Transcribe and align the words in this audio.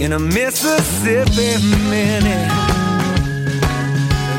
in 0.00 0.14
a 0.14 0.18
Mississippi 0.18 1.62
minute. 1.90 2.48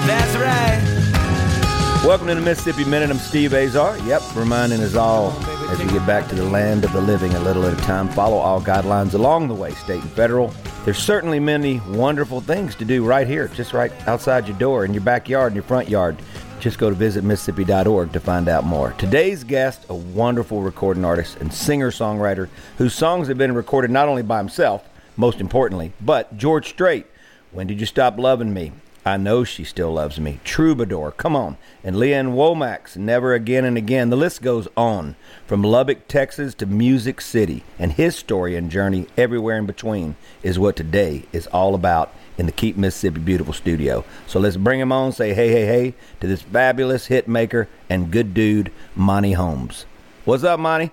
That's 0.08 0.36
right. 0.36 2.04
Welcome 2.04 2.28
to 2.30 2.36
the 2.36 2.42
Mississippi 2.42 2.84
Minute. 2.84 3.12
I'm 3.12 3.20
Steve 3.20 3.54
Azar. 3.54 4.00
Yep, 4.00 4.24
reminding 4.36 4.82
us 4.82 4.96
all 4.96 5.32
as 5.70 5.78
we 5.78 5.86
get 5.86 6.04
back 6.08 6.28
to 6.30 6.36
the 6.36 6.46
land 6.46 6.84
of 6.84 6.92
the 6.94 7.02
living 7.02 7.32
a 7.36 7.40
little 7.40 7.64
at 7.64 7.78
a 7.78 7.82
time. 7.84 8.10
Follow 8.10 8.38
all 8.38 8.60
guidelines 8.60 9.14
along 9.14 9.50
the 9.50 9.54
way, 9.54 9.70
state 9.74 10.02
and 10.02 10.12
federal. 10.14 10.52
There's 10.84 10.98
certainly 10.98 11.40
many 11.40 11.80
wonderful 11.90 12.42
things 12.42 12.74
to 12.78 12.86
do 12.86 13.06
right 13.06 13.28
here, 13.28 13.48
just 13.50 13.72
right 13.72 13.92
outside 14.08 14.48
your 14.48 14.58
door, 14.58 14.84
in 14.84 14.96
your 14.96 15.04
backyard, 15.04 15.52
in 15.52 15.56
your 15.58 15.64
front 15.64 15.88
yard. 15.88 16.18
Just 16.60 16.80
go 16.80 16.90
to 16.90 16.96
visitmississippi.org 16.96 18.12
to 18.14 18.20
find 18.20 18.50
out 18.50 18.64
more. 18.64 18.94
Today's 18.94 19.44
guest, 19.44 19.86
a 19.90 19.96
wonderful 19.96 20.64
recording 20.64 21.06
artist 21.06 21.38
and 21.38 21.54
singer 21.54 21.92
songwriter 21.92 22.50
whose 22.80 22.96
songs 22.96 23.28
have 23.28 23.38
been 23.38 23.54
recorded 23.54 23.92
not 23.92 24.08
only 24.08 24.24
by 24.24 24.40
himself, 24.40 24.88
most 25.22 25.40
importantly. 25.40 25.94
But 26.02 26.36
George 26.36 26.68
Strait, 26.68 27.06
when 27.52 27.68
did 27.68 27.80
you 27.80 27.86
stop 27.86 28.18
loving 28.18 28.54
me? 28.54 28.74
I 29.06 29.18
know 29.18 29.44
she 29.44 29.64
still 29.64 29.94
loves 29.94 30.20
me. 30.20 30.40
Troubadour, 30.44 31.12
come 31.12 31.36
on. 31.36 31.58
And 31.84 31.96
Lee 31.96 32.14
Ann 32.14 32.34
Womack's 32.34 32.98
Never 32.98 33.34
Again 33.34 33.64
and 33.66 33.78
Again. 33.78 34.10
The 34.10 34.16
list 34.16 34.42
goes 34.42 34.68
on. 34.76 35.16
From 35.48 35.64
Lubbock, 35.64 36.08
Texas 36.08 36.54
to 36.56 36.66
Music 36.66 37.22
City. 37.22 37.64
And 37.80 37.94
his 37.94 38.16
story 38.16 38.56
and 38.56 38.70
journey 38.70 39.08
everywhere 39.16 39.58
in 39.58 39.66
between 39.66 40.16
is 40.44 40.60
what 40.60 40.76
today 40.76 41.24
is 41.32 41.48
all 41.48 41.74
about 41.74 42.14
in 42.38 42.46
the 42.48 42.52
Keep 42.52 42.78
Mississippi 42.78 43.20
Beautiful 43.20 43.54
studio. 43.54 44.04
So 44.28 44.40
let's 44.40 44.58
bring 44.58 44.80
him 44.80 44.92
on, 44.92 45.12
say 45.12 45.34
hey, 45.34 45.50
hey, 45.50 45.66
hey 45.66 45.94
to 46.20 46.28
this 46.28 46.42
fabulous 46.42 47.08
hit 47.08 47.28
maker 47.28 47.68
and 47.90 48.12
good 48.12 48.34
dude, 48.34 48.72
Monty 48.96 49.34
Holmes. 49.34 49.86
What's 50.26 50.44
up, 50.44 50.60
Monty? 50.60 50.92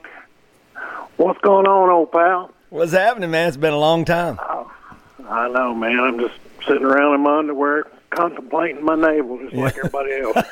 What's 1.17 1.41
going 1.41 1.67
on, 1.67 1.91
old 1.91 2.13
pal? 2.13 2.53
What's 2.71 2.93
happening, 2.93 3.31
man? 3.31 3.49
It's 3.49 3.57
been 3.57 3.73
a 3.73 3.79
long 3.79 4.05
time. 4.05 4.39
Oh, 4.43 4.71
I 5.27 5.49
know, 5.49 5.75
man. 5.75 5.99
I'm 5.99 6.19
just 6.21 6.35
sitting 6.67 6.85
around 6.85 7.15
in 7.15 7.23
my 7.23 7.39
underwear, 7.39 7.87
contemplating 8.11 8.85
my 8.85 8.95
navel, 8.95 9.39
just 9.39 9.55
like 9.55 9.79
everybody 9.79 10.13
else. 10.13 10.37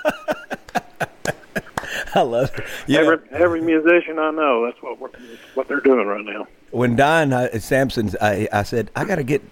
I 2.14 2.22
love 2.22 2.50
it. 2.56 2.64
Yeah. 2.86 3.00
Every 3.00 3.18
every 3.32 3.60
musician 3.60 4.18
I 4.18 4.30
know, 4.30 4.64
that's 4.64 4.82
what 4.82 4.98
we're, 4.98 5.10
what 5.54 5.68
they're 5.68 5.80
doing 5.80 6.06
right 6.06 6.24
now. 6.24 6.46
When 6.70 6.96
Don 6.96 7.34
uh, 7.34 7.58
Sampson's, 7.58 8.16
I, 8.16 8.48
I 8.50 8.62
said 8.62 8.90
I 8.96 9.04
got 9.04 9.16
to 9.16 9.22
get. 9.22 9.42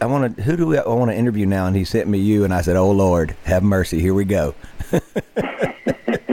I 0.00 0.06
want 0.06 0.36
to. 0.36 0.42
Who 0.42 0.56
do 0.56 0.66
we, 0.68 0.78
I 0.78 0.88
want 0.88 1.10
to 1.10 1.16
interview 1.16 1.44
now? 1.44 1.66
And 1.66 1.76
he 1.76 1.84
sent 1.84 2.08
me 2.08 2.18
you, 2.18 2.44
and 2.44 2.54
I 2.54 2.62
said, 2.62 2.76
"Oh 2.76 2.90
Lord, 2.92 3.36
have 3.44 3.62
mercy. 3.62 4.00
Here 4.00 4.14
we 4.14 4.24
go." 4.24 4.54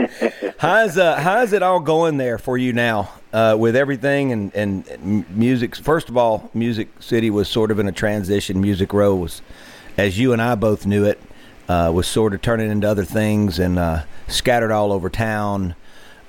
how's 0.64 0.98
uh, 0.98 1.16
how's 1.16 1.52
it 1.52 1.62
all 1.62 1.80
going 1.80 2.16
there 2.16 2.38
for 2.38 2.58
you 2.58 2.72
now? 2.72 3.10
uh, 3.34 3.56
with 3.58 3.74
everything 3.74 4.30
and, 4.30 4.54
and 4.54 5.28
music. 5.36 5.74
First 5.74 6.08
of 6.08 6.16
all, 6.16 6.48
Music 6.54 6.88
City 7.00 7.30
was 7.30 7.48
sort 7.48 7.72
of 7.72 7.80
in 7.80 7.88
a 7.88 7.92
transition. 7.92 8.60
Music 8.60 8.92
Row 8.92 9.16
was, 9.16 9.42
as 9.98 10.16
you 10.20 10.32
and 10.32 10.40
I 10.40 10.54
both 10.54 10.86
knew 10.86 11.04
it, 11.04 11.20
uh, 11.68 11.90
was 11.92 12.06
sort 12.06 12.32
of 12.32 12.42
turning 12.42 12.70
into 12.70 12.88
other 12.88 13.04
things 13.04 13.58
and 13.58 13.76
uh, 13.76 14.04
scattered 14.28 14.70
all 14.70 14.92
over 14.92 15.10
town. 15.10 15.74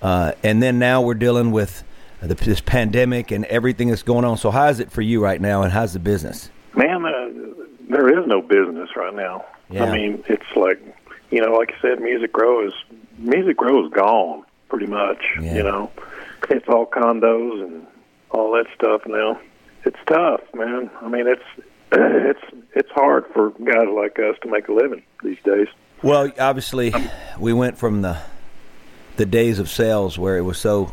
Uh, 0.02 0.32
and 0.42 0.64
then 0.64 0.80
now 0.80 1.00
we're 1.00 1.14
dealing 1.14 1.52
with 1.52 1.84
the, 2.22 2.34
this 2.34 2.60
pandemic 2.60 3.30
and 3.30 3.46
everything 3.46 3.90
that's 3.90 4.04
going 4.04 4.26
on. 4.26 4.38
So, 4.38 4.50
how 4.50 4.68
is 4.70 4.80
it 4.80 4.92
for 4.92 5.04
you 5.04 5.24
right 5.24 5.40
now, 5.40 5.62
and 5.62 5.72
how's 5.72 5.94
the 5.94 6.00
business? 6.00 6.50
Man, 6.76 7.06
uh, 7.06 7.30
there 7.88 8.20
is 8.20 8.26
no 8.26 8.42
business 8.42 8.90
right 8.96 9.14
now. 9.14 9.46
Yeah. 9.70 9.84
I 9.84 9.96
mean, 9.96 10.24
it's 10.28 10.56
like 10.56 10.82
you 11.32 11.42
know, 11.42 11.54
like 11.54 11.74
I 11.78 11.82
said, 11.82 12.00
Music 12.02 12.36
Row 12.38 12.68
is 12.68 12.74
Music 13.18 13.60
Row 13.62 13.86
is 13.86 13.92
gone 13.92 14.44
pretty 14.70 14.88
much. 14.88 15.24
Yeah. 15.42 15.56
You 15.56 15.64
know 15.64 15.92
it's 16.50 16.68
all 16.68 16.86
condos 16.86 17.64
and 17.64 17.86
all 18.32 18.52
that 18.52 18.66
stuff 18.76 19.02
now. 19.06 19.40
It's 19.84 19.98
tough, 20.08 20.42
man. 20.54 20.90
I 21.02 21.08
mean, 21.08 21.28
it's 21.28 21.44
it's 21.92 22.66
it's 22.74 22.92
hard 22.92 23.26
for 23.34 23.52
guys 23.52 23.88
like 23.94 24.20
us 24.20 24.36
to 24.44 24.50
make 24.50 24.68
a 24.68 24.74
living 24.74 25.04
these 25.24 25.38
days. 25.44 25.68
Well, 26.02 26.32
obviously, 26.40 26.94
we 27.40 27.54
went 27.54 27.78
from 27.78 28.02
the 28.02 28.18
the 29.18 29.26
days 29.26 29.60
of 29.60 29.70
sales 29.70 30.18
where 30.18 30.38
it 30.38 30.42
was 30.42 30.58
so 30.58 30.92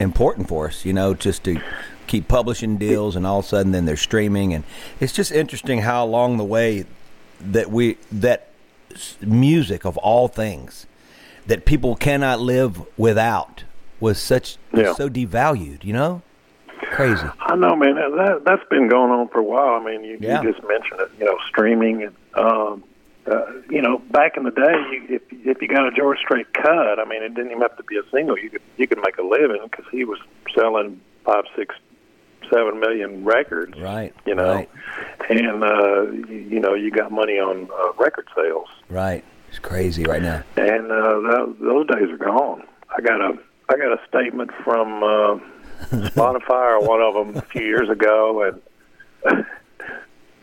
important 0.00 0.48
for 0.48 0.68
us, 0.68 0.84
you 0.84 0.92
know, 0.92 1.12
just 1.12 1.44
to 1.44 1.60
keep 2.06 2.28
publishing 2.28 2.78
deals, 2.78 3.16
and 3.16 3.26
all 3.26 3.40
of 3.40 3.44
a 3.44 3.48
sudden, 3.48 3.72
then 3.72 3.84
they're 3.84 3.96
streaming, 3.96 4.54
and 4.54 4.64
it's 5.00 5.12
just 5.12 5.32
interesting 5.32 5.80
how 5.80 6.04
along 6.04 6.38
the 6.38 6.44
way 6.44 6.86
that 7.40 7.70
we 7.70 7.98
that 8.12 8.47
music 9.20 9.84
of 9.84 9.96
all 9.98 10.28
things 10.28 10.86
that 11.46 11.64
people 11.64 11.96
cannot 11.96 12.40
live 12.40 12.82
without 12.96 13.64
was 14.00 14.20
such 14.20 14.58
yeah. 14.74 14.94
so 14.94 15.08
devalued. 15.08 15.84
You 15.84 15.92
know, 15.92 16.22
crazy. 16.90 17.26
I 17.40 17.56
know, 17.56 17.74
man. 17.76 17.94
That 17.94 18.42
that's 18.44 18.68
been 18.68 18.88
going 18.88 19.10
on 19.10 19.28
for 19.28 19.38
a 19.38 19.44
while. 19.44 19.80
I 19.80 19.84
mean, 19.84 20.04
you, 20.04 20.18
yeah. 20.20 20.42
you 20.42 20.52
just 20.52 20.66
mentioned 20.66 21.00
it. 21.00 21.10
You 21.18 21.26
know, 21.26 21.38
streaming 21.48 22.02
and. 22.04 22.14
Um, 22.34 22.84
uh, 23.26 23.52
you 23.68 23.82
know, 23.82 23.98
back 24.10 24.38
in 24.38 24.44
the 24.44 24.50
day, 24.50 24.72
you, 24.90 25.16
if 25.16 25.22
if 25.30 25.60
you 25.60 25.68
got 25.68 25.86
a 25.86 25.90
George 25.90 26.18
Strait 26.18 26.50
cut, 26.54 26.98
I 26.98 27.04
mean, 27.04 27.22
it 27.22 27.34
didn't 27.34 27.50
even 27.50 27.60
have 27.60 27.76
to 27.76 27.82
be 27.82 27.98
a 27.98 28.02
single. 28.10 28.38
You 28.38 28.48
could 28.48 28.62
you 28.78 28.86
could 28.86 28.98
make 29.04 29.18
a 29.18 29.22
living 29.22 29.60
because 29.64 29.84
he 29.90 30.04
was 30.04 30.18
selling 30.54 30.98
five, 31.24 31.44
six, 31.54 31.74
seven 32.52 32.80
million 32.80 33.24
records. 33.24 33.78
Right. 33.78 34.14
You 34.26 34.34
know, 34.34 34.54
right. 34.54 34.70
and 35.28 35.62
uh, 35.62 36.02
you, 36.10 36.46
you 36.50 36.60
know, 36.60 36.74
you 36.74 36.90
got 36.90 37.10
money 37.12 37.38
on 37.38 37.68
uh, 37.70 37.92
record 38.02 38.28
sales. 38.34 38.68
Right. 38.88 39.24
It's 39.48 39.58
crazy 39.58 40.04
right 40.04 40.22
now. 40.22 40.42
And 40.56 40.90
uh, 40.92 41.20
that, 41.20 41.56
those 41.60 41.86
days 41.86 42.10
are 42.10 42.18
gone. 42.18 42.64
I 42.96 43.00
got 43.00 43.20
a 43.20 43.38
I 43.70 43.76
got 43.76 43.92
a 43.92 44.00
statement 44.08 44.50
from 44.64 45.02
uh, 45.02 45.38
Spotify 46.10 46.80
or 46.80 46.86
one 46.86 47.02
of 47.02 47.14
them 47.14 47.36
a 47.36 47.46
few 47.46 47.62
years 47.62 47.88
ago, 47.88 48.42
and 48.42 48.62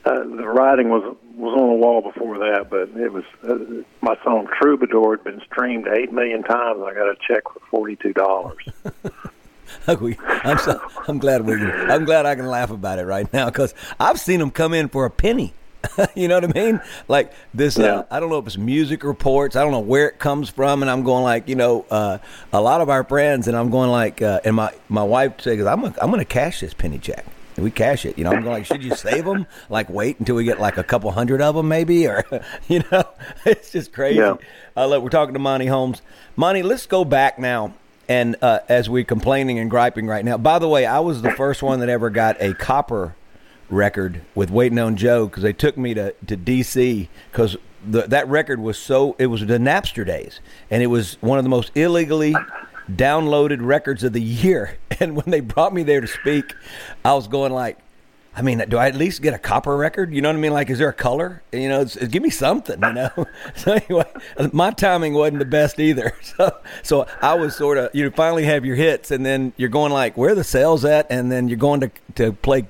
uh, 0.05 0.23
the 0.23 0.47
writing 0.47 0.89
was 0.89 1.15
was 1.35 1.57
on 1.57 1.69
the 1.69 1.75
wall 1.75 2.01
before 2.01 2.37
that. 2.39 2.67
But 2.69 2.89
it 2.99 3.11
was 3.11 3.23
uh, 3.43 3.83
my 4.01 4.15
song 4.23 4.47
Troubadour 4.59 5.17
had 5.17 5.23
been 5.23 5.41
streamed 5.45 5.87
eight 5.87 6.11
million 6.11 6.43
times, 6.43 6.79
and 6.79 6.87
I 6.87 6.93
got 6.93 7.09
a 7.09 7.15
check 7.27 7.43
for 7.51 7.59
forty 7.69 7.95
two 7.95 8.13
dollars. 8.13 8.63
I'm 9.87 10.57
so, 10.57 10.81
I'm 11.07 11.17
glad 11.19 11.45
we 11.45 11.53
I'm 11.55 12.05
glad 12.05 12.25
I 12.25 12.35
can 12.35 12.47
laugh 12.47 12.71
about 12.71 12.99
it 12.99 13.05
right 13.05 13.31
now 13.33 13.45
because 13.45 13.73
I've 13.99 14.19
seen 14.19 14.39
them 14.39 14.51
come 14.51 14.73
in 14.73 14.89
for 14.89 15.05
a 15.05 15.09
penny. 15.09 15.53
you 16.15 16.27
know 16.27 16.39
what 16.39 16.57
I 16.57 16.59
mean? 16.59 16.81
Like 17.07 17.33
this, 17.53 17.77
uh, 17.77 17.83
yeah. 17.83 17.95
uh, 17.95 18.05
I 18.11 18.19
don't 18.19 18.29
know 18.29 18.39
if 18.39 18.47
it's 18.47 18.57
music 18.57 19.03
reports. 19.03 19.55
I 19.55 19.61
don't 19.61 19.71
know 19.71 19.79
where 19.79 20.07
it 20.07 20.19
comes 20.19 20.49
from, 20.49 20.81
and 20.81 20.89
I'm 20.89 21.03
going 21.03 21.23
like, 21.23 21.47
you 21.47 21.55
know, 21.55 21.85
uh, 21.89 22.17
a 22.53 22.61
lot 22.61 22.81
of 22.81 22.89
our 22.89 23.03
friends, 23.03 23.47
and 23.47 23.57
I'm 23.57 23.69
going 23.69 23.89
like, 23.89 24.21
uh, 24.21 24.41
and 24.43 24.55
my 24.55 24.71
my 24.89 25.03
wife 25.03 25.41
says, 25.41 25.59
I'm 25.65 25.81
gonna, 25.81 25.95
I'm 26.01 26.09
going 26.09 26.19
to 26.19 26.25
cash 26.25 26.61
this 26.61 26.73
penny 26.73 26.99
check. 26.99 27.25
And 27.55 27.63
we 27.63 27.71
cash 27.71 28.05
it, 28.05 28.17
you 28.17 28.25
know. 28.25 28.31
I'm 28.31 28.41
going 28.41 28.53
like, 28.53 28.65
should 28.65 28.83
you 28.83 28.95
save 28.95 29.23
them? 29.23 29.47
Like, 29.69 29.89
wait 29.89 30.19
until 30.19 30.35
we 30.35 30.43
get 30.43 30.59
like 30.59 30.77
a 30.77 30.83
couple 30.83 31.09
hundred 31.11 31.41
of 31.41 31.55
them, 31.55 31.69
maybe, 31.69 32.05
or 32.05 32.25
you 32.67 32.83
know, 32.91 33.05
it's 33.45 33.71
just 33.71 33.93
crazy. 33.93 34.19
Yeah. 34.19 34.35
Uh, 34.75 34.87
look, 34.87 35.01
we're 35.01 35.09
talking 35.09 35.33
to 35.33 35.39
Monty 35.39 35.67
Holmes. 35.67 36.01
Monty, 36.35 36.63
let's 36.63 36.85
go 36.85 37.05
back 37.05 37.39
now. 37.39 37.73
And 38.07 38.35
uh, 38.41 38.59
as 38.69 38.89
we're 38.89 39.03
complaining 39.03 39.59
and 39.59 39.69
griping 39.69 40.07
right 40.07 40.23
now, 40.23 40.37
by 40.37 40.59
the 40.59 40.67
way, 40.67 40.85
I 40.85 40.99
was 40.99 41.21
the 41.21 41.31
first 41.31 41.63
one 41.63 41.79
that 41.79 41.89
ever 41.89 42.09
got 42.09 42.39
a 42.39 42.53
copper 42.53 43.15
record 43.69 44.21
with 44.35 44.51
Waiting 44.51 44.79
on 44.79 44.95
Joe 44.95 45.27
because 45.27 45.43
they 45.43 45.53
took 45.53 45.77
me 45.77 45.93
to, 45.95 46.13
to 46.27 46.37
DC 46.37 47.07
because 47.31 47.57
that 47.83 48.27
record 48.27 48.59
was 48.59 48.77
so 48.77 49.15
it 49.19 49.27
was 49.27 49.45
the 49.45 49.57
Napster 49.57 50.05
days 50.05 50.39
and 50.69 50.81
it 50.81 50.87
was 50.87 51.17
one 51.21 51.37
of 51.37 51.45
the 51.45 51.49
most 51.49 51.71
illegally 51.75 52.35
downloaded 52.91 53.57
records 53.61 54.03
of 54.03 54.13
the 54.13 54.21
year. 54.21 54.77
And 54.97 55.17
when 55.17 55.29
they 55.29 55.41
brought 55.41 55.73
me 55.73 55.83
there 55.83 55.99
to 55.99 56.07
speak 56.07 56.53
I 57.03 57.15
was 57.15 57.27
going 57.27 57.51
like 57.51 57.77
I 58.37 58.41
mean, 58.41 58.63
do 58.67 58.77
I 58.77 58.87
at 58.87 58.95
least 58.95 59.21
get 59.21 59.33
a 59.33 59.37
copper 59.37 59.77
record? 59.77 60.13
You 60.13 60.21
know 60.21 60.27
what 60.29 60.35
I 60.35 60.39
mean? 60.39 60.51
Like, 60.51 60.69
is 60.69 60.77
there 60.77 60.89
a 60.89 60.93
color? 60.93 61.41
You 61.53 61.69
know, 61.69 61.81
it's, 61.81 61.95
it's, 61.95 62.09
give 62.09 62.21
me 62.21 62.29
something. 62.29 62.77
You 62.81 62.93
know. 62.93 63.09
so 63.55 63.73
anyway, 63.73 64.05
my 64.51 64.71
timing 64.71 65.13
wasn't 65.13 65.39
the 65.39 65.45
best 65.45 65.79
either. 65.79 66.13
So, 66.35 66.57
so 66.83 67.07
I 67.21 67.35
was 67.35 67.55
sort 67.55 67.77
of 67.77 67.91
you 67.93 68.09
finally 68.11 68.43
have 68.43 68.65
your 68.65 68.75
hits, 68.75 69.11
and 69.11 69.25
then 69.25 69.53
you're 69.55 69.69
going 69.69 69.93
like, 69.93 70.17
where 70.17 70.35
the 70.35 70.43
sales 70.43 70.83
at? 70.83 71.07
And 71.09 71.31
then 71.31 71.47
you're 71.47 71.57
going 71.57 71.79
to 71.81 71.91
to 72.15 72.33
play 72.33 72.67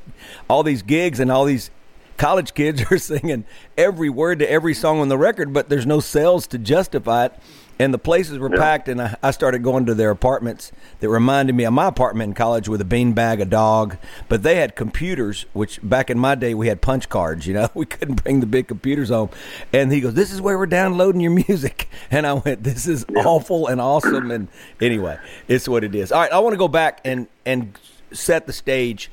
all 0.47 0.61
these 0.61 0.83
gigs, 0.83 1.19
and 1.19 1.31
all 1.31 1.45
these 1.45 1.71
college 2.17 2.53
kids 2.53 2.83
are 2.91 2.97
singing 2.97 3.45
every 3.77 4.09
word 4.09 4.39
to 4.39 4.49
every 4.49 4.73
song 4.73 4.99
on 4.99 5.09
the 5.09 5.17
record, 5.17 5.53
but 5.53 5.69
there's 5.69 5.85
no 5.85 5.99
sales 5.99 6.47
to 6.47 6.57
justify 6.57 7.25
it 7.25 7.33
and 7.79 7.93
the 7.93 7.97
places 7.97 8.37
were 8.37 8.53
yeah. 8.53 8.59
packed 8.59 8.87
and 8.87 9.01
I, 9.01 9.15
I, 9.21 9.31
started 9.31 9.63
going 9.63 9.85
to 9.87 9.93
their 9.93 10.11
apartments 10.11 10.71
that 10.99 11.09
reminded 11.09 11.53
me 11.53 11.65
of 11.65 11.73
my 11.73 11.87
apartment 11.87 12.29
in 12.29 12.33
college 12.33 12.69
with 12.69 12.81
a 12.81 12.85
beanbag 12.85 13.41
a 13.41 13.45
dog. 13.45 13.97
But 14.29 14.43
they 14.43 14.55
had 14.55 14.75
computers 14.75 15.45
which 15.53 15.79
back 15.83 16.09
in 16.09 16.17
my 16.17 16.35
day 16.35 16.53
we 16.53 16.67
had 16.67 16.81
punch 16.81 17.09
cards 17.09 17.45
you 17.45 17.53
know? 17.53 17.69
We 17.75 17.85
couldn't 17.85 18.23
bring 18.23 18.39
the 18.39 18.45
big 18.45 18.67
computers 18.67 19.09
home. 19.09 19.29
And 19.73 19.91
he 19.91 20.01
goes 20.01 20.13
this 20.13 20.31
is 20.31 20.41
where 20.41 20.57
we're 20.57 20.65
downloading 20.65 21.21
your 21.21 21.31
music. 21.31 21.89
And 22.11 22.27
i 22.27 22.33
went 22.33 22.63
this 22.63 22.87
is 22.87 23.05
yeah. 23.09 23.23
awful 23.23 23.67
and 23.67 23.81
awesome. 23.81 24.31
And 24.31 24.47
anyway 24.79 25.17
it's 25.47 25.67
what 25.67 25.83
it 25.83 25.93
is. 25.95 26.11
All 26.11 26.21
right 26.21 26.31
i 26.31 26.39
want 26.39 26.53
to 26.53 26.57
go 26.57 26.67
back 26.67 27.01
and 27.03 27.27
and 27.45 27.77
set 28.11 28.47
the 28.47 28.53
stage. 28.53 29.11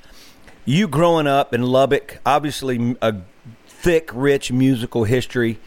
You 0.65 0.87
growing 0.87 1.27
up 1.27 1.53
in 1.53 1.63
lubbock 1.63 2.21
obviously 2.25 2.97
a 3.03 3.17
thick 3.67 4.11
rich 4.13 4.53
musical 4.53 5.05
history 5.05 5.59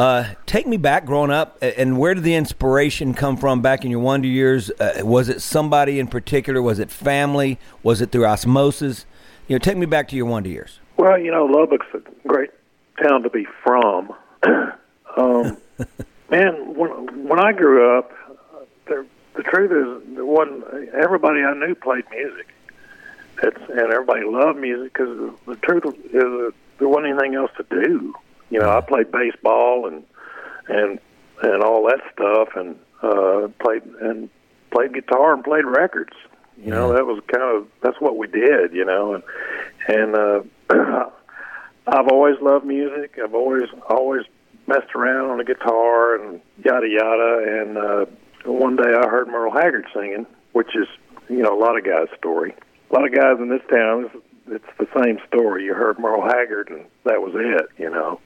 uh, 0.00 0.34
take 0.46 0.66
me 0.66 0.78
back 0.78 1.04
growing 1.04 1.30
up, 1.30 1.58
and 1.60 1.98
where 1.98 2.14
did 2.14 2.24
the 2.24 2.34
inspiration 2.34 3.12
come 3.12 3.36
from 3.36 3.60
back 3.60 3.84
in 3.84 3.90
your 3.90 4.00
wonder 4.00 4.28
years? 4.28 4.70
Uh, 4.80 5.02
was 5.04 5.28
it 5.28 5.42
somebody 5.42 6.00
in 6.00 6.06
particular? 6.06 6.62
Was 6.62 6.78
it 6.78 6.90
family? 6.90 7.58
Was 7.82 8.00
it 8.00 8.10
through 8.10 8.24
osmosis? 8.24 9.04
You 9.46 9.56
know, 9.56 9.58
take 9.58 9.76
me 9.76 9.84
back 9.84 10.08
to 10.08 10.16
your 10.16 10.24
wonder 10.24 10.48
years. 10.48 10.80
Well, 10.96 11.18
you 11.18 11.30
know, 11.30 11.44
Lubbock's 11.44 11.84
a 11.92 12.00
great 12.26 12.48
town 13.02 13.22
to 13.24 13.28
be 13.28 13.46
from. 13.62 14.14
um, 15.18 15.58
man, 16.30 16.74
when 16.74 17.28
when 17.28 17.38
I 17.38 17.52
grew 17.52 17.98
up, 17.98 18.10
there, 18.86 19.04
the 19.34 19.42
truth 19.42 19.70
is, 19.70 20.14
there 20.14 20.24
wasn't 20.24 20.64
everybody 20.94 21.42
I 21.42 21.52
knew 21.52 21.74
played 21.74 22.04
music. 22.10 22.48
It's, 23.42 23.60
and 23.68 23.92
everybody 23.92 24.24
loved 24.24 24.58
music 24.58 24.94
because 24.94 25.14
the, 25.14 25.34
the 25.46 25.56
truth 25.56 25.84
is 26.06 26.54
there 26.78 26.88
wasn't 26.88 27.08
anything 27.08 27.34
else 27.34 27.50
to 27.58 27.66
do. 27.68 28.14
You 28.50 28.58
know, 28.58 28.70
I 28.70 28.80
played 28.80 29.10
baseball 29.10 29.86
and 29.86 30.04
and 30.68 30.98
and 31.42 31.62
all 31.62 31.86
that 31.86 32.00
stuff, 32.12 32.48
and 32.56 32.76
uh, 33.02 33.48
played 33.62 33.82
and 34.00 34.28
played 34.70 34.92
guitar 34.94 35.32
and 35.32 35.42
played 35.42 35.64
records. 35.64 36.12
You 36.58 36.70
know, 36.70 36.92
that 36.92 37.06
was 37.06 37.22
kind 37.32 37.42
of 37.42 37.66
that's 37.82 38.00
what 38.00 38.16
we 38.16 38.26
did. 38.26 38.72
You 38.72 38.84
know, 38.84 39.14
and 39.14 39.22
and 39.88 40.14
uh, 40.14 40.42
I've 41.86 42.08
always 42.08 42.36
loved 42.42 42.66
music. 42.66 43.18
I've 43.22 43.34
always 43.34 43.68
always 43.88 44.24
messed 44.66 44.94
around 44.94 45.30
on 45.30 45.38
the 45.38 45.44
guitar 45.44 46.16
and 46.16 46.40
yada 46.64 46.88
yada. 46.88 47.62
And 47.62 47.78
uh, 47.78 48.06
one 48.44 48.76
day 48.76 48.92
I 48.94 49.08
heard 49.08 49.28
Merle 49.28 49.52
Haggard 49.52 49.86
singing, 49.94 50.26
which 50.52 50.76
is 50.76 50.86
you 51.28 51.42
know 51.42 51.56
a 51.56 51.60
lot 51.60 51.78
of 51.78 51.84
guys' 51.84 52.08
story. 52.18 52.54
A 52.90 52.94
lot 52.94 53.06
of 53.06 53.14
guys 53.14 53.38
in 53.38 53.48
this 53.48 53.62
town, 53.70 54.10
it's 54.48 54.64
the 54.78 54.88
same 55.02 55.18
story. 55.28 55.64
You 55.64 55.74
heard 55.74 55.98
Merle 55.98 56.22
Haggard, 56.22 56.68
and 56.68 56.84
that 57.04 57.22
was 57.22 57.32
it. 57.34 57.68
You 57.80 57.90
know. 57.90 58.20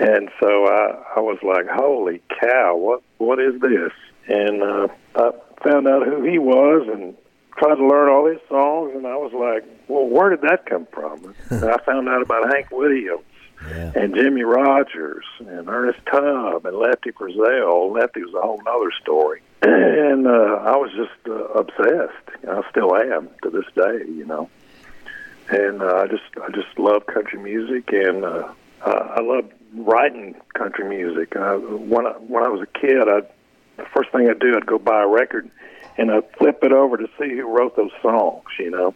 And 0.00 0.30
so 0.40 0.66
I, 0.66 1.02
I 1.16 1.20
was 1.20 1.38
like, 1.42 1.66
"Holy 1.68 2.22
cow! 2.40 2.76
What 2.76 3.02
what 3.18 3.38
is 3.38 3.60
this?" 3.60 3.92
And 4.26 4.62
uh, 4.62 4.88
I 5.16 5.30
found 5.62 5.86
out 5.86 6.06
who 6.06 6.22
he 6.22 6.38
was 6.38 6.88
and 6.90 7.14
tried 7.58 7.74
to 7.76 7.86
learn 7.86 8.08
all 8.08 8.26
his 8.26 8.40
songs. 8.48 8.92
And 8.94 9.06
I 9.06 9.16
was 9.16 9.32
like, 9.32 9.68
"Well, 9.88 10.06
where 10.06 10.30
did 10.30 10.42
that 10.42 10.66
come 10.66 10.86
from?" 10.92 11.34
and 11.50 11.64
I 11.70 11.76
found 11.84 12.08
out 12.08 12.22
about 12.22 12.52
Hank 12.52 12.70
Williams 12.70 13.24
yeah. 13.68 13.92
and 13.94 14.14
Jimmie 14.14 14.44
Rodgers 14.44 15.24
and 15.40 15.68
Ernest 15.68 16.00
Tubb 16.10 16.64
and 16.64 16.76
Lefty 16.76 17.12
Frizzell. 17.12 17.92
Lefty 17.92 18.22
was 18.22 18.34
a 18.34 18.40
whole 18.40 18.62
other 18.66 18.92
story. 19.02 19.42
And 19.62 20.26
uh, 20.26 20.60
I 20.62 20.76
was 20.76 20.90
just 20.90 21.26
uh, 21.26 21.44
obsessed. 21.58 22.46
I 22.46 22.60
still 22.70 22.94
am 22.94 23.30
to 23.42 23.50
this 23.50 23.64
day, 23.74 24.04
you 24.06 24.26
know. 24.26 24.50
And 25.48 25.80
uh, 25.80 26.02
I 26.04 26.06
just 26.06 26.24
I 26.42 26.50
just 26.50 26.78
love 26.78 27.06
country 27.06 27.38
music 27.38 27.90
and. 27.92 28.24
uh 28.24 28.52
uh, 28.84 29.14
I 29.16 29.20
love 29.20 29.44
writing 29.74 30.34
country 30.54 30.88
music. 30.88 31.34
Uh, 31.36 31.56
when 31.56 32.06
I, 32.06 32.12
when 32.12 32.44
I 32.44 32.48
was 32.48 32.60
a 32.62 32.78
kid, 32.78 33.08
I 33.08 33.22
the 33.76 33.86
first 33.94 34.10
thing 34.10 34.28
I'd 34.28 34.38
do, 34.38 34.56
I'd 34.56 34.66
go 34.66 34.78
buy 34.78 35.02
a 35.02 35.08
record 35.08 35.50
and 35.96 36.10
I'd 36.10 36.30
flip 36.36 36.58
it 36.62 36.72
over 36.72 36.96
to 36.96 37.06
see 37.18 37.30
who 37.30 37.48
wrote 37.48 37.76
those 37.76 37.90
songs. 38.00 38.44
You 38.58 38.70
know, 38.70 38.94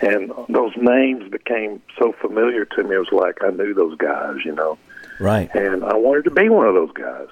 and 0.00 0.32
those 0.48 0.72
names 0.76 1.30
became 1.30 1.82
so 1.98 2.12
familiar 2.12 2.64
to 2.64 2.84
me. 2.84 2.96
It 2.96 2.98
was 2.98 3.12
like 3.12 3.42
I 3.42 3.50
knew 3.50 3.74
those 3.74 3.96
guys. 3.98 4.36
You 4.44 4.54
know, 4.54 4.78
right? 5.18 5.50
And 5.54 5.84
I 5.84 5.94
wanted 5.96 6.24
to 6.24 6.30
be 6.30 6.48
one 6.48 6.66
of 6.66 6.74
those 6.74 6.92
guys. 6.92 7.28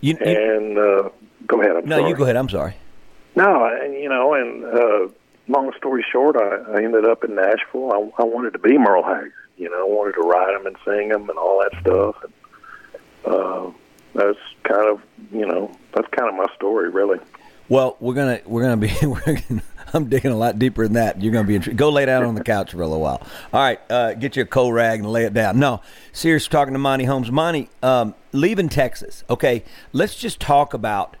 You, 0.00 0.16
you 0.20 0.26
and 0.26 0.78
uh, 0.78 1.08
go 1.46 1.60
ahead. 1.60 1.76
I'm 1.76 1.88
no, 1.88 1.98
sorry. 1.98 2.10
you 2.10 2.16
go 2.16 2.24
ahead. 2.24 2.36
I'm 2.36 2.48
sorry. 2.48 2.76
No, 3.34 3.64
and 3.64 3.94
you 3.94 4.08
know, 4.08 4.34
and 4.34 4.64
uh, 4.64 5.12
long 5.48 5.72
story 5.78 6.04
short, 6.10 6.36
I, 6.36 6.72
I 6.72 6.82
ended 6.82 7.04
up 7.04 7.24
in 7.24 7.34
Nashville. 7.34 7.92
I, 7.92 8.22
I 8.22 8.24
wanted 8.24 8.52
to 8.52 8.58
be 8.58 8.76
Merle 8.78 9.04
Haggard. 9.04 9.32
You 9.62 9.70
know, 9.70 9.86
I 9.86 9.88
wanted 9.88 10.14
to 10.14 10.22
write 10.22 10.56
them 10.56 10.66
and 10.66 10.76
sing 10.84 11.10
them 11.10 11.30
and 11.30 11.38
all 11.38 11.62
that 11.62 11.80
stuff. 11.80 12.16
And 12.24 13.32
uh, 13.32 13.70
that's 14.12 14.38
kind 14.64 14.88
of, 14.88 15.00
you 15.32 15.46
know, 15.46 15.70
that's 15.94 16.08
kind 16.08 16.28
of 16.28 16.34
my 16.34 16.52
story, 16.56 16.90
really. 16.90 17.20
Well, 17.68 17.96
we're 18.00 18.14
gonna 18.14 18.40
we're 18.44 18.62
gonna 18.62 18.76
be 18.76 18.92
we're 19.02 19.20
gonna, 19.20 19.62
I'm 19.94 20.08
digging 20.08 20.32
a 20.32 20.36
lot 20.36 20.58
deeper 20.58 20.82
than 20.82 20.94
that. 20.94 21.22
You're 21.22 21.32
gonna 21.32 21.46
be. 21.46 21.58
Go 21.58 21.90
lay 21.90 22.06
down 22.06 22.24
on 22.24 22.34
the 22.34 22.42
couch 22.42 22.72
for 22.72 22.82
a 22.82 22.86
little 22.86 23.00
while. 23.00 23.22
All 23.52 23.62
right, 23.62 23.80
uh, 23.88 24.14
get 24.14 24.34
you 24.34 24.42
a 24.42 24.46
cold 24.46 24.74
rag 24.74 24.98
and 24.98 25.08
lay 25.08 25.24
it 25.24 25.32
down. 25.32 25.60
No, 25.60 25.80
serious. 26.12 26.48
Talking 26.48 26.72
to 26.72 26.80
Monty 26.80 27.04
Holmes. 27.04 27.30
Monty, 27.30 27.70
um, 27.84 28.16
leaving 28.32 28.68
Texas. 28.68 29.22
Okay, 29.30 29.62
let's 29.92 30.16
just 30.16 30.40
talk 30.40 30.74
about 30.74 31.16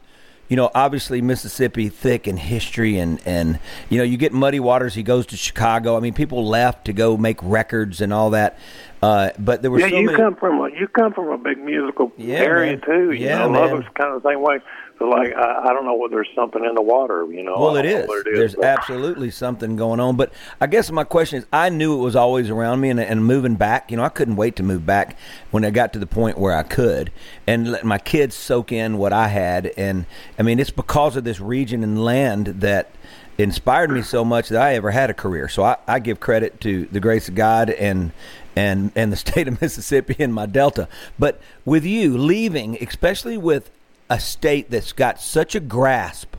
you 0.48 0.56
know, 0.56 0.70
obviously 0.74 1.22
Mississippi 1.22 1.88
thick 1.88 2.28
in 2.28 2.36
history 2.36 2.98
and 2.98 3.20
and 3.24 3.58
you 3.88 3.98
know, 3.98 4.04
you 4.04 4.16
get 4.16 4.32
Muddy 4.32 4.60
Waters. 4.60 4.94
He 4.94 5.02
goes 5.02 5.26
to 5.26 5.36
Chicago. 5.36 5.96
I 5.96 6.00
mean, 6.00 6.14
people 6.14 6.46
left 6.46 6.84
to 6.86 6.92
go 6.92 7.16
make 7.16 7.38
records 7.42 8.00
and 8.00 8.12
all 8.12 8.30
that. 8.30 8.58
Uh, 9.02 9.30
but 9.38 9.62
there 9.62 9.70
were 9.70 9.80
yeah. 9.80 9.88
So 9.88 9.96
you 9.96 10.06
many... 10.06 10.18
come 10.18 10.36
from 10.36 10.60
a 10.60 10.68
you 10.70 10.86
come 10.88 11.12
from 11.12 11.28
a 11.30 11.38
big 11.38 11.58
musical 11.58 12.12
yeah, 12.16 12.36
area 12.36 12.72
man. 12.72 12.80
too. 12.82 13.12
You 13.12 13.26
yeah, 13.26 13.38
know, 13.38 13.50
man. 13.50 13.70
Lubbock's 13.70 13.88
kind 13.94 14.14
of 14.14 14.22
the 14.22 14.30
same 14.30 14.42
way. 14.42 14.60
So 15.02 15.08
like 15.08 15.34
I, 15.34 15.64
I 15.64 15.72
don't 15.72 15.84
know 15.84 15.96
whether 15.96 16.14
there's 16.14 16.28
something 16.32 16.64
in 16.64 16.76
the 16.76 16.82
water. 16.82 17.26
You 17.28 17.42
know. 17.42 17.58
Well, 17.58 17.74
it 17.74 17.84
is. 17.84 18.04
it 18.08 18.28
is. 18.28 18.38
There's 18.38 18.54
but... 18.54 18.66
absolutely 18.66 19.32
something 19.32 19.74
going 19.74 19.98
on. 19.98 20.16
But 20.16 20.32
I 20.60 20.68
guess 20.68 20.92
my 20.92 21.02
question 21.02 21.40
is, 21.40 21.46
I 21.52 21.70
knew 21.70 21.98
it 21.98 22.04
was 22.04 22.14
always 22.14 22.50
around 22.50 22.80
me, 22.80 22.88
and, 22.88 23.00
and 23.00 23.26
moving 23.26 23.56
back, 23.56 23.90
you 23.90 23.96
know, 23.96 24.04
I 24.04 24.10
couldn't 24.10 24.36
wait 24.36 24.54
to 24.56 24.62
move 24.62 24.86
back 24.86 25.18
when 25.50 25.64
I 25.64 25.70
got 25.70 25.92
to 25.94 25.98
the 25.98 26.06
point 26.06 26.38
where 26.38 26.56
I 26.56 26.62
could, 26.62 27.10
and 27.48 27.72
let 27.72 27.84
my 27.84 27.98
kids 27.98 28.36
soak 28.36 28.70
in 28.70 28.96
what 28.96 29.12
I 29.12 29.26
had. 29.26 29.72
And 29.76 30.06
I 30.38 30.44
mean, 30.44 30.60
it's 30.60 30.70
because 30.70 31.16
of 31.16 31.24
this 31.24 31.40
region 31.40 31.82
and 31.82 32.04
land 32.04 32.46
that 32.60 32.92
inspired 33.38 33.90
me 33.90 34.02
so 34.02 34.24
much 34.24 34.50
that 34.50 34.62
I 34.62 34.76
ever 34.76 34.92
had 34.92 35.10
a 35.10 35.14
career. 35.14 35.48
So 35.48 35.64
I, 35.64 35.78
I 35.88 35.98
give 35.98 36.20
credit 36.20 36.60
to 36.60 36.86
the 36.86 37.00
grace 37.00 37.28
of 37.28 37.34
God 37.34 37.70
and 37.70 38.12
and 38.54 38.92
and 38.94 39.10
the 39.10 39.16
state 39.26 39.48
of 39.48 39.60
Mississippi 39.60 40.14
and 40.20 40.32
my 40.32 40.46
Delta. 40.46 40.86
But 41.18 41.40
with 41.64 41.84
you 41.84 42.16
leaving, 42.16 42.80
especially 42.80 43.36
with 43.36 43.72
a 44.12 44.20
state 44.20 44.70
that's 44.70 44.92
got 44.92 45.18
such 45.18 45.54
a 45.54 45.60
grasp 45.60 46.36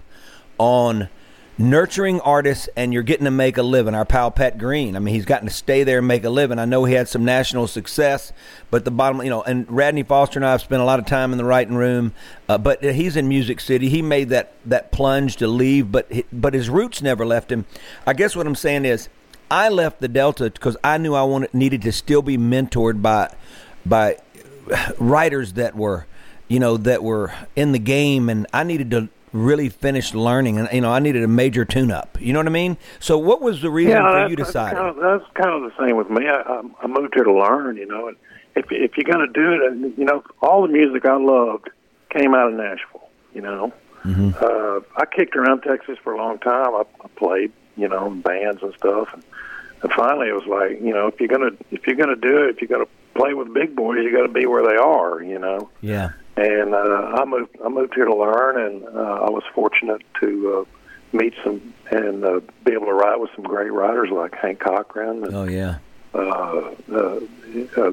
on 0.60 1.10
nurturing 1.58 2.22
artists 2.22 2.70
and 2.76 2.94
you're 2.94 3.02
getting 3.02 3.26
to 3.26 3.32
make 3.32 3.58
a 3.58 3.64
living. 3.64 3.96
Our 3.96 4.06
pal 4.06 4.30
Pat 4.30 4.60
Green, 4.60 4.96
I 4.96 5.00
mean, 5.00 5.16
he's 5.16 5.26
gotten 5.26 5.48
to 5.48 5.54
stay 5.54 5.84
there 5.84 5.98
and 5.98 6.08
make 6.08 6.24
a 6.24 6.30
living. 6.30 6.60
I 6.60 6.66
know 6.66 6.86
he 6.86 6.94
had 6.94 7.10
some 7.10 7.26
national 7.26 7.66
success, 7.66 8.32
but 8.70 8.86
the 8.86 8.92
bottom, 8.92 9.24
you 9.24 9.32
know, 9.32 9.42
and 9.42 9.66
Radney 9.72 10.04
Foster 10.04 10.38
and 10.38 10.46
I 10.46 10.52
have 10.52 10.62
spent 10.62 10.84
a 10.84 10.86
lot 10.86 11.00
of 11.00 11.08
time 11.08 11.32
in 11.32 11.40
the 11.40 11.46
writing 11.46 11.74
room, 11.74 12.14
uh, 12.48 12.60
but 12.60 12.84
he's 12.84 13.18
in 13.18 13.28
Music 13.28 13.60
City. 13.60 13.90
He 13.90 14.04
made 14.04 14.30
that 14.30 14.54
that 14.66 14.92
plunge 14.92 15.38
to 15.38 15.48
leave, 15.48 15.92
but 15.92 16.12
but 16.32 16.54
his 16.54 16.70
roots 16.70 17.02
never 17.02 17.26
left 17.26 17.52
him. 17.52 17.66
I 18.06 18.14
guess 18.14 18.36
what 18.36 18.46
I'm 18.46 18.54
saying 18.54 18.86
is, 18.86 19.10
I 19.50 19.70
left 19.70 20.00
the 20.00 20.08
Delta 20.08 20.52
because 20.52 20.78
I 20.84 21.00
knew 21.00 21.16
I 21.16 21.24
wanted 21.24 21.56
needed 21.56 21.82
to 21.82 21.92
still 21.92 22.22
be 22.22 22.38
mentored 22.38 23.02
by 23.02 23.34
by 23.84 24.18
writers 25.00 25.54
that 25.54 25.76
were 25.76 26.06
you 26.54 26.60
know, 26.60 26.78
that 26.78 27.02
were 27.02 27.34
in 27.56 27.72
the 27.72 27.80
game, 27.80 28.30
and 28.30 28.46
I 28.54 28.64
needed 28.64 28.92
to 28.92 29.10
really 29.32 29.70
finish 29.70 30.14
learning, 30.14 30.60
and 30.60 30.70
you 30.72 30.82
know, 30.82 30.92
I 30.92 31.00
needed 31.00 31.24
a 31.24 31.28
major 31.28 31.66
tune-up. 31.66 32.22
You 32.22 32.32
know 32.32 32.38
what 32.38 32.46
I 32.46 32.52
mean? 32.52 32.78
So, 33.00 33.18
what 33.18 33.42
was 33.42 33.64
the 33.64 33.72
reason 33.72 33.94
yeah, 33.94 34.26
for 34.26 34.30
you 34.30 34.36
deciding? 34.36 34.78
Kind 34.78 34.90
of, 34.90 34.96
that's 34.98 35.34
kind 35.34 35.50
of 35.50 35.64
the 35.64 35.84
same 35.84 35.98
with 35.98 36.12
me. 36.12 36.28
I, 36.28 36.62
I 36.80 36.86
moved 36.86 37.16
here 37.16 37.24
to 37.24 37.34
learn, 37.34 37.78
you 37.78 37.88
know, 37.88 38.08
and 38.08 38.18
if 38.56 38.68
if 38.70 38.96
you're 38.98 39.12
going 39.12 39.26
to 39.26 39.34
do 39.34 39.52
it, 39.64 39.98
you 39.98 40.06
know, 40.06 40.24
all 40.44 40.62
the 40.62 40.68
music 40.68 41.08
I 41.08 41.16
loved 41.16 41.72
came 42.12 42.36
out 42.36 42.50
of 42.50 42.54
Nashville. 42.54 43.10
You 43.34 43.42
know, 43.42 43.74
mm-hmm. 44.06 44.30
uh, 44.40 45.02
I 45.02 45.06
kicked 45.08 45.36
around 45.36 45.62
Texas 45.62 45.98
for 46.04 46.14
a 46.14 46.18
long 46.18 46.38
time. 46.38 46.76
I, 46.76 46.84
I 47.04 47.08
played, 47.16 47.52
you 47.78 47.88
know, 47.88 48.06
in 48.06 48.22
bands 48.22 48.62
and 48.62 48.76
stuff, 48.76 49.10
and, 49.12 49.24
and 49.82 49.92
finally 49.92 50.28
it 50.28 50.34
was 50.34 50.46
like, 50.46 50.80
you 50.80 50.94
know, 50.94 51.08
if 51.08 51.20
you're 51.20 51.30
gonna 51.30 51.58
if 51.72 51.88
you're 51.88 51.96
gonna 51.96 52.16
do 52.16 52.44
it, 52.44 52.52
if 52.52 52.62
you're 52.62 52.78
gonna 52.78 52.90
play 53.16 53.34
with 53.34 53.52
big 53.56 53.76
boys, 53.76 54.04
you 54.04 54.12
got 54.12 54.28
to 54.28 54.32
be 54.32 54.46
where 54.46 54.64
they 54.64 54.76
are. 54.76 55.20
You 55.24 55.40
know. 55.40 55.72
Yeah 55.82 56.12
and 56.36 56.74
uh, 56.74 56.78
I 56.78 57.26
moved 57.26 57.56
I 57.64 57.70
moved 57.70 57.94
here 57.96 58.06
to 58.06 58.16
learn, 58.16 58.60
and 58.60 58.84
uh, 58.86 59.26
I 59.26 59.30
was 59.30 59.44
fortunate 59.54 60.02
to 60.22 60.66
uh, 60.66 61.18
meet 61.18 61.34
some 61.44 61.74
and 61.92 62.26
uh, 62.26 62.40
be 62.64 62.74
able 62.74 62.88
to 62.88 62.94
write 62.94 63.20
with 63.20 63.30
some 63.36 63.46
great 63.46 63.72
writers 63.72 64.10
like 64.12 64.36
Hank 64.36 64.60
Cochran. 64.60 65.24
And, 65.24 65.36
oh 65.36 65.46
yeah. 65.46 65.78
Uh, 66.14 66.74
uh, 66.92 67.20
uh, 67.78 67.92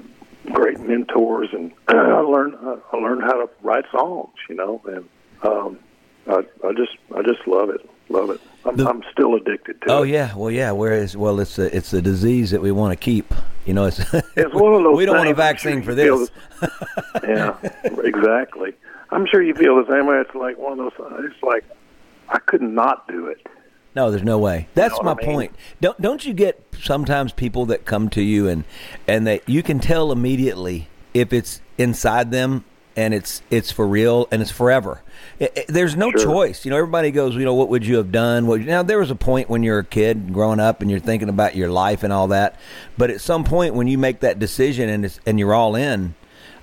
great 0.53 0.79
mentors, 0.81 1.49
and 1.53 1.73
I 1.89 2.21
learned 2.21 2.55
uh, 2.55 2.77
I 2.93 2.97
learned 2.97 3.23
how 3.23 3.45
to 3.45 3.51
write 3.63 3.85
songs. 3.91 4.35
You 4.49 4.57
know, 4.57 4.81
and 4.87 5.09
um, 5.43 5.79
I, 6.27 6.45
I 6.67 6.73
just 6.73 6.97
I 7.15 7.23
just 7.23 7.47
love 7.47 7.71
it, 7.71 7.89
love 8.11 8.31
it. 8.31 8.41
I'm, 8.65 8.77
the, 8.77 8.89
I'm 8.89 9.03
still 9.11 9.35
addicted 9.35 9.81
to 9.83 9.91
oh, 9.91 9.97
it. 9.97 10.01
Oh 10.01 10.03
yeah, 10.03 10.35
well 10.35 10.51
yeah. 10.51 10.71
Whereas, 10.73 11.17
well, 11.17 11.41
it's 11.41 11.59
a 11.59 11.75
it's 11.75 11.93
a 11.93 12.03
disease 12.03 12.51
that 12.51 12.61
we 12.61 12.73
want 12.73 12.93
to 12.93 12.97
keep. 12.97 13.33
You 13.65 13.75
know, 13.75 13.87
it's 13.87 14.01
it's 14.37 14.55
one 14.55 14.75
of 14.75 14.83
those. 14.83 14.97
we 14.97 15.07
don't 15.07 15.17
want 15.17 15.31
a 15.31 15.35
vaccine 15.35 15.83
for 15.83 15.95
this. 15.95 16.31
yeah, 17.25 17.57
exactly. 17.85 18.75
I'm 19.11 19.27
sure 19.27 19.43
you 19.43 19.55
feel 19.55 19.77
the 19.83 19.91
same 19.91 20.07
way. 20.07 20.19
It's 20.19 20.35
like 20.35 20.59
one 20.59 20.81
of 20.81 20.93
those. 20.99 21.31
It's 21.33 21.43
like 21.43 21.65
I 22.29 22.39
could 22.39 22.63
not 22.63 23.09
do 23.09 23.27
it. 23.27 23.47
No, 23.97 24.11
there's 24.11 24.23
no 24.23 24.39
way. 24.39 24.69
That's 24.75 24.97
you 24.97 25.03
know 25.03 25.15
my 25.15 25.23
I 25.23 25.27
mean? 25.27 25.35
point. 25.35 25.57
Don't 25.81 26.01
don't 26.01 26.25
you 26.25 26.33
get 26.33 26.63
sometimes 26.81 27.33
people 27.33 27.67
that 27.67 27.85
come 27.85 28.09
to 28.11 28.23
you 28.23 28.49
and 28.49 28.65
and 29.09 29.27
that 29.27 29.49
you 29.49 29.63
can 29.63 29.81
tell 29.81 30.13
immediately 30.13 30.89
if 31.15 31.33
it's 31.33 31.61
inside 31.77 32.31
them 32.31 32.65
and 32.97 33.15
it's 33.15 33.43
it's 33.51 33.71
for 33.71 33.87
real 33.87 34.29
and 34.31 34.43
it's 34.43 34.51
forever. 34.51 35.03
It, 35.39 35.53
it, 35.57 35.67
there's 35.69 35.97
no 35.97 36.11
sure. 36.11 36.21
choice. 36.21 36.65
You 36.65 36.71
know, 36.71 36.77
everybody 36.77 37.11
goes, 37.11 37.35
you 37.35 37.45
know, 37.45 37.55
what 37.55 37.69
would 37.69 37.87
you 37.87 37.97
have 37.97 38.13
done? 38.13 38.47
What, 38.47 38.61
now 38.61 38.83
there 38.83 38.99
was 38.99 39.11
a 39.11 39.17
point 39.17 39.49
when 39.49 39.63
you're 39.63 39.79
a 39.79 39.85
kid 39.85 40.33
growing 40.33 40.61
up 40.61 40.81
and 40.81 40.91
you're 40.91 41.01
thinking 41.01 41.29
about 41.29 41.57
your 41.57 41.71
life 41.71 42.03
and 42.03 42.13
all 42.13 42.29
that, 42.29 42.59
but 42.99 43.11
at 43.11 43.21
some 43.21 43.45
point 43.45 43.75
when 43.75 43.87
you 43.87 43.99
make 43.99 44.21
that 44.21 44.39
decision 44.39 44.89
and 44.89 45.05
it's, 45.05 45.21
and 45.27 45.39
you're 45.39 45.55
all 45.55 45.77
in, 45.77 46.15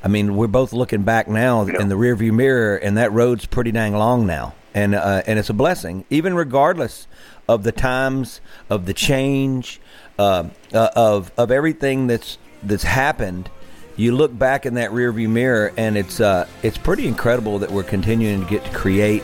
I 0.04 0.08
mean, 0.10 0.36
we're 0.36 0.48
both 0.48 0.74
looking 0.74 1.04
back 1.04 1.28
now 1.28 1.66
yeah. 1.66 1.82
in 1.82 1.90
the 1.90 1.96
rearview 1.96 2.32
mirror, 2.32 2.78
and 2.78 2.98
that 2.98 3.12
road's 3.12 3.46
pretty 3.46 3.72
dang 3.72 3.94
long 3.94 4.28
now, 4.28 4.54
and 4.74 4.94
uh, 4.94 5.24
and 5.26 5.40
it's 5.40 5.50
a 5.50 5.54
blessing, 5.54 6.06
even 6.10 6.36
regardless 6.36 7.08
of 7.50 7.64
the 7.64 7.72
times, 7.72 8.40
of 8.70 8.86
the 8.86 8.94
change, 8.94 9.82
uh, 10.20 10.50
uh, 10.74 10.90
of 10.96 11.32
of 11.38 11.52
everything 11.52 12.08
that's 12.08 12.38
that's 12.62 12.84
happened. 12.84 13.50
You 13.98 14.16
look 14.16 14.38
back 14.38 14.68
in 14.68 14.76
that 14.76 14.92
rearview 14.92 15.28
mirror, 15.28 15.74
and 15.76 15.98
it's 15.98 16.20
uh, 16.20 16.48
it's 16.62 16.78
pretty 16.78 17.08
incredible 17.08 17.60
that 17.60 17.72
we're 17.72 17.84
continuing 17.84 18.44
to 18.44 18.50
get 18.50 18.64
to 18.64 18.72
create 18.72 19.24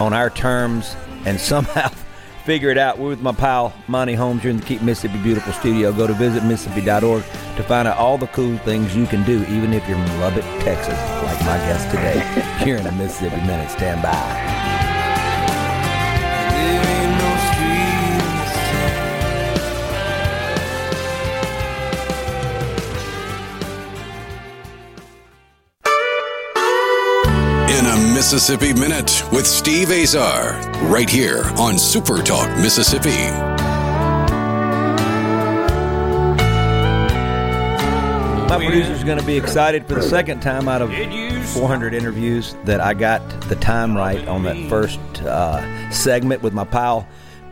on 0.00 0.12
our 0.12 0.30
terms 0.30 0.94
and 1.26 1.38
somehow 1.52 1.88
figure 2.44 2.70
it 2.70 2.78
out. 2.78 2.98
We're 2.98 3.08
with 3.10 3.20
my 3.20 3.32
pal 3.32 3.74
Monty 3.88 4.14
Holmes 4.14 4.42
here 4.42 4.52
in 4.52 4.58
the 4.58 4.64
Keep 4.64 4.82
Mississippi 4.82 5.20
Beautiful 5.22 5.52
studio. 5.52 5.92
Go 5.92 6.06
to 6.06 6.12
visitmississippi.org 6.12 7.24
to 7.56 7.62
find 7.64 7.88
out 7.88 7.98
all 7.98 8.16
the 8.16 8.28
cool 8.28 8.56
things 8.58 8.94
you 8.94 9.06
can 9.06 9.24
do, 9.24 9.42
even 9.48 9.72
if 9.72 9.86
you're 9.88 9.98
in 9.98 10.20
Lubbock, 10.20 10.44
Texas, 10.62 10.98
like 11.24 11.40
my 11.40 11.58
guest 11.58 11.90
today, 11.90 12.20
here 12.64 12.76
in 12.76 12.84
the 12.84 12.92
Mississippi 12.92 13.36
Minute. 13.38 13.70
Stand 13.70 14.00
by. 14.00 14.63
Mississippi 28.24 28.72
Minute 28.72 29.22
with 29.32 29.46
Steve 29.46 29.90
Azar, 29.90 30.58
right 30.84 31.10
here 31.10 31.42
on 31.58 31.76
Super 31.78 32.22
Talk 32.22 32.48
Mississippi. 32.56 33.10
My 38.48 38.56
producer's 38.56 39.04
going 39.04 39.18
to 39.18 39.26
be 39.26 39.36
excited 39.36 39.86
for 39.86 39.96
the 39.96 40.02
second 40.02 40.40
time 40.40 40.68
out 40.68 40.80
of 40.80 40.88
400 41.48 41.92
interviews 41.92 42.56
that 42.64 42.80
I 42.80 42.94
got 42.94 43.20
the 43.42 43.56
time 43.56 43.94
right 43.94 44.26
on 44.26 44.42
that 44.44 44.70
first 44.70 44.98
uh, 45.20 45.90
segment 45.90 46.42
with 46.42 46.54
my 46.54 46.64
pal. 46.64 47.06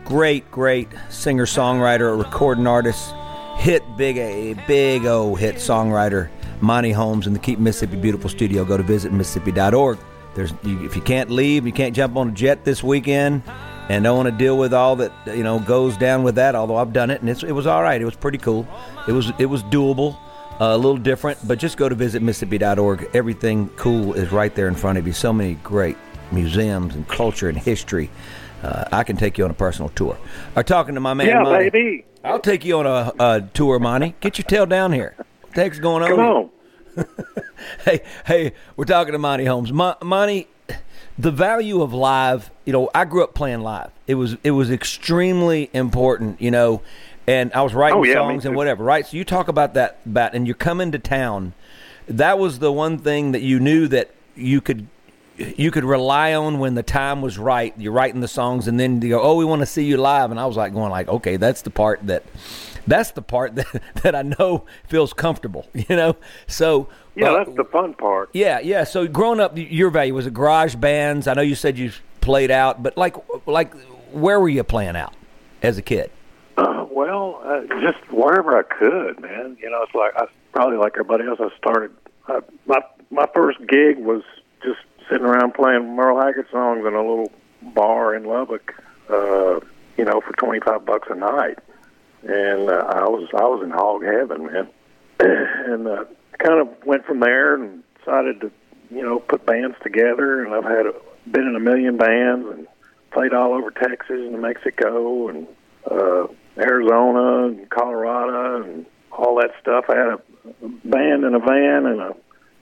Great, 0.07 0.51
great 0.51 0.89
singer 1.11 1.45
songwriter, 1.45 2.19
recording 2.19 2.67
artist, 2.67 3.13
hit 3.59 3.83
big 3.99 4.17
a 4.17 4.55
big 4.67 5.05
O 5.05 5.35
hit 5.35 5.57
songwriter, 5.57 6.31
Monty 6.63 6.93
Holmes 6.93 7.27
in 7.27 7.35
the 7.35 7.39
Keep 7.39 7.59
Mississippi 7.59 7.97
Beautiful 7.97 8.31
studio. 8.31 8.65
Go 8.65 8.79
to 8.79 8.83
visit 8.83 9.13
Mississippi.org. 9.13 9.99
There's 10.35 10.53
you, 10.63 10.85
if 10.85 10.97
you 10.97 11.03
can't 11.03 11.31
leave, 11.31 11.67
you 11.67 11.73
can't 11.73 11.95
jump 11.95 12.17
on 12.17 12.31
a 12.31 12.33
jet 12.33 12.65
this 12.65 12.83
weekend, 12.83 13.43
and 13.89 14.05
don't 14.05 14.17
want 14.17 14.29
to 14.29 14.37
deal 14.37 14.57
with 14.57 14.73
all 14.73 14.97
that 14.97 15.13
you 15.27 15.43
know 15.43 15.59
goes 15.59 15.97
down 15.97 16.23
with 16.23 16.37
that. 16.37 16.55
Although 16.55 16.77
I've 16.77 16.93
done 16.93 17.11
it, 17.11 17.21
and 17.21 17.29
it 17.29 17.53
was 17.53 17.67
all 17.67 17.83
right. 17.83 18.01
It 18.01 18.05
was 18.05 18.17
pretty 18.17 18.39
cool. 18.39 18.67
It 19.07 19.13
was 19.13 19.33
it 19.39 19.47
was 19.47 19.63
doable. 19.65 20.17
Uh, 20.61 20.77
a 20.77 20.77
little 20.77 20.99
different, 20.99 21.39
but 21.49 21.59
just 21.59 21.77
go 21.77 21.89
to 21.89 21.95
visit 21.95 22.23
Mississippi.org. 22.23 23.11
Everything 23.15 23.69
cool 23.71 24.13
is 24.13 24.31
right 24.31 24.55
there 24.55 24.69
in 24.69 24.75
front 24.75 24.99
of 24.99 25.07
you. 25.07 25.13
So 25.13 25.33
many 25.33 25.55
great 25.55 25.97
museums 26.31 26.95
and 26.95 27.09
culture 27.09 27.49
and 27.49 27.59
history. 27.59 28.11
Uh, 28.63 28.85
I 28.93 29.03
can 29.03 29.17
take 29.17 29.39
you 29.39 29.45
on 29.45 29.51
a 29.51 29.55
personal 29.55 29.89
tour. 29.89 30.17
Or 30.55 30.63
talking 30.63 30.95
to 30.95 31.01
my 31.01 31.15
man, 31.15 31.27
yeah, 31.27 31.43
Monty. 31.43 31.71
baby. 31.71 32.05
I'll 32.23 32.39
take 32.39 32.65
you 32.65 32.79
on 32.79 32.87
a, 32.87 33.13
a 33.19 33.49
tour, 33.55 33.79
Monty. 33.81 34.15
Get 34.21 34.39
your 34.39 34.45
tail 34.45 34.67
down 34.67 34.93
here. 34.93 35.15
What 35.17 35.55
the 35.55 35.63
heck's 35.63 35.81
going 35.81 36.05
on? 36.05 36.11
Come 36.11 36.21
on. 36.21 36.51
Hey, 37.85 38.03
hey, 38.27 38.53
we're 38.77 38.85
talking 38.85 39.13
to 39.13 39.19
Monty 39.19 39.45
Holmes. 39.45 39.73
Mon- 39.73 39.97
Monty, 40.03 40.49
the 41.19 41.31
value 41.31 41.83
of 41.83 41.93
live. 41.93 42.51
You 42.65 42.73
know, 42.73 42.91
I 42.95 43.05
grew 43.05 43.25
up 43.25 43.35
playing 43.35 43.61
live. 43.61 43.91
It 44.07 44.15
was 44.15 44.37
it 44.43 44.53
was 44.53 44.71
extremely 44.71 45.71
important. 45.73 46.41
You 46.41 46.51
know, 46.51 46.83
and 47.27 47.53
I 47.53 47.63
was 47.63 47.75
writing 47.75 47.99
oh, 47.99 48.05
yeah, 48.05 48.15
songs 48.15 48.45
and 48.45 48.57
whatever. 48.57 48.85
Right. 48.85 49.07
So 49.07 49.17
you 49.17 49.25
talk 49.25 49.49
about 49.49 49.75
that 49.75 50.01
about, 50.07 50.35
and 50.35 50.47
you're 50.47 50.55
coming 50.55 50.93
to 50.93 50.99
town. 50.99 51.55
That 52.09 52.39
was 52.39 52.59
the 52.59 52.73
one 52.73 52.99
thing 52.99 53.33
that 53.33 53.43
you 53.43 53.61
knew 53.61 53.89
that 53.89 54.11
you 54.35 54.61
could 54.61 54.89
you 55.37 55.71
could 55.71 55.85
rely 55.85 56.35
on 56.35 56.59
when 56.59 56.75
the 56.75 56.83
time 56.83 57.23
was 57.23 57.39
right. 57.39 57.75
You're 57.79 57.93
writing 57.93 58.21
the 58.21 58.29
songs, 58.29 58.69
and 58.69 58.79
then 58.79 59.01
you 59.01 59.11
go, 59.11 59.23
"Oh, 59.23 59.37
we 59.37 59.45
want 59.45 59.61
to 59.61 59.67
see 59.67 59.85
you 59.85 59.97
live." 59.97 60.31
And 60.31 60.39
I 60.39 60.47
was 60.47 60.57
like, 60.57 60.73
going 60.73 60.91
like, 60.91 61.09
"Okay, 61.09 61.37
that's 61.37 61.63
the 61.63 61.71
part 61.71 62.07
that 62.07 62.25
that's 62.87 63.13
the 63.13 63.23
part 63.23 63.55
that, 63.57 63.83
that 64.03 64.15
I 64.15 64.23
know 64.23 64.65
feels 64.87 65.13
comfortable, 65.13 65.67
you 65.75 65.97
know. 65.97 66.17
So 66.47 66.89
yeah, 67.15 67.31
uh, 67.31 67.45
that's 67.45 67.57
the 67.57 67.65
fun 67.65 67.95
part. 67.95 68.31
Yeah, 68.33 68.61
yeah. 68.61 68.85
So 68.85 69.07
growing 69.07 69.41
up, 69.41 69.53
your 69.57 69.91
value 69.91 70.15
was 70.15 70.27
it 70.27 70.35
garage 70.35 70.75
bands? 70.75 71.27
I 71.27 71.35
know 71.35 71.43
you 71.43 71.55
said 71.55 71.79
you 71.79 71.93
played 72.21 72.51
out, 72.51 72.83
but 72.83 72.97
like 72.97 73.17
like 73.47 73.75
where 74.13 74.41
were 74.41 74.49
you 74.49 74.63
playing 74.65 74.97
out 74.97 75.15
as 75.63 75.79
a 75.79 75.83
kid? 75.83 76.11
Uh, 76.57 76.87
well, 76.91 77.41
uh, 77.45 77.63
just 77.81 77.99
wherever 78.11 78.59
I 78.59 78.63
could, 78.63 79.21
man. 79.21 79.57
You 79.61 79.71
know, 79.71 79.83
it's 79.83 79.95
like 79.95 80.13
I 80.17 80.27
probably 80.53 80.77
like 80.77 80.93
everybody 80.95 81.25
else. 81.25 81.41
I 81.41 81.57
started 81.57 81.93
uh, 82.29 82.41
my 82.67 82.81
my 83.11 83.27
first 83.35 83.59
gig 83.67 83.99
was 83.99 84.23
just 84.63 84.81
sitting 85.11 85.27
around 85.27 85.55
playing 85.55 85.95
Merle 85.95 86.21
Haggard 86.21 86.47
songs 86.51 86.87
in 86.87 86.95
a 86.95 87.01
little 87.01 87.33
bar 87.63 88.15
in 88.15 88.25
Lubbock. 88.25 88.75
Uh, 89.09 89.61
you 89.97 90.05
know, 90.05 90.21
for 90.21 90.33
twenty 90.39 90.61
five 90.61 90.85
bucks 90.87 91.09
a 91.11 91.15
night 91.15 91.59
and 92.23 92.71
uh, 92.71 92.85
I 92.89 93.09
was 93.09 93.29
I 93.35 93.43
was 93.43 93.63
in 93.65 93.71
hog 93.71 94.05
heaven, 94.05 94.47
man. 94.47 94.69
and 95.21 95.87
uh, 95.87 96.05
kind 96.39 96.61
of 96.61 96.69
went 96.87 97.05
from 97.05 97.21
there 97.21 97.55
and 97.55 97.83
decided 97.99 98.41
to, 98.41 98.51
you 98.91 99.03
know, 99.03 99.19
put 99.19 99.45
bands 99.47 99.77
together. 99.83 100.45
And 100.45 100.55
I've 100.55 100.65
had 100.65 100.87
been 101.31 101.47
in 101.47 101.57
a 101.57 101.61
million 101.61 101.97
bands 101.97 102.47
and 102.49 102.67
played 103.11 103.35
all 103.35 103.53
over 103.53 103.71
Texas 103.71 104.17
and 104.17 104.41
Mexico 104.41 105.29
and 105.29 105.47
uh, 105.91 106.27
Arizona 106.57 107.49
and 107.49 107.69
Colorado 107.71 108.63
and 108.63 108.87
all 109.11 109.37
that 109.37 109.51
stuff. 109.61 109.87
I 109.89 109.97
had 109.97 110.09
a, 110.09 110.21
a 110.65 110.69
band 110.85 111.25
in 111.25 111.35
a 111.35 111.41
van 111.41 111.87
and 111.87 112.01
a 112.01 112.17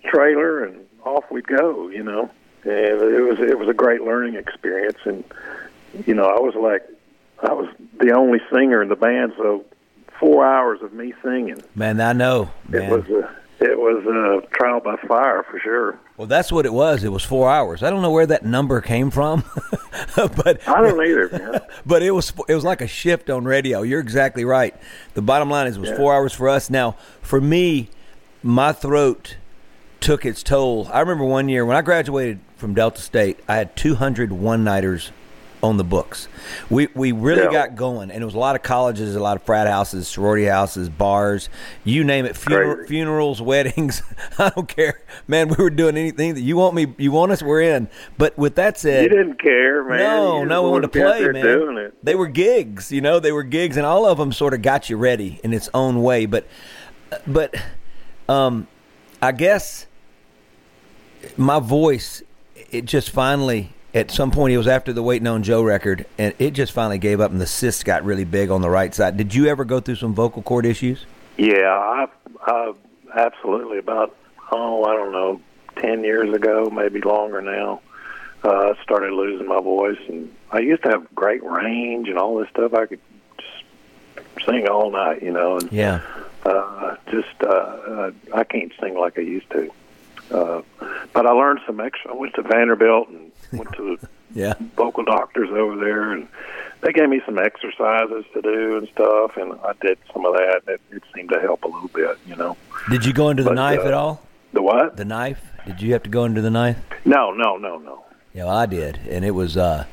trailer, 0.04 0.64
and 0.64 0.86
off 1.04 1.24
we'd 1.30 1.46
go. 1.46 1.88
You 1.88 2.02
know, 2.02 2.30
and 2.64 2.72
it 2.72 3.22
was 3.22 3.38
it 3.40 3.58
was 3.58 3.68
a 3.68 3.74
great 3.74 4.02
learning 4.02 4.34
experience. 4.34 4.98
And 5.04 5.24
you 6.06 6.14
know, 6.14 6.24
I 6.24 6.40
was 6.40 6.54
like 6.54 6.86
I 7.42 7.52
was 7.52 7.68
the 7.98 8.12
only 8.12 8.40
singer 8.52 8.82
in 8.82 8.88
the 8.88 8.96
band, 8.96 9.32
so 9.36 9.64
four 10.18 10.46
hours 10.46 10.82
of 10.82 10.92
me 10.92 11.14
singing. 11.22 11.62
Man, 11.74 12.00
I 12.00 12.12
know. 12.12 12.50
Man. 12.68 12.92
Uh, 12.92 12.96
it 12.96 13.08
was 13.08 13.24
a 13.24 13.40
it 13.62 13.78
was 13.78 14.06
a 14.06 14.56
trial 14.56 14.80
by 14.80 14.96
fire 15.06 15.42
for 15.42 15.58
sure. 15.58 15.98
Well, 16.16 16.26
that's 16.26 16.50
what 16.50 16.64
it 16.64 16.72
was. 16.72 17.04
It 17.04 17.10
was 17.10 17.24
four 17.24 17.50
hours. 17.50 17.82
I 17.82 17.90
don't 17.90 18.00
know 18.00 18.10
where 18.10 18.26
that 18.26 18.44
number 18.44 18.80
came 18.80 19.10
from, 19.10 19.44
but 20.16 20.66
I 20.68 20.80
don't 20.82 21.04
either. 21.04 21.28
Man. 21.30 21.60
But 21.86 22.02
it 22.02 22.10
was 22.10 22.32
it 22.48 22.54
was 22.54 22.64
like 22.64 22.82
a 22.82 22.86
shift 22.86 23.30
on 23.30 23.44
radio. 23.44 23.82
You're 23.82 24.00
exactly 24.00 24.44
right. 24.44 24.74
The 25.14 25.22
bottom 25.22 25.50
line 25.50 25.66
is 25.66 25.76
it 25.76 25.80
was 25.80 25.90
yeah. 25.90 25.96
four 25.96 26.14
hours 26.14 26.32
for 26.32 26.48
us. 26.48 26.68
Now, 26.70 26.96
for 27.22 27.40
me, 27.40 27.88
my 28.42 28.72
throat 28.72 29.36
took 30.00 30.24
its 30.24 30.42
toll. 30.42 30.88
I 30.92 31.00
remember 31.00 31.24
one 31.24 31.48
year 31.48 31.64
when 31.64 31.76
I 31.76 31.82
graduated 31.82 32.40
from 32.56 32.74
Delta 32.74 33.00
State, 33.00 33.38
I 33.48 33.56
had 33.56 33.76
200 33.76 34.32
one 34.32 34.64
nighters 34.64 35.12
on 35.62 35.76
the 35.76 35.84
books. 35.84 36.28
We 36.68 36.88
we 36.94 37.12
really 37.12 37.42
yeah. 37.42 37.52
got 37.52 37.76
going, 37.76 38.10
and 38.10 38.22
it 38.22 38.24
was 38.24 38.34
a 38.34 38.38
lot 38.38 38.56
of 38.56 38.62
colleges, 38.62 39.14
a 39.14 39.20
lot 39.20 39.36
of 39.36 39.42
frat 39.42 39.66
houses, 39.66 40.08
sorority 40.08 40.46
houses, 40.46 40.88
bars, 40.88 41.48
you 41.84 42.04
name 42.04 42.24
it, 42.24 42.34
funer- 42.34 42.86
funerals, 42.86 43.42
weddings. 43.52 44.02
I 44.38 44.50
don't 44.50 44.68
care, 44.68 45.02
man. 45.28 45.48
We 45.48 45.56
were 45.56 45.70
doing 45.70 45.96
anything 45.96 46.34
that 46.34 46.40
you 46.40 46.56
want 46.56 46.74
me, 46.74 46.94
you 46.98 47.12
want 47.12 47.32
us, 47.32 47.42
we're 47.42 47.62
in. 47.62 47.88
But 48.16 48.36
with 48.38 48.54
that 48.56 48.78
said, 48.78 49.04
you 49.04 49.08
didn't 49.08 49.40
care, 49.40 49.84
man. 49.84 49.98
No, 49.98 50.44
no, 50.44 50.62
we 50.64 50.70
wanted 50.70 50.92
to 50.92 51.00
play, 51.00 51.28
man. 51.28 51.92
They 52.02 52.14
were 52.14 52.28
gigs, 52.28 52.90
you 52.90 53.00
know, 53.00 53.20
they 53.20 53.32
were 53.32 53.42
gigs, 53.44 53.76
and 53.76 53.86
all 53.86 54.06
of 54.06 54.18
them 54.18 54.32
sort 54.32 54.54
of 54.54 54.62
got 54.62 54.88
you 54.88 54.96
ready 54.96 55.40
in 55.44 55.52
its 55.52 55.68
own 55.74 56.02
way. 56.02 56.26
But 56.26 56.46
but 57.26 57.54
um, 58.28 58.66
I 59.20 59.32
guess 59.32 59.86
my 61.36 61.58
voice, 61.58 62.22
it 62.70 62.84
just 62.84 63.10
finally 63.10 63.72
at 63.92 64.10
some 64.10 64.30
point, 64.30 64.54
it 64.54 64.58
was 64.58 64.68
after 64.68 64.92
the 64.92 65.02
Waiting 65.02 65.26
on 65.26 65.42
Joe 65.42 65.62
record, 65.62 66.06
and 66.16 66.32
it 66.38 66.52
just 66.52 66.72
finally 66.72 66.98
gave 66.98 67.20
up, 67.20 67.32
and 67.32 67.40
the 67.40 67.46
cysts 67.46 67.82
got 67.82 68.04
really 68.04 68.24
big 68.24 68.50
on 68.50 68.62
the 68.62 68.70
right 68.70 68.94
side. 68.94 69.16
Did 69.16 69.34
you 69.34 69.46
ever 69.46 69.64
go 69.64 69.80
through 69.80 69.96
some 69.96 70.14
vocal 70.14 70.42
cord 70.42 70.64
issues? 70.64 71.06
Yeah, 71.36 71.70
I, 71.70 72.06
I 72.42 72.72
absolutely. 73.14 73.78
About 73.78 74.14
oh, 74.52 74.84
I 74.84 74.94
don't 74.94 75.12
know, 75.12 75.40
ten 75.76 76.04
years 76.04 76.32
ago, 76.32 76.70
maybe 76.70 77.00
longer 77.00 77.40
now. 77.40 77.80
Uh, 78.44 78.74
I 78.74 78.82
started 78.82 79.12
losing 79.12 79.48
my 79.48 79.60
voice, 79.60 79.98
and 80.08 80.32
I 80.52 80.60
used 80.60 80.84
to 80.84 80.90
have 80.90 81.12
great 81.14 81.42
range 81.42 82.08
and 82.08 82.16
all 82.16 82.38
this 82.38 82.48
stuff. 82.50 82.72
I 82.72 82.86
could 82.86 83.00
just 83.38 84.46
sing 84.46 84.68
all 84.68 84.92
night, 84.92 85.22
you 85.22 85.32
know. 85.32 85.56
And, 85.56 85.72
yeah. 85.72 86.00
Uh, 86.44 86.96
just 87.10 87.42
uh, 87.42 87.46
uh, 87.46 88.10
I 88.32 88.44
can't 88.44 88.72
sing 88.80 88.96
like 88.96 89.18
I 89.18 89.22
used 89.22 89.50
to. 89.50 89.70
Uh, 90.30 90.62
but 91.12 91.26
I 91.26 91.30
learned 91.32 91.60
some 91.66 91.80
extra. 91.80 92.12
I 92.12 92.16
went 92.16 92.34
to 92.34 92.42
Vanderbilt 92.42 93.08
and 93.08 93.32
went 93.52 93.72
to 93.72 93.96
the 93.96 94.08
yeah. 94.40 94.54
vocal 94.76 95.04
doctors 95.04 95.48
over 95.50 95.76
there, 95.76 96.12
and 96.12 96.28
they 96.82 96.92
gave 96.92 97.08
me 97.08 97.20
some 97.26 97.38
exercises 97.38 98.24
to 98.32 98.42
do 98.42 98.78
and 98.78 98.88
stuff, 98.88 99.36
and 99.36 99.54
I 99.64 99.72
did 99.80 99.98
some 100.12 100.24
of 100.24 100.34
that. 100.34 100.62
It, 100.68 100.80
it 100.90 101.02
seemed 101.14 101.30
to 101.30 101.40
help 101.40 101.64
a 101.64 101.68
little 101.68 101.88
bit, 101.88 102.18
you 102.26 102.36
know. 102.36 102.56
Did 102.90 103.04
you 103.04 103.12
go 103.12 103.30
into 103.30 103.42
the 103.42 103.50
But, 103.50 103.54
knife 103.56 103.80
uh, 103.80 103.88
at 103.88 103.94
all? 103.94 104.22
The 104.52 104.62
what? 104.62 104.96
The 104.96 105.04
knife? 105.04 105.40
Did 105.66 105.82
you 105.82 105.92
have 105.92 106.02
to 106.04 106.10
go 106.10 106.24
into 106.24 106.40
the 106.40 106.50
knife? 106.50 106.78
No, 107.04 107.32
no, 107.32 107.56
no, 107.56 107.78
no. 107.78 108.04
Yeah, 108.32 108.44
well, 108.44 108.56
I 108.56 108.66
did, 108.66 108.98
and 109.08 109.24
it 109.24 109.32
was. 109.32 109.56
uh 109.56 109.84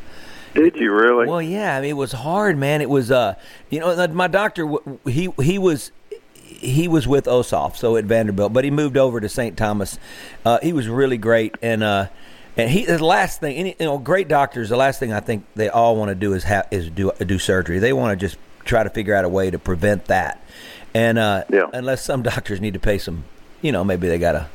Did 0.54 0.76
you 0.76 0.94
really? 0.94 1.28
Well, 1.28 1.42
yeah, 1.42 1.76
I 1.78 1.82
mean, 1.82 1.90
it 1.90 1.94
was 1.94 2.12
hard, 2.12 2.58
man. 2.58 2.82
It 2.82 2.90
was, 2.90 3.12
uh, 3.12 3.36
you 3.70 3.80
know, 3.80 4.08
my 4.10 4.28
doctor, 4.28 4.72
he 5.06 5.30
he 5.42 5.58
was 5.58 5.92
he 6.48 6.88
was 6.88 7.08
with 7.08 7.26
Ossoff, 7.26 7.76
so 7.76 7.96
at 7.98 8.06
Vanderbilt, 8.06 8.54
but 8.54 8.64
he 8.64 8.72
moved 8.72 8.98
over 8.98 9.20
to 9.20 9.30
St. 9.30 9.58
Thomas. 9.58 10.00
Uh, 10.46 10.60
he 10.64 10.74
was 10.74 10.88
really 10.88 11.18
great, 11.18 11.56
and 11.62 11.84
uh, 11.84 12.08
and 12.56 12.70
he 12.70 12.86
the 12.86 13.04
last 13.04 13.40
thing, 13.40 13.56
any, 13.58 13.76
you 13.80 13.86
know, 13.86 13.98
great 13.98 14.28
doctors. 14.28 14.70
The 14.70 14.78
last 14.78 15.00
thing 15.00 15.14
I 15.14 15.20
think 15.20 15.46
they 15.56 15.70
all 15.70 15.96
want 15.96 16.10
to 16.10 16.16
do 16.16 16.34
is 16.34 16.44
ha- 16.44 16.64
is 16.72 16.90
do 16.90 17.12
do 17.20 17.38
surgery. 17.38 17.80
They 17.80 17.94
want 17.94 18.18
to 18.20 18.26
just 18.26 18.38
try 18.66 18.84
to 18.84 18.90
figure 18.90 19.14
out 19.14 19.26
a 19.26 19.30
way 19.30 19.52
to 19.52 19.60
prevent 19.60 20.06
that, 20.06 20.44
and 20.94 21.18
uh, 21.18 21.44
Yeah. 21.50 21.68
unless 21.74 22.04
some 22.04 22.22
doctors 22.34 22.60
need 22.62 22.74
to 22.74 22.80
pay 22.80 22.98
some, 22.98 23.26
you 23.62 23.72
know, 23.72 23.84
maybe 23.84 24.08
they 24.08 24.18
got 24.20 24.32
to. 24.34 24.48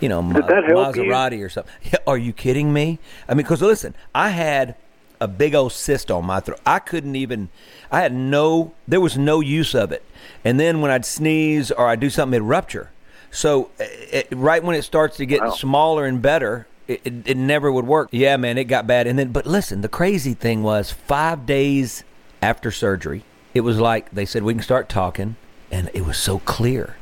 You 0.00 0.08
know, 0.10 0.22
Did 0.32 0.48
that 0.48 0.64
help 0.64 0.96
you? 0.96 1.04
Maserati 1.04 1.42
or 1.42 1.48
something. 1.48 1.72
Yeah, 1.84 1.98
are 2.06 2.18
you 2.18 2.32
kidding 2.32 2.72
me? 2.72 2.98
I 3.28 3.32
mean, 3.32 3.38
because 3.44 3.62
listen, 3.62 3.94
I 4.14 4.30
had 4.30 4.74
a 5.20 5.28
big 5.28 5.54
old 5.54 5.72
cyst 5.72 6.10
on 6.10 6.24
my 6.26 6.40
throat. 6.40 6.60
I 6.66 6.78
couldn't 6.78 7.16
even. 7.16 7.48
I 7.90 8.00
had 8.00 8.12
no. 8.12 8.72
There 8.88 9.00
was 9.00 9.16
no 9.16 9.40
use 9.40 9.74
of 9.74 9.92
it. 9.92 10.04
And 10.44 10.58
then 10.58 10.80
when 10.80 10.90
I'd 10.90 11.04
sneeze 11.06 11.70
or 11.70 11.88
I'd 11.88 12.00
do 12.00 12.10
something, 12.10 12.34
it'd 12.36 12.46
rupture. 12.48 12.90
So 13.30 13.70
it, 13.78 14.28
right 14.30 14.62
when 14.62 14.76
it 14.76 14.82
starts 14.82 15.16
to 15.16 15.26
get 15.26 15.40
Wow. 15.42 15.50
smaller 15.50 16.04
and 16.06 16.22
better, 16.22 16.66
it, 16.86 17.00
it, 17.04 17.14
it 17.26 17.36
never 17.36 17.70
would 17.72 17.86
work. 17.86 18.08
Yeah, 18.12 18.36
man, 18.36 18.58
it 18.58 18.64
got 18.64 18.86
bad. 18.86 19.06
And 19.06 19.18
then, 19.18 19.32
but 19.32 19.44
listen, 19.46 19.80
the 19.80 19.88
crazy 19.88 20.34
thing 20.34 20.62
was 20.62 20.92
five 20.92 21.44
days 21.46 22.04
after 22.42 22.70
surgery, 22.70 23.24
it 23.54 23.62
was 23.62 23.78
like 23.80 24.10
they 24.10 24.24
said 24.24 24.42
we 24.44 24.54
can 24.54 24.62
start 24.62 24.88
talking, 24.88 25.36
and 25.72 25.90
it 25.94 26.04
was 26.04 26.16
so 26.18 26.38
clear 26.40 26.96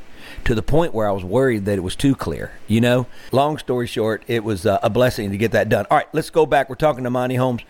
to 0.45 0.55
the 0.55 0.63
point 0.63 0.93
where 0.93 1.07
I 1.07 1.11
was 1.11 1.23
worried 1.23 1.65
that 1.65 1.77
it 1.77 1.81
was 1.81 1.95
too 1.95 2.15
clear. 2.15 2.51
You 2.67 2.81
know, 2.81 3.07
long 3.31 3.57
story 3.57 3.87
short, 3.87 4.23
it 4.27 4.43
was 4.43 4.65
uh, 4.65 4.79
a 4.81 4.89
blessing 4.89 5.29
to 5.31 5.37
get 5.37 5.51
that 5.51 5.69
done. 5.69 5.85
All 5.91 5.97
right, 5.97 6.07
let's 6.13 6.29
go 6.31 6.45
back. 6.45 6.67
We're 6.69 6.75
talking 6.75 7.03
to 7.03 7.09
Monty 7.09 7.35
Holmes. 7.35 7.61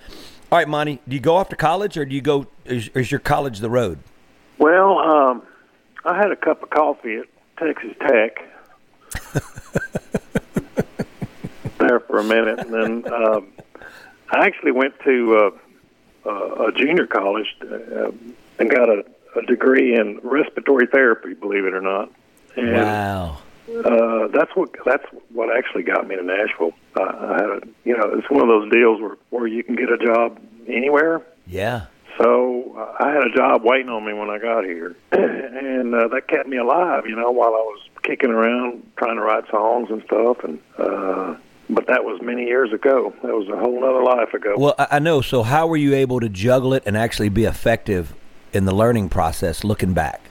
All 0.53 0.59
right, 0.59 0.67
Monty, 0.67 1.01
do 1.07 1.15
you 1.15 1.19
go 1.19 1.37
off 1.37 1.49
to 1.49 1.55
college 1.55 1.97
or 1.97 2.05
do 2.05 2.13
you 2.13 2.21
go? 2.21 2.45
Is, 2.63 2.89
is 2.89 3.09
your 3.09 3.19
college 3.19 3.57
the 3.57 3.71
road? 3.71 3.97
Well, 4.59 4.99
um, 4.99 5.41
I 6.05 6.15
had 6.15 6.29
a 6.29 6.35
cup 6.35 6.61
of 6.61 6.69
coffee 6.69 7.15
at 7.15 7.25
Texas 7.57 7.89
Tech 7.99 8.37
there 11.79 11.99
for 12.01 12.19
a 12.19 12.23
minute, 12.23 12.59
and 12.59 12.71
then 12.71 13.11
um, 13.11 13.47
I 14.29 14.45
actually 14.45 14.73
went 14.73 14.93
to 15.03 15.35
uh, 15.35 15.49
uh, 16.29 16.67
a 16.67 16.71
junior 16.71 17.07
college 17.07 17.47
uh, 17.63 18.11
and 18.59 18.69
got 18.69 18.89
a, 18.89 19.03
a 19.35 19.41
degree 19.47 19.95
in 19.95 20.19
respiratory 20.21 20.85
therapy. 20.85 21.33
Believe 21.33 21.65
it 21.65 21.73
or 21.73 21.81
not, 21.81 22.11
and 22.55 22.73
Wow. 22.73 23.39
Uh, 23.69 24.27
that's 24.27 24.51
what 24.55 24.69
that's 24.85 25.05
what 25.31 25.55
actually 25.55 25.83
got 25.83 26.07
me 26.07 26.15
to 26.15 26.23
Nashville. 26.23 26.73
Uh, 26.95 27.03
I 27.03 27.33
had 27.33 27.49
a, 27.49 27.61
you 27.85 27.95
know, 27.97 28.11
it's 28.13 28.29
one 28.29 28.41
of 28.41 28.47
those 28.47 28.71
deals 28.71 29.01
where 29.01 29.17
where 29.29 29.47
you 29.47 29.63
can 29.63 29.75
get 29.75 29.89
a 29.89 29.97
job 29.97 30.39
anywhere. 30.67 31.21
Yeah. 31.47 31.85
So 32.17 32.75
uh, 32.77 33.03
I 33.03 33.11
had 33.11 33.23
a 33.23 33.35
job 33.35 33.63
waiting 33.63 33.89
on 33.89 34.05
me 34.05 34.13
when 34.13 34.29
I 34.29 34.37
got 34.37 34.65
here, 34.65 34.95
and 35.11 35.95
uh, 35.95 36.07
that 36.09 36.27
kept 36.27 36.47
me 36.47 36.57
alive. 36.57 37.05
You 37.07 37.15
know, 37.15 37.31
while 37.31 37.49
I 37.49 37.63
was 37.63 37.87
kicking 38.03 38.29
around 38.29 38.83
trying 38.97 39.15
to 39.15 39.21
write 39.21 39.49
songs 39.49 39.89
and 39.89 40.03
stuff. 40.03 40.43
And 40.43 40.59
uh, 40.77 41.35
but 41.69 41.87
that 41.87 42.03
was 42.03 42.21
many 42.21 42.43
years 42.43 42.71
ago. 42.73 43.13
That 43.23 43.33
was 43.33 43.47
a 43.47 43.57
whole 43.57 43.83
other 43.83 44.03
life 44.03 44.33
ago. 44.33 44.55
Well, 44.57 44.75
I 44.77 44.87
I 44.91 44.99
know. 44.99 45.21
So, 45.21 45.43
how 45.43 45.67
were 45.67 45.77
you 45.77 45.95
able 45.95 46.19
to 46.19 46.29
juggle 46.29 46.73
it 46.73 46.83
and 46.85 46.97
actually 46.97 47.29
be 47.29 47.45
effective 47.45 48.13
in 48.51 48.65
the 48.65 48.75
learning 48.75 49.09
process 49.09 49.63
looking 49.63 49.93
back? 49.93 50.21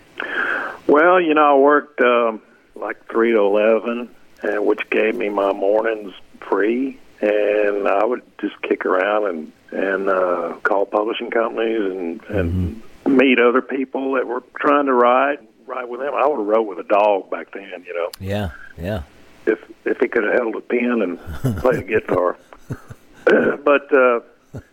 Well, 0.86 1.20
you 1.20 1.34
know, 1.34 1.56
I 1.56 1.58
worked 1.58 2.00
um, 2.00 2.42
like 2.82 3.08
three 3.10 3.32
to 3.32 3.38
eleven, 3.38 4.08
and 4.42 4.66
which 4.66 4.88
gave 4.90 5.14
me 5.16 5.28
my 5.28 5.52
mornings 5.52 6.12
free, 6.40 6.98
and 7.20 7.88
I 7.88 8.04
would 8.04 8.22
just 8.40 8.60
kick 8.62 8.84
around 8.86 9.26
and 9.28 9.52
and 9.70 10.08
uh, 10.10 10.54
call 10.62 10.84
publishing 10.86 11.30
companies 11.30 11.80
and 11.80 12.22
and 12.24 12.82
meet 13.06 13.38
other 13.40 13.62
people 13.62 14.12
that 14.14 14.26
were 14.26 14.42
trying 14.60 14.86
to 14.86 14.92
write. 14.92 15.38
Write 15.66 15.88
with 15.88 16.00
them. 16.00 16.12
I 16.14 16.26
would 16.26 16.38
have 16.38 16.46
wrote 16.46 16.62
with 16.66 16.78
a 16.80 16.82
dog 16.88 17.30
back 17.30 17.52
then. 17.52 17.84
You 17.86 17.94
know, 17.94 18.10
Yeah. 18.20 18.50
Yeah. 18.76 19.02
if 19.46 19.58
if 19.84 19.98
he 20.00 20.08
could 20.08 20.24
have 20.24 20.34
held 20.34 20.56
a 20.56 20.60
pen 20.60 21.00
and 21.02 21.18
played 21.60 21.78
a 21.80 21.82
guitar. 21.84 22.36
but 23.24 23.94
uh, 23.94 24.20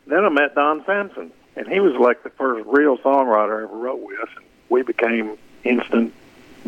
then 0.08 0.26
I 0.26 0.30
met 0.30 0.56
Don 0.56 0.84
Sampson, 0.86 1.32
and 1.56 1.68
he 1.68 1.80
was 1.80 1.94
like 2.00 2.24
the 2.24 2.32
first 2.32 2.66
real 2.68 2.98
songwriter 2.98 3.60
I 3.60 3.64
ever 3.64 3.76
wrote 3.78 4.02
with. 4.02 4.18
And 4.36 4.46
we 4.70 4.82
became 4.82 5.38
instant 5.64 6.14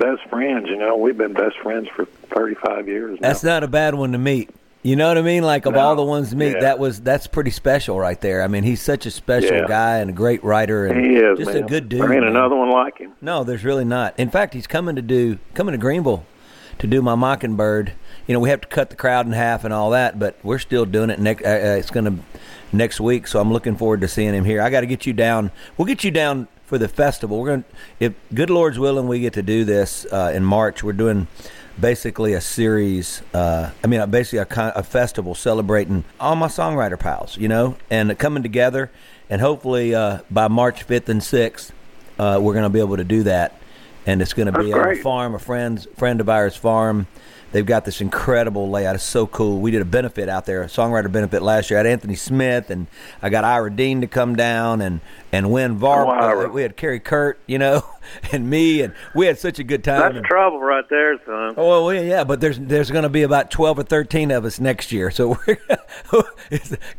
best 0.02 0.28
friends. 0.30 0.68
You 0.70 0.78
know, 0.78 0.98
we've 0.98 1.18
been 1.18 1.34
best 1.34 1.58
friends 1.60 1.88
for 1.96 2.06
35 2.34 2.88
years 2.88 3.20
now. 3.22 3.28
That's 3.28 3.44
not 3.44 3.64
a 3.64 3.68
bad 3.68 3.96
one 3.96 4.12
to 4.14 4.18
meet. 4.18 4.50
You 4.84 4.96
know 4.96 5.08
what 5.10 5.18
I 5.20 5.22
mean? 5.22 5.44
Like 5.44 5.68
of 5.68 5.74
No. 5.76 5.80
all 5.80 5.96
the 5.96 6.04
ones 6.04 6.32
to 6.32 6.36
meet, 6.36 6.54
Yeah. 6.54 6.62
that 6.62 6.80
was 6.80 7.00
that's 7.02 7.28
pretty 7.28 7.52
special 7.52 8.00
right 8.00 8.20
there. 8.20 8.42
I 8.42 8.48
mean, 8.48 8.64
he's 8.64 8.82
such 8.82 9.06
a 9.06 9.12
special 9.12 9.58
Yeah. 9.58 9.68
guy 9.68 9.98
and 10.00 10.10
a 10.10 10.14
great 10.14 10.44
writer 10.44 10.88
and 10.88 11.06
he 11.06 11.18
is 11.18 11.38
just 11.38 11.54
man. 11.54 11.64
a 11.64 11.68
good 11.68 11.88
dude. 11.88 12.02
There 12.02 12.12
ain't 12.12 12.24
man. 12.24 12.36
another 12.36 12.56
one 12.56 12.72
like 12.72 12.98
him. 12.98 13.12
No, 13.22 13.44
there's 13.44 13.64
really 13.64 13.86
not. 13.86 14.16
In 14.18 14.30
fact, 14.32 14.56
he's 14.56 14.66
coming 14.66 14.96
to 14.96 15.02
do 15.04 15.38
coming 15.54 15.74
to 15.74 15.78
Greenville 15.78 16.26
to 16.80 16.88
do 16.88 17.04
my 17.04 17.14
Mockingbird. 17.14 17.92
You 18.26 18.34
know, 18.34 18.40
we 18.40 18.50
have 18.50 18.62
to 18.62 18.68
cut 18.68 18.90
the 18.90 18.96
crowd 18.96 19.28
in 19.28 19.34
half 19.34 19.64
and 19.66 19.72
all 19.74 19.92
that, 19.92 20.18
but 20.18 20.36
we're 20.42 20.58
still 20.58 20.86
doing 20.86 21.12
it. 21.12 21.20
Next, 21.20 21.44
uh, 21.46 21.50
uh, 21.50 21.78
it's 21.78 21.92
going 21.92 22.06
to 22.06 22.14
next 22.74 23.00
week, 23.00 23.28
so 23.28 23.40
I'm 23.40 23.54
looking 23.54 23.76
forward 23.76 24.02
to 24.02 24.08
seeing 24.08 24.34
him 24.34 24.46
here. 24.46 24.62
I 24.64 24.72
got 24.72 24.82
to 24.82 24.88
get 24.88 25.06
you 25.06 25.14
down. 25.14 25.52
We'll 25.78 25.86
get 25.86 26.04
you 26.04 26.10
down 26.10 26.48
for 26.72 26.78
the 26.78 26.88
festival. 26.88 27.38
We're 27.38 27.48
going, 27.48 27.64
to 27.64 27.70
if 28.00 28.14
good 28.34 28.50
Lord's 28.50 28.80
willing, 28.80 29.10
we 29.10 29.20
get 29.20 29.34
to 29.34 29.44
do 29.44 29.66
this 29.66 30.06
uh, 30.10 30.32
in 30.34 30.46
March. 30.46 30.82
We're 30.82 30.94
doing 30.94 31.28
basically 31.78 32.32
a 32.32 32.40
series. 32.40 33.22
Uh, 33.34 33.72
I 33.84 33.88
mean, 33.88 34.10
basically 34.10 34.40
a, 34.40 34.72
a 34.78 34.82
festival 34.82 35.36
celebrating 35.36 36.06
all 36.18 36.38
my 36.38 36.48
songwriter 36.48 36.98
pals. 36.98 37.36
You 37.36 37.50
know, 37.50 37.76
and 37.90 38.18
coming 38.18 38.42
together, 38.42 38.90
and 39.30 39.42
hopefully 39.42 39.94
uh, 39.94 40.20
by 40.32 40.48
March 40.48 40.88
5th 40.88 41.10
and 41.10 41.20
6th, 41.20 41.72
uh, 42.18 42.40
we're 42.42 42.54
going 42.54 42.64
to 42.64 42.70
be 42.70 42.80
able 42.80 42.96
to 42.96 43.04
do 43.04 43.24
that. 43.24 43.58
And 44.06 44.22
it's 44.22 44.32
going 44.32 44.50
to 44.50 44.58
be 44.58 44.72
on 44.72 44.94
a 44.94 44.96
farm, 44.96 45.36
a 45.36 45.40
friend's 45.40 45.90
friend 45.98 46.22
of 46.22 46.30
ours 46.30 46.56
farm. 46.56 47.06
They've 47.52 47.66
got 47.66 47.84
this 47.84 48.00
incredible 48.00 48.70
layout. 48.70 48.96
It's 48.96 49.04
so 49.04 49.28
cool. 49.28 49.60
We 49.60 49.72
did 49.72 49.82
a 49.82 49.86
benefit 49.86 50.30
out 50.30 50.46
there, 50.46 50.64
a 50.64 50.68
songwriter 50.68 51.12
benefit 51.12 51.42
last 51.42 51.70
year. 51.70 51.80
I 51.80 51.84
had 51.84 51.92
Anthony 51.92 52.16
Smith 52.16 52.70
and 52.70 52.88
I 53.22 53.30
got 53.30 53.44
Ira 53.44 53.70
Dean 53.70 54.02
to 54.02 54.08
come 54.08 54.38
down 54.38 54.80
and 54.80 55.02
and 55.32 55.52
Win 55.52 55.78
Var. 55.78 56.06
Oh, 56.06 56.46
uh, 56.46 56.50
we 56.50 56.62
had 56.62 56.76
Kerry 56.76 57.00
Kurt, 57.00 57.39
you 57.48 57.58
know, 57.58 57.84
and 58.32 58.50
me, 58.50 58.82
and 58.82 58.94
we 59.15 59.26
had 59.26 59.38
such 59.39 59.60
a 59.60 59.63
good 59.63 59.84
time. 59.84 60.00
That's 60.02 60.15
And- 60.17 60.26
trouble 60.26 60.60
right 60.60 60.88
there, 60.89 61.17
son. 61.26 61.54
Oh 61.58 61.86
well, 61.86 61.94
yeah, 62.04 62.24
but 62.24 62.41
there's 62.41 62.60
there's 62.60 62.91
going 62.91 63.04
to 63.04 63.10
be 63.10 63.24
about 63.24 63.52
twelve 63.52 63.80
or 63.80 63.84
thirteen 63.84 64.32
of 64.32 64.46
us 64.46 64.60
next 64.60 64.91
year, 64.91 65.12
so 65.12 65.38
we're 65.48 65.58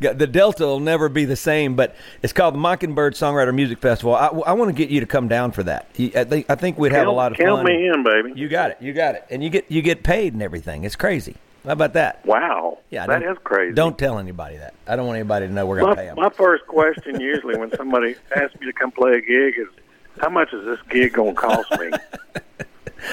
the 0.01 0.29
delta 0.31 0.64
will 0.64 0.81
never 0.81 1.09
be 1.09 1.25
the 1.25 1.37
same. 1.37 1.75
But 1.77 1.95
it's 2.23 2.33
called 2.33 2.55
the 2.55 2.59
Mockingbird 2.59 3.14
Songwriter 3.14 3.55
Music 3.55 3.79
Festival. 3.79 4.14
I, 4.14 4.29
I 4.29 4.53
want 4.53 4.68
to 4.71 4.75
get 4.77 4.90
you 4.90 5.01
to 5.01 5.07
come 5.07 5.29
down 5.29 5.53
for 5.53 5.62
that. 5.64 5.88
I 5.99 6.25
think 6.25 6.47
I 6.51 6.55
think 6.55 6.79
we'd 6.79 6.92
have 6.92 7.01
count, 7.01 7.09
a 7.09 7.12
lot 7.12 7.33
of 7.33 7.38
count 7.38 7.59
fun. 7.59 7.66
me 7.66 7.88
in, 7.88 8.03
baby. 8.03 8.33
You 8.40 8.49
got 8.49 8.71
it, 8.73 8.79
you 8.81 8.92
got 8.92 9.14
it, 9.14 9.25
and 9.31 9.42
you 9.42 9.51
get 9.51 9.71
you 9.71 9.83
get 9.83 10.03
paid 10.03 10.33
and 10.33 10.42
everything. 10.42 10.85
It's 10.85 10.97
crazy. 10.97 11.37
How 11.64 11.72
about 11.72 11.92
that? 11.94 12.25
wow. 12.27 12.79
Yeah, 12.90 13.07
that 13.07 13.22
is 13.22 13.38
crazy. 13.44 13.75
Don't 13.75 13.96
tell 13.96 14.18
anybody 14.18 14.57
that. 14.57 14.75
I 14.87 14.96
don't 14.96 15.07
want 15.07 15.16
anybody 15.16 15.46
to 15.46 15.53
know 15.53 15.66
we're 15.66 15.81
going 15.81 15.96
to 15.96 16.01
pay 16.03 16.07
them. 16.07 16.16
my 16.16 16.31
first 16.31 16.66
question 16.66 17.20
usually 17.20 17.57
when 17.57 17.70
somebody 17.77 18.16
asks 18.35 18.59
me 18.61 18.66
to 18.66 18.72
come 18.72 18.90
play 18.90 19.12
a 19.14 19.20
gig 19.20 19.59
is, 19.59 19.68
how 20.18 20.29
much 20.29 20.53
is 20.53 20.64
this 20.64 20.79
gig 20.90 21.12
going 21.12 21.35
to 21.35 21.40
cost 21.40 21.70
me? 21.79 21.90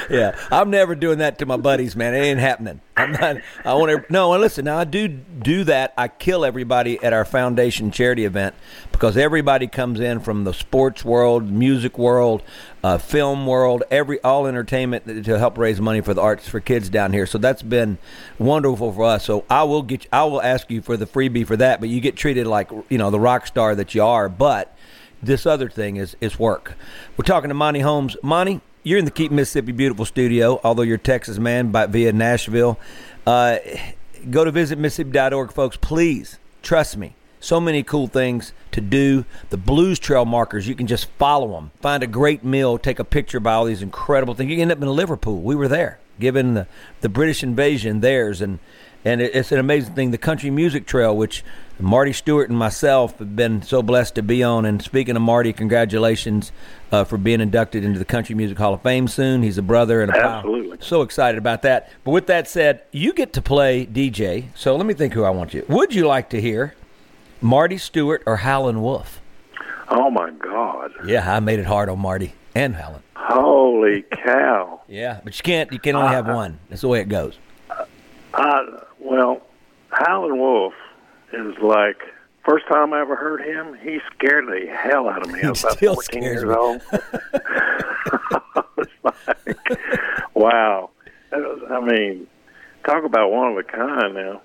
yeah, 0.11 0.37
I'm 0.51 0.69
never 0.69 0.95
doing 0.95 1.19
that 1.19 1.39
to 1.39 1.45
my 1.45 1.57
buddies, 1.57 1.95
man. 1.95 2.13
It 2.13 2.19
ain't 2.19 2.39
happening. 2.39 2.81
I'm 2.97 3.11
not. 3.11 3.37
I 3.63 3.73
want 3.75 4.07
to. 4.07 4.11
No, 4.11 4.33
and 4.33 4.41
listen. 4.41 4.65
Now 4.65 4.77
I 4.77 4.83
do 4.83 5.07
do 5.07 5.63
that. 5.65 5.93
I 5.97 6.07
kill 6.07 6.43
everybody 6.43 7.01
at 7.03 7.13
our 7.13 7.25
foundation 7.25 7.91
charity 7.91 8.25
event 8.25 8.55
because 8.91 9.17
everybody 9.17 9.67
comes 9.67 9.99
in 9.99 10.19
from 10.19 10.43
the 10.43 10.53
sports 10.53 11.05
world, 11.05 11.49
music 11.49 11.97
world, 11.97 12.41
uh, 12.83 12.97
film 12.97 13.45
world, 13.45 13.83
every 13.91 14.19
all 14.21 14.47
entertainment 14.47 15.25
to 15.25 15.37
help 15.37 15.57
raise 15.57 15.79
money 15.79 16.01
for 16.01 16.13
the 16.13 16.21
arts 16.21 16.47
for 16.47 16.59
kids 16.59 16.89
down 16.89 17.13
here. 17.13 17.25
So 17.25 17.37
that's 17.37 17.61
been 17.61 17.97
wonderful 18.37 18.91
for 18.91 19.05
us. 19.05 19.25
So 19.25 19.45
I 19.49 19.63
will 19.63 19.83
get. 19.83 20.07
I 20.11 20.23
will 20.23 20.41
ask 20.41 20.69
you 20.71 20.81
for 20.81 20.97
the 20.97 21.05
freebie 21.05 21.45
for 21.45 21.57
that, 21.57 21.79
but 21.79 21.89
you 21.89 22.01
get 22.01 22.15
treated 22.15 22.47
like 22.47 22.71
you 22.89 22.97
know 22.97 23.11
the 23.11 23.19
rock 23.19 23.47
star 23.47 23.75
that 23.75 23.93
you 23.93 24.03
are. 24.03 24.27
But 24.27 24.75
this 25.21 25.45
other 25.45 25.69
thing 25.69 25.97
is 25.97 26.15
is 26.21 26.39
work. 26.39 26.73
We're 27.17 27.25
talking 27.25 27.49
to 27.49 27.53
Monty 27.53 27.81
Holmes. 27.81 28.15
Monty, 28.23 28.61
you're 28.89 28.97
in 28.97 29.05
the 29.05 29.11
Keep 29.11 29.31
Mississippi 29.31 29.71
Beautiful 29.71 30.03
studio, 30.03 30.59
although 30.63 30.81
you're 30.81 30.97
Texas 30.97 31.37
man 31.37 31.69
by 31.69 31.85
via 31.85 32.11
Nashville. 32.11 32.79
Uh, 33.23 33.57
go 34.31 34.43
to 34.43 34.49
visit 34.49 34.79
Mississippi.org, 34.79 35.51
folks. 35.51 35.77
Please 35.77 36.39
trust 36.63 36.97
me. 36.97 37.13
So 37.39 37.61
many 37.61 37.83
cool 37.83 38.07
things 38.07 38.51
to 38.71 38.81
do. 38.81 39.25
The 39.51 39.57
Blues 39.57 39.99
Trail 39.99 40.25
markers, 40.25 40.67
you 40.67 40.73
can 40.73 40.87
just 40.87 41.05
follow 41.19 41.51
them. 41.51 41.69
Find 41.81 42.01
a 42.01 42.07
great 42.07 42.43
meal, 42.43 42.79
take 42.79 42.97
a 42.97 43.03
picture 43.03 43.39
by 43.39 43.53
all 43.53 43.65
these 43.65 43.83
incredible 43.83 44.33
things. 44.33 44.51
You 44.51 44.59
end 44.59 44.71
up 44.71 44.81
in 44.81 44.89
Liverpool. 44.89 45.39
We 45.39 45.55
were 45.55 45.67
there, 45.67 45.99
given 46.19 46.55
the, 46.55 46.67
the 47.01 47.09
British 47.09 47.43
invasion 47.43 47.99
theirs, 47.99 48.41
and 48.41 48.57
and 49.05 49.21
it's 49.21 49.51
an 49.51 49.59
amazing 49.59 49.93
thing. 49.93 50.11
The 50.11 50.17
Country 50.17 50.49
Music 50.49 50.87
Trail, 50.87 51.15
which 51.15 51.43
Marty 51.79 52.11
Stuart 52.11 52.49
and 52.49 52.57
myself 52.57 53.17
have 53.19 53.35
been 53.35 53.61
so 53.61 53.81
blessed 53.81 54.15
to 54.15 54.21
be 54.21 54.43
on. 54.43 54.65
And 54.65 54.81
speaking 54.81 55.15
of 55.15 55.21
Marty, 55.21 55.53
congratulations 55.53 56.51
uh, 56.91 57.05
for 57.05 57.17
being 57.17 57.39
inducted 57.39 57.85
into 57.85 57.97
the 57.97 58.05
Country 58.05 58.35
Music 58.35 58.57
Hall 58.57 58.73
of 58.73 58.81
Fame 58.81 59.07
soon. 59.07 59.43
He's 59.43 59.57
a 59.57 59.61
brother 59.61 60.01
and 60.01 60.11
a 60.11 60.17
absolutely 60.17 60.77
pal. 60.77 60.85
so 60.85 61.01
excited 61.01 61.37
about 61.37 61.61
that. 61.61 61.89
But 62.03 62.11
with 62.11 62.27
that 62.27 62.49
said, 62.49 62.83
you 62.91 63.13
get 63.13 63.31
to 63.33 63.41
play 63.41 63.85
DJ. 63.85 64.45
So 64.55 64.75
let 64.75 64.85
me 64.85 64.93
think 64.93 65.13
who 65.13 65.23
I 65.23 65.29
want 65.29 65.53
you. 65.53 65.65
Would 65.69 65.93
you 65.93 66.05
like 66.05 66.29
to 66.31 66.41
hear 66.41 66.75
Marty 67.41 67.77
Stuart 67.77 68.23
or 68.25 68.37
Howlin' 68.37 68.81
Wolf? 68.81 69.21
Oh 69.87 70.11
my 70.11 70.29
God! 70.31 70.91
Yeah, 71.05 71.33
I 71.33 71.39
made 71.39 71.59
it 71.59 71.65
hard 71.65 71.89
on 71.89 71.99
Marty 71.99 72.33
and 72.53 72.75
Howlin'. 72.75 73.01
Holy 73.15 74.03
cow! 74.03 74.81
yeah, 74.87 75.21
but 75.23 75.37
you 75.37 75.43
can't. 75.43 75.71
You 75.71 75.79
can 75.79 75.95
only 75.95 76.09
have 76.09 76.27
uh, 76.27 76.33
one. 76.33 76.59
That's 76.69 76.81
the 76.81 76.87
way 76.87 76.99
it 76.99 77.09
goes. 77.09 77.37
Uh, 78.33 78.63
well, 78.99 79.41
Howlin' 79.89 80.37
Wolf 80.37 80.73
is 81.33 81.57
like 81.61 81.97
first 82.45 82.67
time 82.67 82.93
I 82.93 83.01
ever 83.01 83.15
heard 83.15 83.41
him. 83.41 83.75
He 83.81 83.99
scared 84.15 84.45
the 84.47 84.67
hell 84.71 85.09
out 85.09 85.25
of 85.25 85.31
me. 85.31 85.41
I 85.43 85.49
was 85.49 85.63
about 85.63 85.77
Still 85.77 85.95
14 85.95 86.23
years 86.23 86.43
me. 86.43 86.53
old. 86.53 86.81
like, 89.03 89.79
wow. 90.33 90.89
Was, 91.31 91.61
I 91.69 91.79
mean, 91.81 92.27
talk 92.85 93.03
about 93.03 93.31
one 93.31 93.51
of 93.51 93.57
a 93.57 93.63
kind 93.63 94.15
now. 94.15 94.41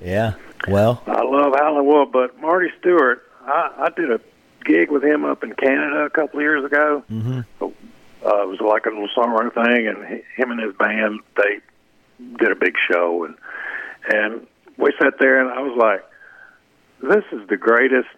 Yeah. 0.00 0.34
Well, 0.68 1.02
I 1.06 1.22
love 1.22 1.54
Howlin' 1.58 1.86
Wolf, 1.86 2.10
but 2.12 2.38
Marty 2.40 2.68
Stuart, 2.80 3.22
I, 3.46 3.86
I 3.86 3.90
did 3.90 4.10
a 4.10 4.20
gig 4.64 4.90
with 4.90 5.04
him 5.04 5.24
up 5.24 5.42
in 5.42 5.54
Canada 5.54 6.04
a 6.04 6.10
couple 6.10 6.40
of 6.40 6.42
years 6.42 6.64
ago. 6.64 7.02
Mm-hmm. 7.10 7.40
Uh, 7.62 8.42
it 8.42 8.48
was 8.48 8.60
like 8.60 8.86
a 8.86 8.90
little 8.90 9.08
songwriting 9.16 9.54
thing, 9.54 9.86
and 9.86 10.04
he, 10.06 10.22
him 10.36 10.50
and 10.50 10.60
his 10.60 10.74
band 10.74 11.20
they 11.36 11.60
did 12.38 12.50
a 12.50 12.56
big 12.56 12.74
show, 12.90 13.24
and 13.24 13.36
and 14.10 14.46
we 14.78 14.92
sat 14.98 15.14
there, 15.20 15.40
and 15.40 15.50
I 15.50 15.60
was 15.60 15.76
like, 15.76 16.04
"This 17.02 17.24
is 17.32 17.46
the 17.48 17.56
greatest 17.56 18.08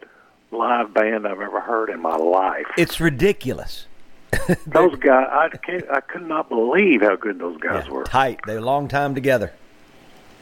live 0.52 0.94
band 0.94 1.26
I've 1.26 1.40
ever 1.40 1.60
heard 1.60 1.90
in 1.90 2.00
my 2.00 2.16
life." 2.16 2.66
It's 2.76 3.00
ridiculous. 3.00 3.86
those 4.66 4.94
guys, 4.96 5.26
I 5.30 5.48
can't, 5.56 5.84
I 5.90 6.00
could 6.00 6.26
not 6.26 6.48
believe 6.48 7.02
how 7.02 7.16
good 7.16 7.40
those 7.40 7.58
guys 7.58 7.86
yeah, 7.86 7.92
were. 7.92 8.04
Tight. 8.04 8.38
They're 8.46 8.58
a 8.58 8.62
long 8.62 8.86
time 8.86 9.14
together. 9.14 9.52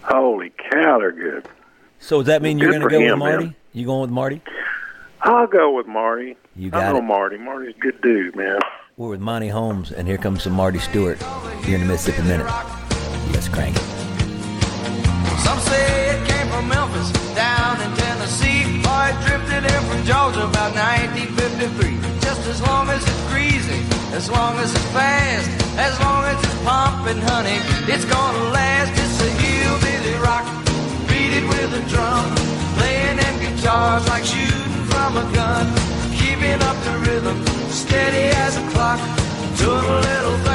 Holy 0.03 0.51
cow, 0.71 0.99
they're 0.99 1.13
good. 1.13 1.49
So 1.99 2.19
does 2.19 2.27
that 2.27 2.43
mean 2.43 2.59
you're 2.59 2.71
going 2.71 2.83
to 2.83 2.89
go 2.89 2.99
him, 2.99 3.11
with 3.13 3.19
Marty? 3.19 3.45
Man. 3.47 3.57
You 3.73 3.87
going 3.87 4.03
with 4.03 4.11
Marty? 4.11 4.43
I'll 5.23 5.47
go 5.47 5.75
with 5.75 5.87
Marty. 5.87 6.37
You 6.55 6.71
got 6.71 6.85
I 6.85 6.93
know 6.93 6.99
it. 6.99 7.03
Marty. 7.03 7.39
Marty's 7.39 7.75
a 7.75 7.79
good 7.79 8.01
dude, 8.03 8.37
man. 8.37 8.59
We're 8.97 9.11
with 9.11 9.21
Monty 9.21 9.49
Holmes, 9.49 9.93
and 9.93 10.09
here 10.09 10.19
comes 10.19 10.43
some 10.43 10.53
Marty 10.53 10.79
Stuart 10.79 11.23
here 11.65 11.77
in 11.77 11.83
the 11.83 11.87
Mississippi 11.87 12.23
Minute. 12.27 12.47
Let's 13.33 13.49
crank 13.49 13.77
it. 13.77 13.83
Some 15.41 15.59
say 15.61 15.85
it 15.85 15.99
came 15.99 16.08
from 16.51 16.69
Memphis, 16.69 17.11
down 17.35 17.81
in 17.81 17.91
Tennessee, 17.97 18.81
or 18.85 19.03
it 19.11 19.17
drifted 19.27 19.65
in 19.65 19.81
from 19.89 20.01
Georgia 20.05 20.45
about 20.45 20.73
1953. 20.75 21.97
Just 22.21 22.43
as 22.49 22.61
long 22.63 22.89
as 22.89 23.03
it's 23.03 23.25
greasy, 23.33 23.81
as 24.13 24.31
long 24.31 24.57
as 24.59 24.73
it's 24.75 24.89
fast, 24.97 25.49
as 25.79 25.95
long 26.01 26.25
as 26.25 26.37
it's 26.43 26.59
pumping, 26.65 27.21
honey, 27.31 27.59
it's 27.93 28.05
gonna 28.05 28.45
last. 28.51 28.93
It's 28.97 29.19
a 29.21 29.31
hillbilly 29.43 30.17
rock, 30.25 30.45
beat 31.09 31.33
it 31.39 31.45
with 31.49 31.81
a 31.81 31.83
drum, 31.93 32.25
playing 32.77 33.17
them 33.17 33.35
guitars 33.41 34.09
like 34.09 34.25
shooting 34.25 34.85
from 34.91 35.17
a 35.17 35.27
gun, 35.33 35.67
keeping 36.17 36.61
up 36.69 36.77
the 36.85 36.95
rhythm, 37.07 37.39
steady 37.71 38.33
as 38.45 38.57
a 38.57 38.65
clock, 38.73 39.01
to 39.61 39.67
a 39.69 39.97
little 40.09 40.48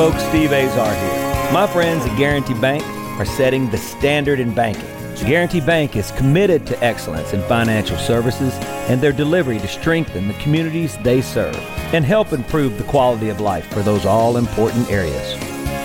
folks, 0.00 0.24
Steve 0.28 0.50
Azar 0.50 0.94
here. 0.94 1.52
My 1.52 1.66
friends 1.66 2.06
at 2.06 2.16
Guarantee 2.16 2.54
Bank 2.54 2.82
are 3.20 3.26
setting 3.26 3.68
the 3.68 3.76
standard 3.76 4.40
in 4.40 4.54
banking. 4.54 4.88
Guarantee 5.26 5.60
Bank 5.60 5.94
is 5.94 6.10
committed 6.12 6.66
to 6.68 6.82
excellence 6.82 7.34
in 7.34 7.42
financial 7.42 7.98
services 7.98 8.54
and 8.88 8.98
their 8.98 9.12
delivery 9.12 9.58
to 9.58 9.68
strengthen 9.68 10.26
the 10.26 10.32
communities 10.42 10.96
they 11.02 11.20
serve 11.20 11.54
and 11.92 12.02
help 12.02 12.32
improve 12.32 12.78
the 12.78 12.84
quality 12.84 13.28
of 13.28 13.40
life 13.40 13.66
for 13.74 13.82
those 13.82 14.06
all 14.06 14.38
important 14.38 14.90
areas. 14.90 15.34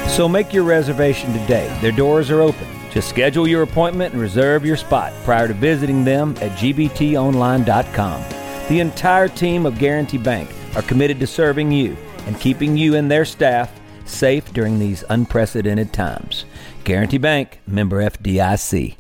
So 0.10 0.30
make 0.30 0.54
your 0.54 0.63
reservation 0.63 1.34
today. 1.34 1.78
Their 1.82 1.91
doors 1.91 2.32
are 2.32 2.39
open. 2.39 2.67
Just 2.91 3.10
schedule 3.10 3.45
your 3.45 3.63
appointment 3.63 4.13
and 4.13 4.21
reserve 4.21 4.65
your 4.65 4.78
spot 4.78 5.12
prior 5.25 5.49
to 5.49 5.54
visiting 5.54 6.06
them 6.06 6.38
at 6.39 6.51
gbtonline.com. 6.51 8.23
The 8.69 8.80
entire 8.80 9.28
team 9.28 9.65
of 9.65 9.78
Guarantee 9.78 10.19
Bank 10.19 10.49
are 10.73 10.84
committed 10.84 11.19
to 11.19 11.28
serving 11.28 11.73
you 11.73 11.97
and 12.28 12.39
keeping 12.39 12.78
you 12.78 12.95
and 12.95 13.12
their 13.12 13.25
staff 13.25 13.74
safe 14.06 14.54
during 14.54 14.80
these 14.80 15.04
unprecedented 15.10 15.91
times. 15.94 16.46
Guarantee 16.84 17.18
Bank, 17.18 17.60
member 17.68 18.02
FDIC. 18.02 18.96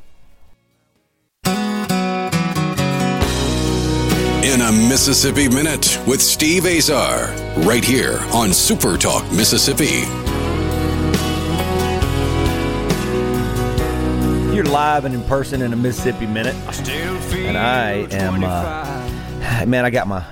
In 4.43 4.61
a 4.61 4.71
Mississippi 4.71 5.49
Minute 5.49 5.99
with 6.07 6.21
Steve 6.21 6.65
Azar, 6.65 7.27
right 7.65 7.83
here 7.83 8.19
on 8.33 8.53
Super 8.53 8.97
Talk 8.97 9.23
Mississippi. 9.31 10.05
You're 14.55 14.65
live 14.65 15.05
and 15.05 15.13
in 15.13 15.23
person 15.23 15.61
in 15.61 15.73
a 15.73 15.75
Mississippi 15.75 16.27
Minute, 16.27 16.55
and 17.33 17.57
I 17.57 18.07
am, 18.11 18.43
uh, 18.43 19.65
man, 19.67 19.83
I 19.83 19.89
got 19.89 20.07
my 20.07 20.25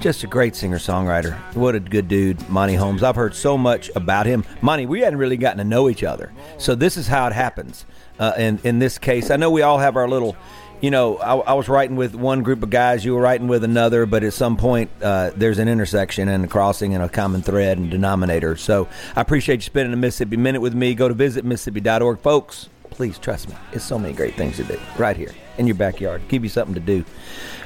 just 0.00 0.24
a 0.24 0.26
great 0.26 0.54
singer 0.54 0.78
songwriter. 0.78 1.36
What 1.54 1.74
a 1.74 1.80
good 1.80 2.08
dude, 2.08 2.48
Monty 2.48 2.74
Holmes. 2.74 3.02
I've 3.02 3.16
heard 3.16 3.34
so 3.34 3.58
much 3.58 3.90
about 3.94 4.26
him. 4.26 4.44
Monty, 4.62 4.86
we 4.86 5.00
hadn't 5.00 5.18
really 5.18 5.36
gotten 5.36 5.58
to 5.58 5.64
know 5.64 5.88
each 5.88 6.04
other, 6.04 6.32
so 6.56 6.74
this 6.74 6.96
is 6.96 7.06
how 7.06 7.26
it 7.26 7.32
happens. 7.32 7.84
Uh, 8.18 8.32
in 8.38 8.60
in 8.64 8.78
this 8.78 8.98
case, 8.98 9.30
I 9.30 9.36
know 9.36 9.50
we 9.50 9.62
all 9.62 9.78
have 9.78 9.96
our 9.96 10.08
little. 10.08 10.36
You 10.80 10.92
know, 10.92 11.16
I, 11.16 11.34
I 11.34 11.52
was 11.54 11.68
writing 11.68 11.96
with 11.96 12.14
one 12.14 12.44
group 12.44 12.62
of 12.62 12.70
guys, 12.70 13.04
you 13.04 13.12
were 13.12 13.20
writing 13.20 13.48
with 13.48 13.64
another, 13.64 14.06
but 14.06 14.22
at 14.22 14.32
some 14.32 14.56
point 14.56 14.90
uh, 15.02 15.32
there's 15.34 15.58
an 15.58 15.66
intersection 15.66 16.28
and 16.28 16.44
a 16.44 16.46
crossing 16.46 16.94
and 16.94 17.02
a 17.02 17.08
common 17.08 17.42
thread 17.42 17.78
and 17.78 17.90
denominator. 17.90 18.56
So 18.56 18.86
I 19.16 19.20
appreciate 19.20 19.56
you 19.56 19.62
spending 19.62 19.92
a 19.92 19.96
Mississippi 19.96 20.36
minute 20.36 20.60
with 20.60 20.74
me. 20.74 20.94
Go 20.94 21.08
to 21.08 21.14
visit 21.14 21.44
Mississippi.org, 21.44 22.20
folks. 22.20 22.68
Please 22.90 23.18
trust 23.18 23.48
me. 23.48 23.56
It's 23.72 23.84
so 23.84 23.98
many 23.98 24.14
great 24.14 24.36
things 24.36 24.54
to 24.58 24.62
do 24.62 24.78
right 24.96 25.16
here 25.16 25.32
in 25.58 25.66
your 25.66 25.76
backyard. 25.76 26.22
Give 26.28 26.42
you 26.44 26.48
something 26.50 26.74
to 26.74 26.80
do. 26.80 27.04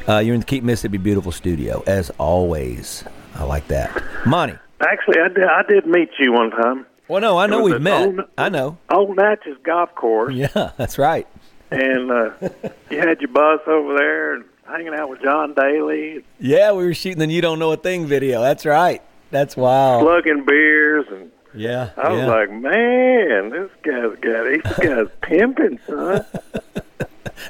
Uh, 0.09 0.19
you're 0.19 0.35
in 0.35 0.41
the 0.41 0.47
Keep 0.47 0.65
Mississippi 0.65 0.99
Beautiful 0.99 1.33
studio, 1.33 1.83
as 1.87 2.11
always. 2.19 3.05
I 3.37 3.45
like 3.45 3.69
that. 3.69 4.03
Monty. 4.27 4.59
Actually, 4.81 5.21
I 5.21 5.29
did, 5.29 5.45
I 5.45 5.63
did 5.69 5.87
meet 5.87 6.11
you 6.19 6.33
one 6.33 6.51
time. 6.51 6.87
Well, 7.09 7.21
no, 7.21 7.39
I 7.39 7.47
know 7.47 7.63
we've 7.63 7.81
met. 7.81 8.07
Old, 8.07 8.21
I 8.39 8.49
know. 8.49 8.79
Old 8.91 9.17
Natchez 9.17 9.57
Golf 9.63 9.95
Course, 9.95 10.35
Yeah, 10.35 10.73
that's 10.77 10.99
right. 10.99 11.27
and 11.71 12.11
uh, 12.11 12.31
you 12.91 12.99
had 12.99 13.21
your 13.21 13.29
bus 13.31 13.61
over 13.67 13.95
there 13.97 14.35
and 14.35 14.45
hanging 14.67 14.95
out 14.95 15.09
with 15.11 15.21
John 15.23 15.55
Daly, 15.55 16.25
Yeah, 16.41 16.73
we 16.73 16.85
were 16.85 16.95
shooting 16.95 17.19
the 17.19 17.27
You 17.27 17.43
Don't 17.43 17.59
Know 17.59 17.73
a 17.73 17.77
Thing 17.77 18.07
video. 18.07 18.41
That's 18.41 18.65
right. 18.67 19.03
That's 19.31 19.57
wild. 19.57 20.03
slugging 20.03 20.45
beers, 20.47 21.07
and 21.11 21.31
Yeah. 21.55 21.91
I 21.97 22.11
was 22.13 22.21
yeah. 22.21 22.27
like, 22.27 22.51
man, 22.51 23.51
this 23.51 23.71
guy's 23.83 24.19
got 24.21 24.45
this 24.45 24.79
guy's 24.79 25.09
pimping, 25.21 25.79
son. 25.87 26.25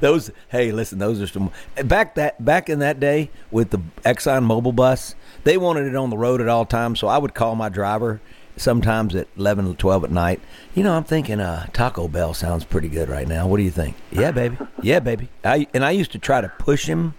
those 0.00 0.30
hey 0.50 0.72
listen 0.72 0.98
those 0.98 1.20
are 1.20 1.26
some 1.26 1.50
back 1.84 2.14
that 2.14 2.42
back 2.44 2.68
in 2.68 2.78
that 2.78 3.00
day 3.00 3.30
with 3.50 3.70
the 3.70 3.78
exxon 4.04 4.44
mobil 4.46 4.74
bus 4.74 5.14
they 5.44 5.56
wanted 5.56 5.86
it 5.86 5.96
on 5.96 6.10
the 6.10 6.16
road 6.16 6.40
at 6.40 6.48
all 6.48 6.64
times 6.64 6.98
so 7.00 7.06
i 7.06 7.18
would 7.18 7.34
call 7.34 7.54
my 7.54 7.68
driver 7.68 8.20
sometimes 8.56 9.14
at 9.14 9.28
11 9.36 9.66
or 9.66 9.74
12 9.74 10.04
at 10.04 10.10
night. 10.10 10.40
You 10.74 10.82
know, 10.82 10.94
I'm 10.94 11.04
thinking 11.04 11.40
uh, 11.40 11.66
Taco 11.72 12.08
Bell 12.08 12.34
sounds 12.34 12.64
pretty 12.64 12.88
good 12.88 13.08
right 13.08 13.26
now. 13.26 13.46
What 13.46 13.56
do 13.56 13.62
you 13.62 13.70
think? 13.70 13.96
Yeah, 14.10 14.30
baby. 14.30 14.56
Yeah, 14.82 15.00
baby. 15.00 15.28
I, 15.44 15.66
and 15.74 15.84
I 15.84 15.92
used 15.92 16.12
to 16.12 16.18
try 16.18 16.40
to 16.40 16.48
push 16.48 16.86
him 16.86 17.14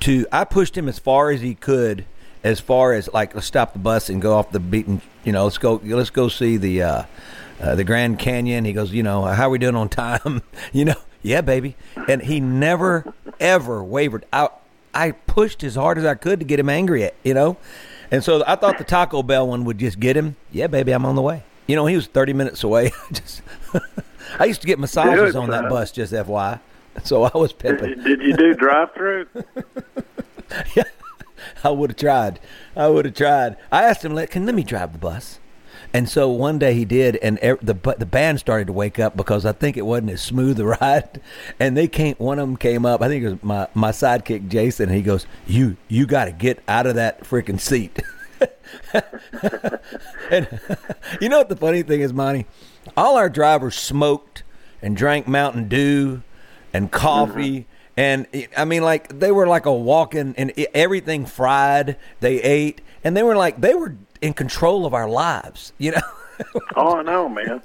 to, 0.00 0.26
I 0.32 0.44
pushed 0.44 0.76
him 0.76 0.88
as 0.88 0.98
far 0.98 1.30
as 1.30 1.40
he 1.40 1.54
could, 1.54 2.04
as 2.42 2.60
far 2.60 2.92
as 2.92 3.08
like, 3.12 3.34
let's 3.34 3.46
stop 3.46 3.72
the 3.72 3.78
bus 3.78 4.08
and 4.08 4.20
go 4.20 4.36
off 4.36 4.50
the 4.50 4.60
beaten, 4.60 5.00
you 5.24 5.32
know, 5.32 5.44
let's 5.44 5.58
go, 5.58 5.80
let's 5.82 6.10
go 6.10 6.28
see 6.28 6.56
the, 6.56 6.82
uh, 6.82 7.02
uh, 7.60 7.74
the 7.74 7.84
Grand 7.84 8.18
Canyon. 8.18 8.64
He 8.64 8.72
goes, 8.72 8.92
you 8.92 9.02
know, 9.02 9.24
how 9.24 9.46
are 9.46 9.50
we 9.50 9.58
doing 9.58 9.76
on 9.76 9.88
time? 9.88 10.42
you 10.72 10.84
know, 10.84 10.96
yeah, 11.24 11.40
baby. 11.40 11.74
And 12.06 12.22
he 12.22 12.38
never, 12.38 13.12
ever 13.40 13.82
wavered. 13.82 14.26
I, 14.32 14.50
I 14.92 15.12
pushed 15.12 15.64
as 15.64 15.74
hard 15.74 15.96
as 15.98 16.04
I 16.04 16.14
could 16.14 16.38
to 16.40 16.44
get 16.44 16.60
him 16.60 16.68
angry 16.68 17.02
at, 17.02 17.14
you 17.24 17.32
know? 17.34 17.56
And 18.10 18.22
so 18.22 18.44
I 18.46 18.56
thought 18.56 18.76
the 18.76 18.84
Taco 18.84 19.22
Bell 19.22 19.48
one 19.48 19.64
would 19.64 19.78
just 19.78 19.98
get 19.98 20.16
him. 20.16 20.36
Yeah, 20.52 20.66
baby, 20.66 20.92
I'm 20.92 21.06
on 21.06 21.16
the 21.16 21.22
way. 21.22 21.42
You 21.66 21.76
know, 21.76 21.86
he 21.86 21.96
was 21.96 22.06
30 22.06 22.34
minutes 22.34 22.62
away. 22.62 22.92
just 23.12 23.40
I 24.38 24.44
used 24.44 24.60
to 24.60 24.66
get 24.66 24.78
massages 24.78 25.32
Dude, 25.32 25.36
on 25.36 25.50
that 25.50 25.68
bus, 25.68 25.90
just 25.90 26.12
FYI. 26.12 26.60
So 27.02 27.24
I 27.24 27.36
was 27.36 27.52
pimping. 27.52 27.88
Did, 27.88 28.04
did 28.04 28.22
you 28.22 28.36
do 28.36 28.54
drive 28.54 28.94
through? 28.94 29.26
yeah, 30.76 30.84
I 31.64 31.70
would 31.70 31.90
have 31.90 31.96
tried. 31.96 32.38
I 32.76 32.86
would 32.86 33.04
have 33.06 33.16
tried. 33.16 33.56
I 33.72 33.82
asked 33.82 34.04
him, 34.04 34.16
"Can 34.28 34.46
let 34.46 34.54
me 34.54 34.62
drive 34.62 34.92
the 34.92 34.98
bus?" 34.98 35.40
And 35.94 36.08
so 36.08 36.28
one 36.28 36.58
day 36.58 36.74
he 36.74 36.84
did, 36.84 37.14
and 37.16 37.38
the 37.38 37.94
the 37.96 38.04
band 38.04 38.40
started 38.40 38.66
to 38.66 38.72
wake 38.72 38.98
up 38.98 39.16
because 39.16 39.46
I 39.46 39.52
think 39.52 39.76
it 39.76 39.86
wasn't 39.86 40.10
as 40.10 40.20
smooth 40.20 40.58
a 40.58 40.64
ride. 40.80 41.20
And 41.60 41.76
they 41.76 41.86
came. 41.86 42.16
One 42.16 42.40
of 42.40 42.48
them 42.48 42.56
came 42.56 42.84
up. 42.84 43.00
I 43.00 43.06
think 43.06 43.22
it 43.24 43.30
was 43.30 43.42
my 43.44 43.68
my 43.74 43.92
sidekick 43.92 44.48
Jason. 44.48 44.88
he 44.88 45.02
goes, 45.02 45.24
"You 45.46 45.76
you 45.86 46.04
got 46.04 46.24
to 46.24 46.32
get 46.32 46.58
out 46.66 46.88
of 46.88 46.96
that 46.96 47.22
freaking 47.22 47.60
seat." 47.60 48.02
and 50.30 50.60
you 51.20 51.28
know 51.28 51.38
what 51.38 51.48
the 51.48 51.56
funny 51.56 51.84
thing 51.84 52.00
is, 52.00 52.12
Monty? 52.12 52.46
All 52.96 53.16
our 53.16 53.28
drivers 53.28 53.76
smoked 53.76 54.42
and 54.82 54.96
drank 54.96 55.28
Mountain 55.28 55.68
Dew 55.68 56.22
and 56.72 56.90
coffee. 56.90 57.60
Mm-hmm. 57.60 57.70
And 57.96 58.48
I 58.56 58.64
mean, 58.64 58.82
like 58.82 59.20
they 59.20 59.30
were 59.30 59.46
like 59.46 59.64
a 59.64 59.72
walking 59.72 60.34
and 60.36 60.52
everything 60.74 61.24
fried. 61.24 61.96
They 62.18 62.42
ate, 62.42 62.80
and 63.04 63.16
they 63.16 63.22
were 63.22 63.36
like 63.36 63.60
they 63.60 63.76
were 63.76 63.94
in 64.24 64.32
control 64.32 64.86
of 64.86 64.94
our 64.94 65.08
lives. 65.08 65.72
You 65.78 65.92
know. 65.92 66.02
oh, 66.76 66.96
I 66.96 67.02
know, 67.02 67.28
man. 67.28 67.60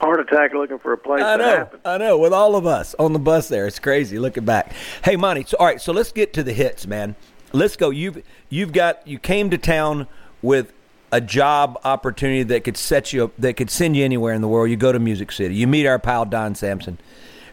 Heart 0.00 0.20
attack 0.20 0.52
looking 0.52 0.78
for 0.78 0.92
a 0.92 0.98
place 0.98 1.24
I 1.24 1.36
know, 1.36 1.44
happen. 1.44 1.80
I 1.84 1.98
know. 1.98 2.18
With 2.18 2.32
all 2.32 2.54
of 2.54 2.66
us 2.66 2.94
on 2.98 3.14
the 3.14 3.18
bus 3.18 3.48
there, 3.48 3.66
it's 3.66 3.80
crazy 3.80 4.18
looking 4.18 4.44
back. 4.44 4.72
Hey, 5.02 5.16
Monty. 5.16 5.44
So, 5.44 5.56
all 5.58 5.66
right. 5.66 5.80
So 5.80 5.92
let's 5.92 6.12
get 6.12 6.34
to 6.34 6.42
the 6.44 6.52
hits, 6.52 6.86
man. 6.86 7.16
Let's 7.52 7.74
go. 7.74 7.90
You've 7.90 8.22
you've 8.50 8.72
got 8.72 9.08
you 9.08 9.18
came 9.18 9.50
to 9.50 9.58
town 9.58 10.06
with 10.42 10.72
a 11.10 11.22
job 11.22 11.80
opportunity 11.84 12.42
that 12.42 12.64
could 12.64 12.76
set 12.76 13.12
you 13.12 13.32
that 13.38 13.54
could 13.54 13.70
send 13.70 13.96
you 13.96 14.04
anywhere 14.04 14.34
in 14.34 14.42
the 14.42 14.48
world. 14.48 14.70
You 14.70 14.76
go 14.76 14.92
to 14.92 14.98
Music 14.98 15.32
City. 15.32 15.54
You 15.54 15.66
meet 15.66 15.86
our 15.86 15.98
pal 15.98 16.26
Don 16.26 16.54
Sampson, 16.54 16.98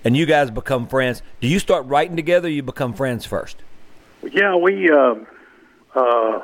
and 0.03 0.15
you 0.15 0.25
guys 0.25 0.51
become 0.51 0.87
friends. 0.87 1.23
Do 1.39 1.47
you 1.47 1.57
start 1.57 1.85
writing 1.85 2.17
together? 2.17 2.49
you 2.49 2.61
become 2.61 2.93
friends 2.93 3.25
first. 3.25 3.57
Yeah, 4.29 4.55
we 4.55 4.91
uh, 4.91 5.15
uh, 5.95 6.41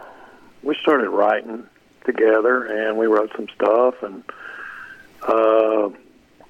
we 0.64 0.76
started 0.82 1.10
writing 1.10 1.68
together, 2.06 2.64
and 2.66 2.98
we 2.98 3.08
wrote 3.08 3.32
some 3.36 3.48
stuff, 3.56 4.02
and 4.04 4.24
uh, 5.24 5.90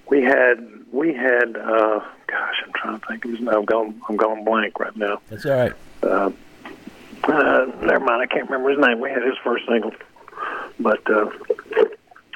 we 0.09 0.23
had 0.23 0.85
we 0.91 1.13
had. 1.13 1.55
Uh, 1.55 2.01
gosh, 2.27 2.63
I'm 2.65 2.73
trying 2.73 2.99
to 2.99 3.07
think 3.07 3.25
of 3.25 3.31
his 3.31 3.39
name. 3.39 3.49
I'm 3.49 3.65
going 3.65 4.01
I'm 4.07 4.17
going 4.17 4.43
blank 4.43 4.79
right 4.79 4.95
now. 4.95 5.21
That's 5.29 5.45
all 5.45 5.57
right. 5.57 5.73
Uh, 6.03 6.31
uh, 7.23 7.65
never 7.81 7.99
mind, 7.99 8.21
I 8.21 8.25
can't 8.25 8.49
remember 8.49 8.71
his 8.71 8.79
name. 8.79 8.99
We 8.99 9.09
had 9.09 9.23
his 9.23 9.37
first 9.43 9.65
single, 9.67 9.91
but 10.79 11.07
uh, 11.09 11.29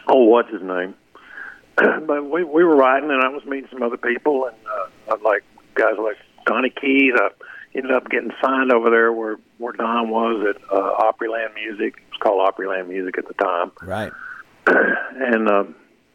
oh, 0.08 0.24
what's 0.26 0.52
his 0.52 0.62
name? 0.62 0.96
but 1.76 2.26
we 2.26 2.44
we 2.44 2.64
were 2.64 2.76
riding, 2.76 3.10
and 3.10 3.22
I 3.24 3.30
was 3.30 3.44
meeting 3.46 3.70
some 3.72 3.84
other 3.84 3.98
people, 3.98 4.46
and 4.46 4.56
uh, 4.68 5.14
I'd 5.14 5.22
like 5.22 5.44
guys 5.74 5.96
like 5.98 6.18
Donny 6.46 6.70
Kees. 6.70 7.14
I 7.16 7.30
ended 7.74 7.92
up 7.92 8.10
getting 8.10 8.32
signed 8.42 8.72
over 8.72 8.90
there 8.90 9.12
where 9.12 9.38
where 9.58 9.74
Don 9.74 10.10
was 10.10 10.46
at 10.48 10.62
uh, 10.72 11.12
Opryland 11.12 11.54
Music. 11.56 12.02
Was 12.16 12.22
called 12.22 12.48
Opryland 12.48 12.88
Music 12.88 13.18
at 13.18 13.28
the 13.28 13.34
time. 13.34 13.72
Right. 13.82 14.12
and 14.68 15.50
uh, 15.50 15.66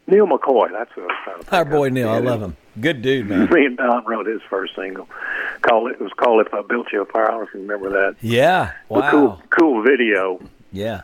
Neal 0.07 0.27
McCoy, 0.27 0.71
that's 0.71 0.91
who 0.93 1.03
I 1.03 1.05
was 1.05 1.15
trying 1.23 1.43
to 1.43 1.55
Our 1.55 1.65
boy 1.65 1.89
Neal, 1.89 2.09
I 2.09 2.19
love 2.19 2.41
him. 2.41 2.57
Good 2.79 3.01
dude, 3.01 3.27
man. 3.27 3.49
Me 3.51 3.65
and 3.65 3.77
Don 3.77 4.05
wrote 4.05 4.27
his 4.27 4.41
first 4.49 4.75
single. 4.75 5.07
Called 5.61 5.91
it 5.91 5.99
was 5.99 6.11
called 6.13 6.45
"If 6.45 6.53
I 6.53 6.61
Built 6.61 6.87
You 6.91 7.01
a 7.01 7.05
Fire." 7.05 7.27
I 7.27 7.31
don't 7.31 7.39
know 7.41 7.47
if 7.47 7.53
you 7.53 7.59
remember 7.61 7.89
that. 7.89 8.15
Yeah, 8.21 8.71
wow. 8.87 9.11
cool, 9.11 9.43
cool 9.49 9.83
video. 9.83 10.41
Yeah, 10.71 11.01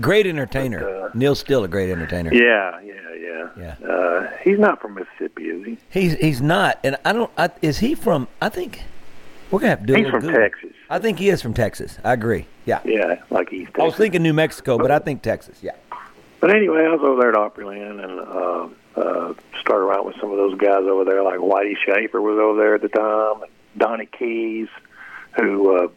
great 0.00 0.26
entertainer. 0.26 0.80
But, 0.80 1.02
uh, 1.02 1.10
Neal's 1.14 1.40
still 1.40 1.64
a 1.64 1.68
great 1.68 1.90
entertainer. 1.90 2.32
Yeah, 2.32 2.80
yeah, 2.80 2.94
yeah. 3.14 3.76
Yeah. 3.80 3.86
Uh, 3.86 4.30
he's 4.44 4.58
not 4.58 4.80
from 4.80 4.94
Mississippi, 4.94 5.44
is 5.44 5.66
he? 5.66 5.78
He's 5.90 6.14
he's 6.14 6.40
not, 6.40 6.78
and 6.84 6.96
I 7.04 7.12
don't. 7.12 7.30
I, 7.36 7.50
is 7.60 7.78
he 7.78 7.96
from? 7.96 8.28
I 8.40 8.48
think 8.48 8.84
we're 9.50 9.60
gonna 9.60 9.70
have 9.70 9.80
to 9.80 9.86
do. 9.86 9.94
He's 9.94 10.08
from 10.08 10.20
Google. 10.20 10.40
Texas. 10.40 10.70
I 10.88 10.98
think 10.98 11.18
he 11.18 11.28
is 11.28 11.42
from 11.42 11.54
Texas. 11.54 11.98
I 12.04 12.12
agree. 12.12 12.46
Yeah. 12.66 12.80
Yeah, 12.84 13.22
like 13.30 13.52
East. 13.52 13.66
Texas. 13.66 13.82
I 13.82 13.84
was 13.84 13.96
thinking 13.96 14.22
New 14.22 14.32
Mexico, 14.32 14.78
but 14.78 14.90
I 14.90 14.98
think 14.98 15.22
Texas. 15.22 15.58
Yeah. 15.62 15.72
But 16.40 16.54
anyway, 16.54 16.84
I 16.86 16.94
was 16.94 17.00
over 17.02 17.20
there 17.20 17.30
at 17.30 17.36
Opryland 17.36 18.02
and 18.02 18.20
uh, 18.20 19.00
uh, 19.00 19.34
started 19.60 19.84
around 19.84 20.06
with 20.06 20.16
some 20.20 20.30
of 20.30 20.38
those 20.38 20.58
guys 20.58 20.84
over 20.84 21.04
there, 21.04 21.22
like 21.22 21.38
Whitey 21.38 21.74
Shafer 21.84 22.20
was 22.20 22.38
over 22.38 22.58
there 22.58 22.74
at 22.76 22.82
the 22.82 22.88
time, 22.88 23.42
and 23.42 23.50
Donny 23.76 24.06
Kees, 24.06 24.68
who 25.36 25.76
uh, 25.76 25.88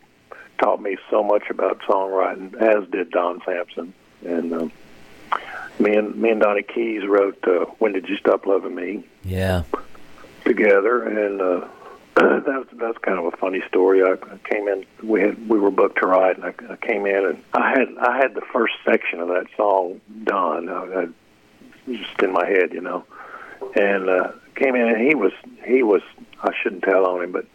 taught 0.61 0.81
me 0.81 0.97
so 1.09 1.23
much 1.23 1.49
about 1.49 1.79
songwriting, 1.81 2.55
as 2.55 2.89
did 2.89 3.09
Don 3.11 3.41
Sampson. 3.45 3.93
And 4.25 4.53
um, 4.53 4.71
me 5.79 5.95
and 5.95 6.15
me 6.15 6.29
and 6.29 6.41
Donny 6.41 6.63
Kees 6.63 7.05
wrote 7.07 7.41
uh, 7.47 7.65
"When 7.79 7.93
Did 7.93 8.07
You 8.09 8.17
Stop 8.17 8.45
Loving 8.45 8.75
Me?" 8.75 9.05
Yeah, 9.23 9.63
together, 10.45 11.03
and 11.03 11.41
uh, 11.41 11.67
that's 12.15 12.69
that's 12.73 12.97
kind 12.99 13.19
of 13.19 13.26
a 13.26 13.38
funny 13.38 13.62
story. 13.67 14.04
I, 14.04 14.13
I 14.13 14.38
came 14.49 14.67
in, 14.67 14.86
we 15.04 15.21
had 15.21 15.49
we 15.49 15.60
were 15.60 15.71
booked 15.71 15.99
to 15.99 16.08
write, 16.08 16.38
and 16.38 16.45
I, 16.45 16.54
I 16.71 16.76
came 16.76 17.06
in 17.06 17.26
and 17.26 17.43
I 17.54 17.69
had 17.69 17.88
I 17.99 18.17
had 18.17 18.36
the 18.36 18.43
first 18.54 18.73
section 18.86 19.19
of 19.19 19.30
that 19.30 19.47
song 19.58 20.02
done. 20.23 20.69
I, 20.69 21.02
I 21.02 21.08
just 21.88 22.21
in 22.21 22.32
my 22.32 22.45
head, 22.45 22.73
you 22.73 22.82
know, 22.82 23.04
and 23.76 24.10
uh, 24.10 24.32
came 24.56 24.76
in 24.76 24.88
and 24.88 25.02
he 25.02 25.15
was 25.15 25.34
he 25.65 25.84
was 25.84 26.02
I 26.41 26.52
shouldn't 26.62 26.84
tell 26.84 27.06
on 27.06 27.23
him, 27.23 27.32
but 27.32 27.45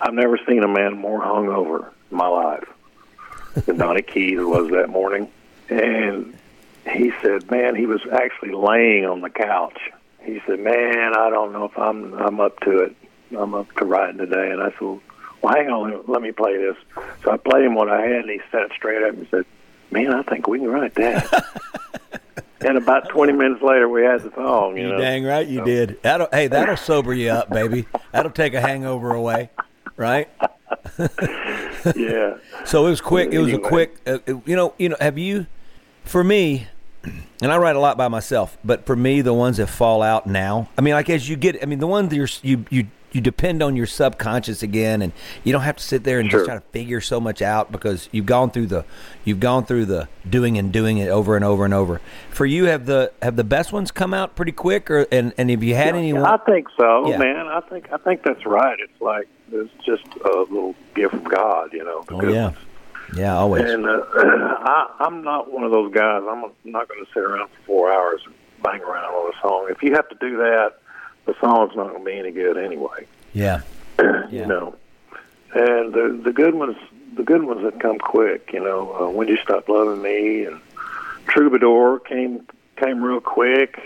I've 0.00 0.14
never 0.14 0.38
seen 0.46 0.62
a 0.62 0.68
man 0.68 0.98
more 0.98 1.20
hungover 1.20 1.90
in 2.10 2.16
my 2.16 2.28
life 2.28 2.68
than 3.54 3.76
Donny 3.76 4.02
Kees 4.06 4.38
was 4.38 4.70
that 4.72 4.88
morning, 4.88 5.30
and 5.68 6.36
he 6.90 7.12
said, 7.22 7.50
man, 7.50 7.74
he 7.74 7.86
was 7.86 8.00
actually 8.12 8.52
laying 8.52 9.06
on 9.06 9.20
the 9.20 9.30
couch. 9.30 9.78
He 10.22 10.42
said, 10.46 10.58
man, 10.60 11.14
I 11.16 11.30
don't 11.30 11.52
know 11.52 11.66
if 11.66 11.78
I'm 11.78 12.14
I'm 12.14 12.40
up 12.40 12.58
to 12.60 12.78
it 12.78 12.96
I'm 13.36 13.54
up 13.54 13.72
to 13.76 13.84
writing 13.84 14.18
today. 14.18 14.50
And 14.50 14.62
I 14.62 14.70
said, 14.70 15.00
well, 15.42 15.54
hang 15.54 15.68
on, 15.68 16.04
let 16.06 16.22
me 16.22 16.32
play 16.32 16.56
this. 16.56 16.76
So 17.22 17.30
I 17.32 17.36
played 17.36 17.64
him 17.64 17.74
what 17.74 17.88
I 17.88 18.00
had, 18.00 18.22
and 18.22 18.30
he 18.30 18.40
sat 18.50 18.70
straight 18.74 19.02
up 19.02 19.14
and 19.14 19.26
said, 19.30 19.44
man, 19.90 20.12
I 20.12 20.22
think 20.22 20.46
we 20.46 20.58
can 20.58 20.68
write 20.68 20.94
that. 20.94 21.44
and 22.60 22.78
about 22.78 23.08
20 23.10 23.32
minutes 23.32 23.62
later, 23.62 23.88
we 23.88 24.02
had 24.02 24.22
the 24.22 24.32
song. 24.34 24.76
You, 24.76 24.84
you 24.84 24.88
know? 24.92 24.98
dang 24.98 25.24
right 25.24 25.46
you 25.46 25.58
so. 25.58 25.64
did. 25.64 26.02
That'll, 26.02 26.28
hey, 26.32 26.48
that'll 26.48 26.76
sober 26.76 27.12
you 27.14 27.30
up, 27.30 27.50
baby. 27.50 27.86
That'll 28.12 28.32
take 28.32 28.54
a 28.54 28.60
hangover 28.60 29.14
away, 29.14 29.50
right? 29.96 30.28
yeah. 31.96 32.36
So 32.64 32.86
it 32.86 32.90
was 32.90 33.02
quick. 33.02 33.30
It 33.30 33.38
was 33.40 33.48
anyway. 33.48 33.62
a 33.62 33.68
quick. 33.68 33.96
Uh, 34.06 34.18
you 34.46 34.56
know. 34.56 34.72
You 34.78 34.88
know. 34.88 34.96
Have 34.98 35.18
you? 35.18 35.46
For 36.04 36.24
me, 36.24 36.66
and 37.42 37.52
I 37.52 37.58
write 37.58 37.76
a 37.76 37.78
lot 37.80 37.98
by 37.98 38.08
myself, 38.08 38.56
but 38.64 38.86
for 38.86 38.96
me, 38.96 39.20
the 39.20 39.34
ones 39.34 39.58
that 39.58 39.66
fall 39.66 40.00
out 40.00 40.26
now, 40.26 40.70
I 40.78 40.80
mean, 40.80 40.94
like 40.94 41.10
as 41.10 41.28
you 41.28 41.36
get, 41.36 41.62
I 41.62 41.66
mean, 41.66 41.78
the 41.78 41.86
ones 41.86 42.08
that 42.08 42.16
you're, 42.16 42.28
you 42.42 42.64
you 42.70 42.86
you 43.14 43.20
depend 43.20 43.62
on 43.62 43.76
your 43.76 43.86
subconscious 43.86 44.62
again, 44.62 45.00
and 45.00 45.12
you 45.44 45.52
don't 45.52 45.62
have 45.62 45.76
to 45.76 45.82
sit 45.82 46.02
there 46.02 46.18
and 46.18 46.28
sure. 46.28 46.40
just 46.40 46.48
try 46.48 46.56
to 46.56 46.66
figure 46.72 47.00
so 47.00 47.20
much 47.20 47.40
out 47.40 47.70
because 47.70 48.08
you've 48.10 48.26
gone 48.26 48.50
through 48.50 48.66
the 48.66 48.84
you've 49.24 49.38
gone 49.38 49.64
through 49.64 49.86
the 49.86 50.08
doing 50.28 50.58
and 50.58 50.72
doing 50.72 50.98
it 50.98 51.08
over 51.08 51.36
and 51.36 51.44
over 51.44 51.64
and 51.64 51.72
over. 51.72 52.00
For 52.30 52.44
you, 52.44 52.64
have 52.64 52.86
the 52.86 53.12
have 53.22 53.36
the 53.36 53.44
best 53.44 53.72
ones 53.72 53.92
come 53.92 54.12
out 54.12 54.34
pretty 54.34 54.52
quick, 54.52 54.90
or 54.90 55.06
and 55.12 55.32
and 55.38 55.48
have 55.48 55.62
you 55.62 55.76
had 55.76 55.94
yeah, 55.94 56.00
anyone? 56.00 56.24
I 56.24 56.38
think 56.38 56.66
so, 56.76 57.08
yeah. 57.08 57.18
man. 57.18 57.46
I 57.46 57.60
think 57.60 57.92
I 57.92 57.98
think 57.98 58.24
that's 58.24 58.44
right. 58.44 58.78
It's 58.80 59.00
like 59.00 59.28
it's 59.52 59.72
just 59.86 60.04
a 60.24 60.38
little 60.38 60.74
gift 60.94 61.12
from 61.12 61.24
God, 61.24 61.72
you 61.72 61.84
know. 61.84 62.04
Oh 62.10 62.28
yeah. 62.28 62.52
Yeah, 63.14 63.36
always. 63.36 63.70
And 63.70 63.86
uh, 63.86 64.00
I, 64.16 64.96
I'm 65.00 65.22
not 65.22 65.52
one 65.52 65.62
of 65.62 65.70
those 65.70 65.92
guys. 65.92 66.22
I'm 66.28 66.50
not 66.64 66.88
going 66.88 67.04
to 67.04 67.10
sit 67.12 67.22
around 67.22 67.48
for 67.50 67.66
four 67.66 67.92
hours 67.92 68.22
and 68.24 68.34
bang 68.62 68.80
around 68.80 69.04
on 69.04 69.32
a 69.32 69.40
song. 69.40 69.68
If 69.70 69.82
you 69.82 69.94
have 69.94 70.08
to 70.08 70.16
do 70.16 70.38
that, 70.38 70.78
the 71.26 71.34
song's 71.40 71.74
not 71.76 71.88
going 71.88 72.04
to 72.04 72.04
be 72.04 72.18
any 72.18 72.30
good 72.30 72.56
anyway. 72.56 73.06
Yeah. 73.32 73.62
yeah. 73.98 74.28
You 74.30 74.46
know, 74.46 74.76
and 75.54 75.92
the 75.92 76.20
the 76.24 76.32
good 76.32 76.54
ones, 76.54 76.76
the 77.16 77.22
good 77.22 77.44
ones 77.44 77.62
that 77.62 77.80
come 77.80 77.98
quick. 77.98 78.50
You 78.52 78.60
know, 78.60 78.92
uh, 78.94 79.10
when 79.10 79.28
you 79.28 79.36
stop 79.42 79.68
loving 79.68 80.02
me 80.02 80.44
and 80.44 80.60
Troubadour 81.26 82.00
came 82.00 82.46
came 82.76 83.02
real 83.02 83.20
quick. 83.20 83.78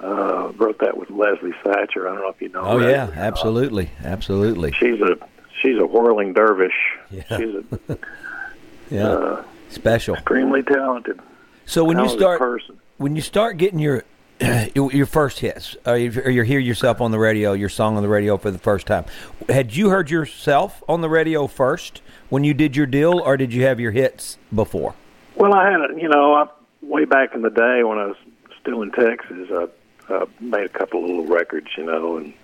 Uh, 0.00 0.50
wrote 0.56 0.80
that 0.80 0.96
with 0.96 1.08
Leslie 1.10 1.52
Satcher. 1.64 2.08
I 2.08 2.14
don't 2.14 2.22
know 2.22 2.28
if 2.28 2.42
you 2.42 2.48
know. 2.48 2.62
Oh 2.62 2.78
yeah, 2.78 3.08
absolutely, 3.14 3.90
absolutely. 4.02 4.72
She's 4.72 5.00
a 5.00 5.16
she's 5.60 5.78
a 5.78 5.86
whirling 5.86 6.32
dervish. 6.32 6.74
Yeah. 7.10 7.22
She's 7.28 7.54
a 7.54 7.98
yeah, 8.90 9.08
uh, 9.08 9.44
special, 9.68 10.16
extremely 10.16 10.64
talented. 10.64 11.20
So 11.66 11.84
when 11.84 11.98
talented 11.98 12.14
you 12.14 12.20
start, 12.20 12.38
person. 12.40 12.80
when 12.96 13.14
you 13.14 13.22
start 13.22 13.58
getting 13.58 13.78
your 13.78 14.02
your 14.74 15.06
first 15.06 15.38
hits, 15.40 15.76
or 15.86 15.96
you, 15.96 16.42
hear 16.42 16.58
yourself 16.58 17.00
on 17.00 17.10
the 17.10 17.18
radio, 17.18 17.52
your 17.52 17.68
song 17.68 17.96
on 17.96 18.02
the 18.02 18.08
radio 18.08 18.36
for 18.36 18.50
the 18.50 18.58
first 18.58 18.86
time, 18.86 19.04
had 19.48 19.74
you 19.74 19.90
heard 19.90 20.10
yourself 20.10 20.82
on 20.88 21.00
the 21.00 21.08
radio 21.08 21.46
first 21.46 22.02
when 22.28 22.44
you 22.44 22.54
did 22.54 22.76
your 22.76 22.86
deal, 22.86 23.18
or 23.20 23.36
did 23.36 23.52
you 23.52 23.62
have 23.64 23.78
your 23.78 23.92
hits 23.92 24.38
before? 24.54 24.94
Well, 25.36 25.54
I 25.54 25.70
had, 25.70 25.80
a, 25.80 26.00
you 26.00 26.08
know, 26.08 26.34
I, 26.34 26.48
way 26.82 27.04
back 27.04 27.34
in 27.34 27.42
the 27.42 27.50
day 27.50 27.84
when 27.84 27.98
I 27.98 28.06
was 28.06 28.16
still 28.60 28.82
in 28.82 28.90
Texas, 28.92 29.48
I, 29.50 29.68
I 30.08 30.26
made 30.40 30.64
a 30.64 30.68
couple 30.68 31.02
of 31.02 31.10
little 31.10 31.26
records, 31.26 31.68
you 31.76 31.84
know, 31.84 32.16
and 32.16 32.34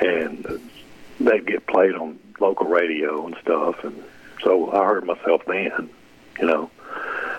and 0.00 0.60
they'd 1.20 1.46
get 1.46 1.66
played 1.66 1.94
on 1.94 2.18
local 2.40 2.66
radio 2.66 3.26
and 3.26 3.36
stuff, 3.42 3.82
and 3.84 4.02
so 4.42 4.70
I 4.72 4.84
heard 4.84 5.04
myself 5.04 5.42
then, 5.46 5.90
you 6.38 6.46
know. 6.46 6.70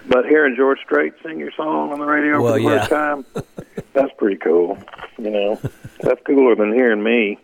But 0.07 0.25
hearing 0.25 0.55
George 0.55 0.79
Strait 0.83 1.13
sing 1.23 1.39
your 1.39 1.51
song 1.51 1.91
on 1.91 1.99
the 1.99 2.05
radio 2.05 2.41
well, 2.41 2.53
for 2.53 2.59
the 2.59 2.65
yeah. 2.65 2.77
first 2.79 2.89
time, 2.89 3.25
that's 3.93 4.11
pretty 4.17 4.37
cool. 4.37 4.77
You 5.17 5.29
know, 5.29 5.61
that's 6.01 6.21
cooler 6.25 6.55
than 6.55 6.73
hearing 6.73 7.03
me. 7.03 7.39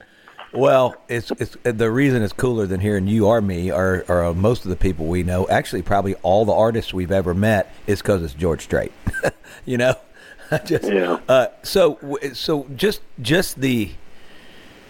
Well, 0.54 0.96
it's 1.10 1.32
it's 1.32 1.58
the 1.64 1.92
reason 1.92 2.24
it's 2.24 2.34
cooler 2.34 2.66
than 2.66 2.80
hearing 2.80 3.08
you 3.08 3.28
or 3.28 3.42
me 3.42 3.72
or, 3.72 4.06
or 4.08 4.34
most 4.34 4.64
of 4.64 4.70
the 4.70 4.78
people 4.78 5.06
we 5.06 5.24
know. 5.24 5.48
Actually, 5.50 5.82
probably 5.82 6.16
all 6.16 6.46
the 6.46 6.54
artists 6.54 6.94
we've 6.94 7.12
ever 7.12 7.34
met 7.34 7.74
is 7.88 8.02
because 8.02 8.24
it's 8.24 8.34
George 8.34 8.64
Strait. 8.64 8.94
you 9.66 9.78
know, 9.78 9.96
just 10.66 10.86
Yeah. 10.86 11.20
Uh, 11.28 11.48
so 11.64 12.18
so 12.34 12.68
just 12.76 13.02
just 13.22 13.60
the. 13.60 13.92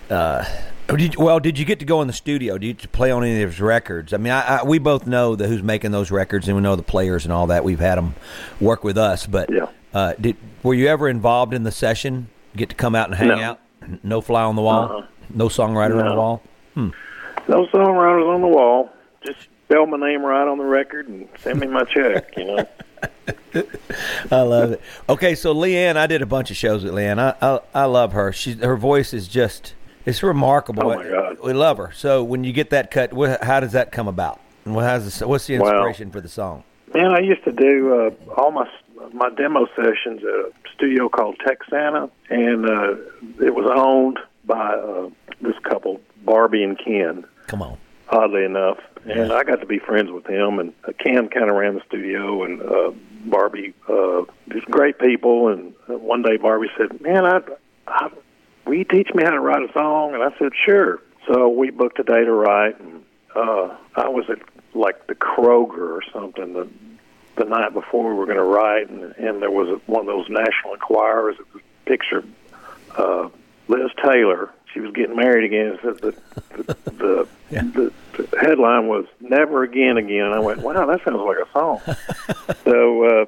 Uh, 0.10 0.46
did, 0.88 1.16
well, 1.16 1.40
did 1.40 1.58
you 1.58 1.66
get 1.66 1.80
to 1.80 1.86
go 1.86 2.02
in 2.02 2.08
the 2.08 2.14
studio? 2.14 2.58
Did 2.58 2.82
you 2.84 2.90
play 2.90 3.12
on 3.12 3.24
any 3.24 3.42
of 3.42 3.50
his 3.52 3.60
records? 3.62 4.14
I 4.14 4.18
mean, 4.18 4.32
I, 4.34 4.60
I, 4.60 4.64
we 4.64 4.78
both 4.80 5.08
know 5.08 5.36
the 5.36 5.48
who's 5.48 5.64
making 5.64 5.92
those 5.92 6.12
records, 6.12 6.48
and 6.48 6.56
we 6.56 6.62
know 6.62 6.76
the 6.76 6.84
players 6.84 7.26
and 7.26 7.34
all 7.34 7.48
that. 7.48 7.64
We've 7.64 7.80
had 7.80 7.96
them 7.98 8.16
work 8.62 8.84
with 8.84 8.98
us, 8.98 9.26
but 9.26 9.50
Yeah. 9.52 9.68
uh, 9.94 10.14
did 10.20 10.38
were 10.64 10.74
you 10.74 10.88
ever 10.88 11.10
involved 11.10 11.54
in 11.54 11.64
the 11.64 11.72
session? 11.72 12.28
Get 12.56 12.70
to 12.70 12.76
come 12.76 12.96
out 12.96 13.08
and 13.08 13.16
hang 13.16 13.28
No. 13.30 13.42
out? 13.42 13.60
No 14.04 14.22
fly 14.22 14.44
on 14.44 14.56
the 14.56 14.62
wall? 14.62 14.84
Uh-uh. 14.92 15.06
No 15.34 15.48
songwriter 15.48 15.92
on 16.00 16.06
the 16.06 16.14
No. 16.14 16.16
wall? 16.16 16.42
No 16.76 17.66
songwriters 17.68 18.34
on 18.34 18.42
the 18.42 18.48
wall. 18.48 18.90
Just 19.26 19.40
spell 19.66 19.86
my 19.88 19.98
name 19.98 20.24
right 20.24 20.48
on 20.48 20.58
the 20.58 20.64
record 20.64 21.08
and 21.08 21.28
send 21.40 21.60
me 21.60 21.68
my 21.68 21.84
check. 21.84 22.36
You 22.38 22.46
know. 22.46 22.66
I 24.32 24.42
love 24.42 24.72
it. 24.74 24.82
Okay, 25.10 25.36
so 25.36 25.52
Lee 25.52 25.78
Ann, 25.78 25.98
I 25.98 26.08
did 26.08 26.22
a 26.22 26.26
bunch 26.26 26.52
of 26.52 26.58
shows 26.58 26.84
with 26.84 26.94
Lee 26.94 27.06
Ann. 27.06 27.20
I 27.20 27.34
I, 27.42 27.60
I 27.74 27.86
love 27.86 28.14
her. 28.14 28.32
She 28.34 28.54
her 28.54 28.76
voice 28.76 29.14
is 29.14 29.28
just 29.28 29.74
it's 30.06 30.24
remarkable. 30.24 30.92
Oh, 30.92 30.96
my 30.96 31.04
God. 31.08 31.38
We 31.44 31.54
love 31.54 31.78
her. 31.78 31.92
So 31.94 32.24
when 32.24 32.44
you 32.44 32.54
get 32.54 32.70
that 32.72 32.92
cut, 32.92 33.12
how 33.44 33.60
does 33.60 33.74
that 33.74 33.92
come 33.92 34.08
about? 34.08 34.40
And 34.66 34.76
what 34.76 34.84
has 34.84 35.20
the, 35.20 35.28
what's 35.28 35.48
the 35.48 35.56
inspiration 35.56 36.12
for 36.12 36.22
the 36.22 36.30
song? 36.30 36.64
Man, 36.94 37.12
I 37.12 37.20
used 37.20 37.44
to 37.44 37.52
do 37.52 37.94
uh, 37.94 38.34
all 38.34 38.52
my 38.52 38.68
my 39.14 39.30
demo 39.30 39.68
sessions 39.76 40.22
at 40.24 40.30
a 40.30 40.52
studio 40.74 41.10
called 41.10 41.38
Texana, 41.46 42.10
and 42.30 42.66
uh, 42.66 42.96
it 43.44 43.54
was 43.54 43.70
owned 43.74 44.20
by 44.46 44.74
uh, 44.74 45.10
this 45.42 45.56
couple, 45.64 46.02
Barbie 46.24 46.64
and 46.64 46.78
Ken. 46.78 47.26
Come 47.48 47.62
on. 47.62 47.78
Oddly 48.10 48.46
enough, 48.46 48.78
and 49.06 49.32
I 49.32 49.44
got 49.44 49.62
to 49.62 49.66
be 49.66 49.80
friends 49.80 50.12
with 50.12 50.28
him. 50.28 50.60
And 50.60 50.74
uh, 50.88 50.92
Ken 51.04 51.28
kind 51.28 51.50
of 51.50 51.56
ran 51.56 51.76
the 51.76 51.82
studio, 51.88 52.44
and 52.44 52.62
uh, 52.62 52.92
Barbie, 53.26 53.74
uh, 53.90 54.24
just 54.50 54.66
great 54.68 55.00
people. 55.00 55.50
And 55.50 55.74
uh, 55.90 55.98
one 55.98 56.22
day 56.22 56.38
Barbie 56.38 56.70
said, 56.78 57.02
"Man, 57.02 57.26
I, 57.26 57.40
I, 57.88 58.10
will 58.66 58.76
you 58.76 58.84
teach 58.84 59.10
me 59.14 59.24
how 59.24 59.32
to 59.32 59.40
write 59.40 59.68
a 59.68 59.72
song?" 59.74 60.14
And 60.14 60.24
I 60.24 60.30
said, 60.38 60.52
"Sure." 60.66 61.00
So 61.28 61.50
we 61.50 61.72
booked 61.72 62.00
a 62.00 62.04
day 62.04 62.24
to 62.24 62.32
write, 62.32 62.80
and 62.80 63.04
uh, 63.36 63.76
I 63.96 64.10
was 64.10 64.26
at 64.30 64.40
like 64.74 65.08
the 65.08 65.16
Kroger 65.16 65.92
or 65.92 66.02
something 66.14 66.54
the 66.54 66.68
the 67.38 67.46
night 67.46 67.74
before 67.74 68.08
we 68.10 68.16
were 68.16 68.26
going 68.26 68.38
to 68.38 68.44
write, 68.44 68.90
and, 68.90 69.14
and 69.18 69.42
there 69.42 69.52
was 69.52 69.68
a, 69.68 69.92
one 69.92 70.02
of 70.02 70.08
those 70.08 70.28
National 70.30 70.74
Enquirers 70.74 71.36
that 71.38 71.54
was 71.54 71.62
picture 71.86 72.24
uh, 72.98 73.30
Liz 73.68 73.92
Taylor. 74.04 74.52
She 74.74 74.80
was 74.80 74.94
getting 74.94 75.16
married 75.16 75.46
again. 75.46 75.68
It 75.74 75.80
said 75.82 75.98
the 76.00 76.64
the, 76.64 76.92
the, 76.92 77.28
Yeah. 77.52 77.62
the 77.62 77.94
the 78.18 78.40
headline 78.40 78.88
was 78.88 79.06
"Never 79.20 79.64
Again 79.64 79.98
Again." 79.98 80.32
I 80.34 80.40
went, 80.40 80.62
"Wow, 80.62 80.86
that 80.86 81.04
sounds 81.04 81.22
like 81.22 81.38
a 81.38 81.52
song." 81.52 81.80
so 82.64 83.04
uh, 83.06 83.26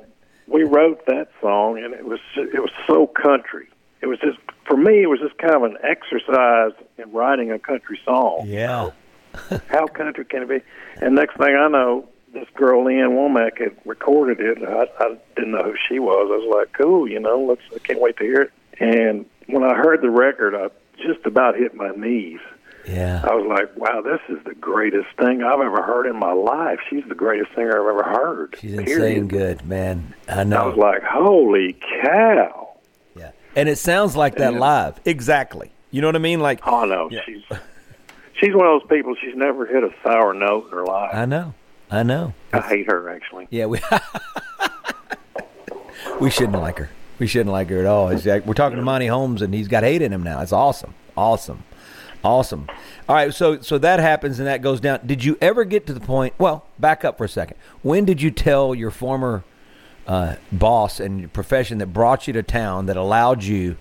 we 0.47 0.63
wrote 0.63 1.05
that 1.05 1.29
song, 1.41 1.77
and 1.77 1.93
it 1.93 2.05
was 2.05 2.19
it 2.35 2.61
was 2.61 2.71
so 2.87 3.07
country. 3.07 3.67
It 4.01 4.07
was 4.07 4.19
just 4.19 4.37
for 4.67 4.77
me, 4.77 5.03
it 5.03 5.07
was 5.07 5.19
just 5.19 5.37
kind 5.37 5.55
of 5.55 5.63
an 5.63 5.77
exercise 5.83 6.71
in 6.97 7.11
writing 7.11 7.51
a 7.51 7.59
country 7.59 7.99
song 8.03 8.43
Yeah. 8.45 8.91
how 9.69 9.87
country 9.87 10.25
can 10.25 10.43
it 10.43 10.49
be? 10.49 10.61
And 11.01 11.15
next 11.15 11.37
thing 11.37 11.55
I 11.55 11.67
know, 11.67 12.07
this 12.33 12.47
girl 12.55 12.83
Lee 12.85 12.99
Ann 12.99 13.11
Womack 13.11 13.59
had 13.59 13.75
recorded 13.85 14.39
it. 14.39 14.57
I, 14.67 14.87
I 15.03 15.17
didn't 15.35 15.51
know 15.51 15.63
who 15.63 15.75
she 15.87 15.99
was. 15.99 16.29
I 16.31 16.37
was 16.37 16.55
like, 16.57 16.73
cool, 16.73 17.07
you 17.07 17.19
know, 17.19 17.39
let's. 17.39 17.61
I 17.73 17.79
can't 17.79 18.01
wait 18.01 18.17
to 18.17 18.23
hear 18.23 18.41
it. 18.41 18.51
And 18.79 19.25
when 19.47 19.63
I 19.63 19.75
heard 19.75 20.01
the 20.01 20.09
record, 20.09 20.53
I 20.55 20.69
just 20.97 21.25
about 21.25 21.55
hit 21.55 21.73
my 21.73 21.91
knees. 21.91 22.39
Yeah. 22.87 23.21
I 23.23 23.33
was 23.33 23.45
like, 23.47 23.75
wow, 23.75 24.01
this 24.01 24.21
is 24.29 24.43
the 24.45 24.55
greatest 24.55 25.07
thing 25.17 25.43
I've 25.43 25.59
ever 25.59 25.81
heard 25.81 26.07
in 26.07 26.17
my 26.17 26.31
life. 26.31 26.79
She's 26.89 27.03
the 27.09 27.15
greatest 27.15 27.53
singer 27.53 27.81
I've 27.81 27.99
ever 27.99 28.03
heard. 28.03 28.55
She's 28.59 28.75
period. 28.75 28.89
insane 28.89 29.27
good, 29.27 29.65
man. 29.67 30.13
I 30.29 30.43
know. 30.43 30.61
I 30.61 30.67
was 30.67 30.77
like, 30.77 31.03
holy 31.03 31.77
cow. 32.01 32.76
And 33.57 33.67
it 33.67 33.77
sounds 33.77 34.15
like 34.15 34.35
that 34.35 34.53
Yeah. 34.53 34.59
live. 34.59 34.99
Exactly. 35.03 35.71
You 35.91 36.01
know 36.01 36.07
what 36.07 36.15
I 36.15 36.19
mean? 36.19 36.39
Like 36.39 36.61
Oh 36.65 36.85
no, 36.85 37.09
Yeah. 37.11 37.19
she's 37.25 37.43
she's 38.39 38.53
one 38.55 38.65
of 38.67 38.79
those 38.81 38.89
people. 38.89 39.15
She's 39.21 39.35
never 39.35 39.65
hit 39.65 39.83
a 39.83 39.89
sour 40.03 40.33
note 40.33 40.67
in 40.67 40.71
her 40.77 40.85
life. 40.85 41.13
I 41.13 41.25
know. 41.25 41.53
I 41.91 42.03
know. 42.03 42.33
I 42.53 42.61
hate 42.61 42.89
her 42.89 43.09
actually. 43.09 43.47
Yeah, 43.49 43.65
we 43.65 43.79
we 46.19 46.29
shouldn't 46.29 46.59
like 46.59 46.77
her. 46.77 46.89
We 47.19 47.27
shouldn't 47.27 47.51
like 47.51 47.69
her 47.69 47.79
at 47.79 47.85
all. 47.85 48.13
Like, 48.13 48.45
we're 48.45 48.53
talking 48.53 48.77
to 48.77 48.83
Monty 48.83 49.07
Holmes, 49.07 49.41
and 49.41 49.53
he's 49.53 49.67
got 49.67 49.83
hate 49.83 50.01
in 50.03 50.13
him 50.13 50.21
now. 50.21 50.39
It's 50.41 50.53
awesome, 50.53 50.93
awesome, 51.15 51.63
awesome. 52.23 52.67
All 53.09 53.15
right, 53.15 53.33
so 53.33 53.59
so 53.61 53.77
that 53.79 53.99
happens 53.99 54.37
and 54.39 54.47
that 54.47 54.61
goes 54.61 54.79
down. 54.79 54.99
Did 55.05 55.23
you 55.23 55.37
ever 55.41 55.63
get 55.63 55.87
to 55.87 55.93
the 55.93 55.99
point? 55.99 56.33
Well, 56.37 56.65
back 56.77 57.03
up 57.03 57.17
for 57.17 57.23
a 57.23 57.29
second. 57.29 57.57
When 57.81 58.05
did 58.05 58.21
you 58.21 58.29
tell 58.29 58.75
your 58.75 58.91
former 58.91 59.43
uh, 60.07 60.35
boss 60.51 60.99
and 60.99 61.19
your 61.19 61.29
profession 61.29 61.77
that 61.79 61.87
brought 61.87 62.27
you 62.27 62.33
to 62.33 62.43
town 62.43 62.85
that 62.87 62.97
allowed 62.97 63.43
you 63.43 63.77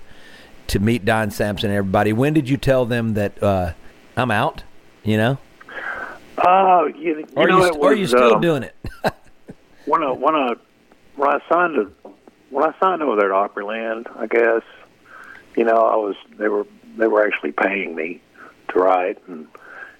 to 0.68 0.78
meet 0.80 1.04
Don 1.04 1.30
Sampson 1.30 1.70
and 1.70 1.78
everybody? 1.78 2.12
When 2.12 2.34
did 2.34 2.48
you 2.48 2.56
tell 2.56 2.84
them 2.84 3.14
that 3.14 3.42
uh, 3.42 3.72
I'm 4.16 4.30
out? 4.30 4.64
You 5.04 5.16
know, 5.16 5.38
Oh, 6.38 6.86
you, 6.86 7.18
you 7.18 7.26
or 7.34 7.46
know, 7.46 7.62
are 7.62 7.66
you, 7.66 7.72
or 7.80 7.90
are 7.90 7.94
you 7.94 8.06
still 8.06 8.34
um, 8.34 8.40
doing 8.40 8.62
it? 8.62 8.74
when 9.86 10.02
I 10.02 10.10
when 10.10 10.34
I 10.34 10.54
when 11.16 11.30
I 11.30 11.38
signed 11.48 11.74
to, 11.76 12.10
when 12.50 12.64
I 12.64 12.78
signed 12.78 13.02
over 13.02 13.18
there 13.18 13.32
at 13.32 13.54
Opryland, 13.54 14.06
I 14.16 14.26
guess 14.26 14.62
you 15.56 15.64
know 15.64 15.76
I 15.76 15.96
was 15.96 16.16
they 16.36 16.48
were 16.48 16.66
they 16.98 17.06
were 17.06 17.26
actually 17.26 17.52
paying 17.52 17.94
me 17.94 18.20
to 18.68 18.78
write 18.78 19.18
and 19.28 19.46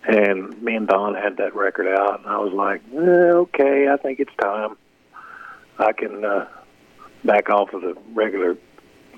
and 0.06 0.60
me 0.62 0.76
and 0.76 0.86
Don 0.86 1.14
had 1.14 1.38
that 1.38 1.54
record 1.54 1.88
out 1.88 2.20
and 2.20 2.28
I 2.28 2.38
was 2.38 2.52
like 2.52 2.82
eh, 2.94 2.98
okay 2.98 3.88
I 3.88 3.96
think 3.96 4.20
it's 4.20 4.34
time 4.40 4.76
I 5.78 5.92
can 5.92 6.24
uh, 6.24 6.48
back 7.24 7.50
off 7.50 7.72
of 7.72 7.82
the 7.82 7.96
regular 8.12 8.56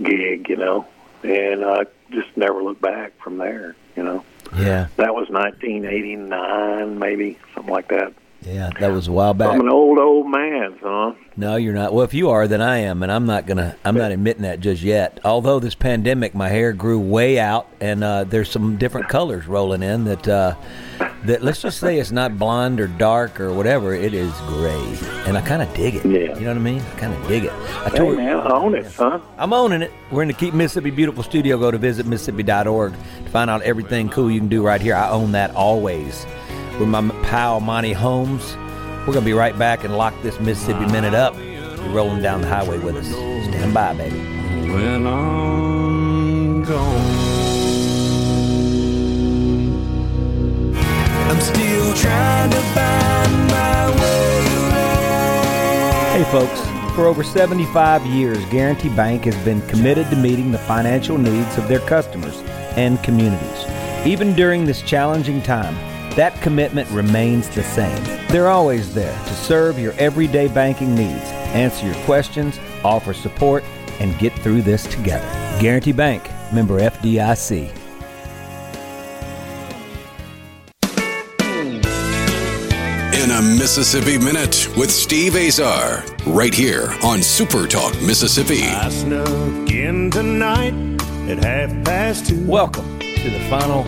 gig 0.02 0.48
you 0.48 0.56
know 0.56 0.86
and 1.22 1.64
I 1.64 1.84
just 2.10 2.36
never 2.36 2.62
looked 2.62 2.80
back 2.82 3.12
from 3.22 3.38
there 3.38 3.76
you 3.96 4.02
know. 4.02 4.24
Yeah, 4.56 4.88
that 4.96 5.14
was 5.14 5.28
1989 5.28 6.98
maybe 6.98 7.38
something 7.54 7.72
like 7.72 7.88
that 7.88 8.14
yeah, 8.42 8.70
that 8.78 8.92
was 8.92 9.08
a 9.08 9.12
while 9.12 9.34
back. 9.34 9.54
I'm 9.54 9.60
an 9.60 9.68
old 9.68 9.98
old 9.98 10.30
man 10.30 10.78
son. 10.80 11.16
No, 11.36 11.56
you're 11.56 11.74
not. 11.74 11.92
Well, 11.92 12.04
if 12.04 12.14
you 12.14 12.30
are, 12.30 12.48
then 12.48 12.60
I 12.60 12.78
am, 12.78 13.02
and 13.02 13.10
I'm 13.10 13.26
not 13.26 13.46
gonna. 13.46 13.76
I'm 13.84 13.96
not 13.96 14.12
admitting 14.12 14.42
that 14.42 14.60
just 14.60 14.82
yet. 14.82 15.20
Although 15.24 15.60
this 15.60 15.74
pandemic, 15.74 16.34
my 16.34 16.48
hair 16.48 16.72
grew 16.72 16.98
way 16.98 17.38
out, 17.38 17.68
and 17.80 18.02
uh, 18.02 18.24
there's 18.24 18.50
some 18.50 18.76
different 18.76 19.08
colors 19.08 19.46
rolling 19.46 19.82
in. 19.82 20.04
That 20.04 20.28
uh, 20.28 20.54
that 21.24 21.42
let's 21.42 21.62
just 21.62 21.78
say 21.78 21.98
it's 21.98 22.12
not 22.12 22.38
blonde 22.38 22.80
or 22.80 22.86
dark 22.86 23.40
or 23.40 23.52
whatever. 23.52 23.92
It 23.92 24.14
is 24.14 24.32
gray, 24.46 24.98
and 25.26 25.36
I 25.36 25.40
kind 25.40 25.62
of 25.62 25.72
dig 25.74 25.96
it. 25.96 26.04
Yeah. 26.04 26.34
You 26.38 26.42
know 26.42 26.48
what 26.48 26.56
I 26.56 26.60
mean? 26.60 26.80
I 26.80 26.98
kind 26.98 27.14
of 27.14 27.28
dig 27.28 27.44
it. 27.44 27.52
I 27.52 27.90
Hey 27.90 28.16
man, 28.16 28.36
own 28.52 28.74
it, 28.74 28.90
son. 28.90 29.20
I'm 29.36 29.52
owning 29.52 29.82
it. 29.82 29.92
We're 30.10 30.22
in 30.22 30.28
the 30.28 30.34
Keep 30.34 30.54
Mississippi 30.54 30.90
Beautiful 30.90 31.22
studio. 31.22 31.58
Go 31.58 31.70
to 31.70 31.78
visit 31.78 32.06
Mississippi.org 32.06 32.92
to 32.92 33.30
find 33.30 33.50
out 33.50 33.62
everything 33.62 34.08
cool 34.08 34.30
you 34.30 34.38
can 34.38 34.48
do 34.48 34.62
right 34.64 34.80
here. 34.80 34.94
I 34.94 35.10
own 35.10 35.32
that 35.32 35.54
always. 35.54 36.24
With 36.78 36.88
my 36.88 37.08
pal 37.24 37.60
Monty 37.60 37.92
Holmes. 37.92 38.56
We're 39.00 39.14
going 39.14 39.20
to 39.20 39.30
be 39.30 39.32
right 39.32 39.58
back 39.58 39.82
and 39.84 39.96
lock 39.96 40.14
this 40.22 40.38
Mississippi 40.38 40.86
Minute 40.86 41.14
up. 41.14 41.34
You're 41.36 41.88
rolling 41.88 42.22
down 42.22 42.40
the 42.42 42.46
highway 42.46 42.78
with 42.78 42.94
us. 42.96 43.06
Stand 43.08 43.74
by, 43.74 43.94
baby. 43.94 44.16
when 44.70 45.06
I'm 45.06 46.62
gone. 46.62 47.18
I'm 51.28 51.40
still 51.40 51.94
trying 51.94 52.50
to 52.50 52.60
find 52.74 53.46
my 53.48 53.90
way 54.00 54.46
around. 54.70 56.22
Hey, 56.22 56.24
folks. 56.30 56.94
For 56.94 57.06
over 57.06 57.22
75 57.22 58.06
years, 58.06 58.44
Guarantee 58.46 58.88
Bank 58.88 59.24
has 59.24 59.36
been 59.44 59.62
committed 59.68 60.10
to 60.10 60.16
meeting 60.16 60.50
the 60.50 60.58
financial 60.58 61.16
needs 61.16 61.56
of 61.56 61.68
their 61.68 61.78
customers 61.80 62.36
and 62.76 63.02
communities. 63.02 63.64
Even 64.04 64.34
during 64.34 64.64
this 64.64 64.82
challenging 64.82 65.40
time, 65.42 65.76
that 66.18 66.42
commitment 66.42 66.90
remains 66.90 67.48
the 67.50 67.62
same. 67.62 68.02
They're 68.26 68.48
always 68.48 68.92
there 68.92 69.16
to 69.16 69.34
serve 69.34 69.78
your 69.78 69.92
everyday 69.92 70.48
banking 70.48 70.92
needs, 70.92 71.22
answer 71.54 71.86
your 71.86 71.94
questions, 72.04 72.58
offer 72.82 73.14
support, 73.14 73.62
and 74.00 74.18
get 74.18 74.32
through 74.40 74.62
this 74.62 74.84
together. 74.88 75.24
Guarantee 75.60 75.92
Bank, 75.92 76.28
member 76.52 76.80
FDIC. 76.80 77.72
In 83.14 83.30
a 83.30 83.40
Mississippi 83.56 84.18
Minute 84.18 84.68
with 84.76 84.90
Steve 84.90 85.36
Azar, 85.36 86.04
right 86.26 86.52
here 86.52 86.92
on 87.04 87.22
Super 87.22 87.68
Talk 87.68 87.94
Mississippi. 88.02 88.64
I 88.64 88.88
snuck 88.88 89.70
in 89.70 90.10
tonight 90.10 90.74
at 91.30 91.44
half 91.44 91.84
past 91.84 92.26
two. 92.26 92.44
Welcome 92.44 92.98
to 92.98 93.30
the 93.30 93.46
final 93.48 93.84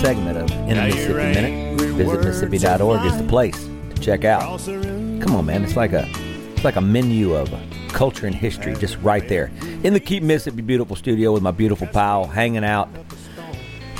segment 0.00 0.38
of 0.38 0.50
In 0.70 0.78
a 0.78 0.86
Mississippi 0.86 1.12
Minute. 1.12 1.65
Visit 1.96 2.20
Mississippi.org 2.24 3.04
is 3.06 3.16
the 3.16 3.26
place 3.28 3.68
to 3.94 4.00
check 4.00 4.24
out. 4.24 4.60
Come 4.64 5.34
on, 5.36 5.46
man! 5.46 5.64
It's 5.64 5.76
like 5.76 5.92
a 5.92 6.06
it's 6.54 6.64
like 6.64 6.76
a 6.76 6.80
menu 6.80 7.34
of 7.34 7.52
culture 7.88 8.26
and 8.26 8.34
history 8.34 8.74
just 8.74 8.98
right 8.98 9.26
there 9.28 9.50
in 9.82 9.92
the 9.94 10.00
Keep 10.00 10.22
Mississippi 10.22 10.60
Beautiful 10.62 10.94
studio 10.96 11.32
with 11.32 11.42
my 11.42 11.50
beautiful 11.50 11.86
pal 11.86 12.26
hanging 12.26 12.64
out. 12.64 12.88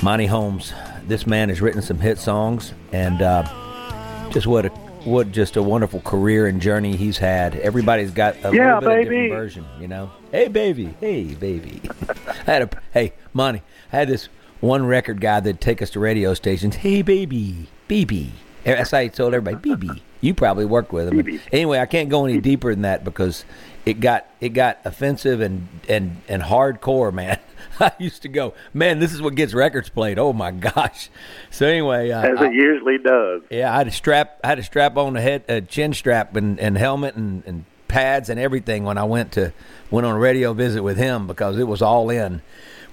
Monty 0.03 0.27
Holmes. 0.27 0.73
This 1.07 1.25
man 1.25 1.49
has 1.49 1.61
written 1.61 1.81
some 1.81 1.99
hit 1.99 2.17
songs 2.19 2.73
and 2.91 3.21
uh, 3.21 4.29
just 4.31 4.45
what 4.45 4.65
a 4.65 4.69
what 5.05 5.31
just 5.31 5.55
a 5.55 5.63
wonderful 5.63 6.01
career 6.01 6.47
and 6.47 6.61
journey 6.61 6.95
he's 6.97 7.17
had. 7.17 7.55
Everybody's 7.55 8.11
got 8.11 8.35
a 8.43 8.53
Yeah, 8.53 8.75
little 8.77 8.81
bit 8.81 8.89
of 8.89 8.95
baby. 9.05 9.09
different 9.23 9.31
version, 9.31 9.65
you 9.79 9.87
know. 9.87 10.11
Hey 10.31 10.49
baby, 10.49 10.93
hey 10.99 11.33
baby. 11.33 11.81
I 12.27 12.51
had 12.51 12.61
a 12.63 12.69
hey 12.93 13.13
Monty. 13.33 13.61
I 13.91 13.95
had 13.95 14.07
this 14.09 14.27
one 14.59 14.85
record 14.85 15.21
guy 15.21 15.39
that'd 15.39 15.61
take 15.61 15.81
us 15.81 15.89
to 15.91 15.99
radio 15.99 16.33
stations. 16.33 16.75
Hey 16.75 17.01
baby, 17.01 17.67
BB. 17.89 18.29
That's 18.63 18.91
how 18.91 18.99
he 19.01 19.09
told 19.09 19.33
everybody, 19.33 19.69
BB. 19.69 20.01
You 20.19 20.33
probably 20.33 20.65
worked 20.65 20.91
with 20.91 21.07
him. 21.07 21.17
BB. 21.23 21.39
Anyway, 21.51 21.79
I 21.79 21.85
can't 21.85 22.09
go 22.09 22.25
any 22.25 22.41
deeper 22.41 22.71
than 22.71 22.81
that 22.81 23.03
because 23.03 23.45
it 23.85 23.99
got 23.99 24.27
it 24.41 24.49
got 24.49 24.79
offensive 24.83 25.41
and 25.41 25.67
and 25.87 26.21
and 26.27 26.41
hardcore, 26.43 27.13
man. 27.13 27.39
I 27.79 27.91
used 27.99 28.23
to 28.23 28.27
go, 28.27 28.53
man, 28.73 28.97
this 28.99 29.13
is 29.13 29.21
what 29.21 29.35
gets 29.35 29.53
records 29.53 29.89
played. 29.89 30.17
Oh 30.17 30.33
my 30.33 30.49
gosh. 30.51 31.09
So 31.51 31.67
anyway, 31.67 32.09
uh, 32.09 32.23
As 32.23 32.39
I- 32.39 32.47
it 32.47 32.53
usually 32.53 32.97
does. 32.97 33.43
yeah, 33.51 33.71
I 33.73 33.77
had 33.77 33.87
a 33.87 33.91
strap. 33.91 34.39
I 34.43 34.47
had 34.47 34.59
a 34.59 34.63
strap 34.63 34.97
on 34.97 35.13
the 35.13 35.21
head, 35.21 35.43
a 35.47 35.61
chin 35.61 35.93
strap, 35.93 36.35
and, 36.35 36.59
and 36.59 36.77
helmet, 36.77 37.15
and, 37.15 37.43
and 37.45 37.65
pads, 37.87 38.29
and 38.29 38.39
everything 38.39 38.83
when 38.83 38.97
I 38.97 39.03
went 39.03 39.31
to 39.33 39.53
went 39.91 40.05
on 40.07 40.15
a 40.15 40.19
radio 40.19 40.53
visit 40.53 40.81
with 40.83 40.97
him 40.97 41.27
because 41.27 41.57
it 41.59 41.67
was 41.67 41.81
all 41.83 42.09
in. 42.09 42.41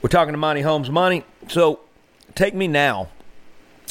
We're 0.03 0.11
talking 0.11 0.33
to 0.35 0.39
Monty 0.39 0.61
Holmes. 0.61 0.91
Monty, 0.91 1.25
so 1.49 1.81
take 2.35 2.55
me 2.55 2.69
now. 2.69 3.09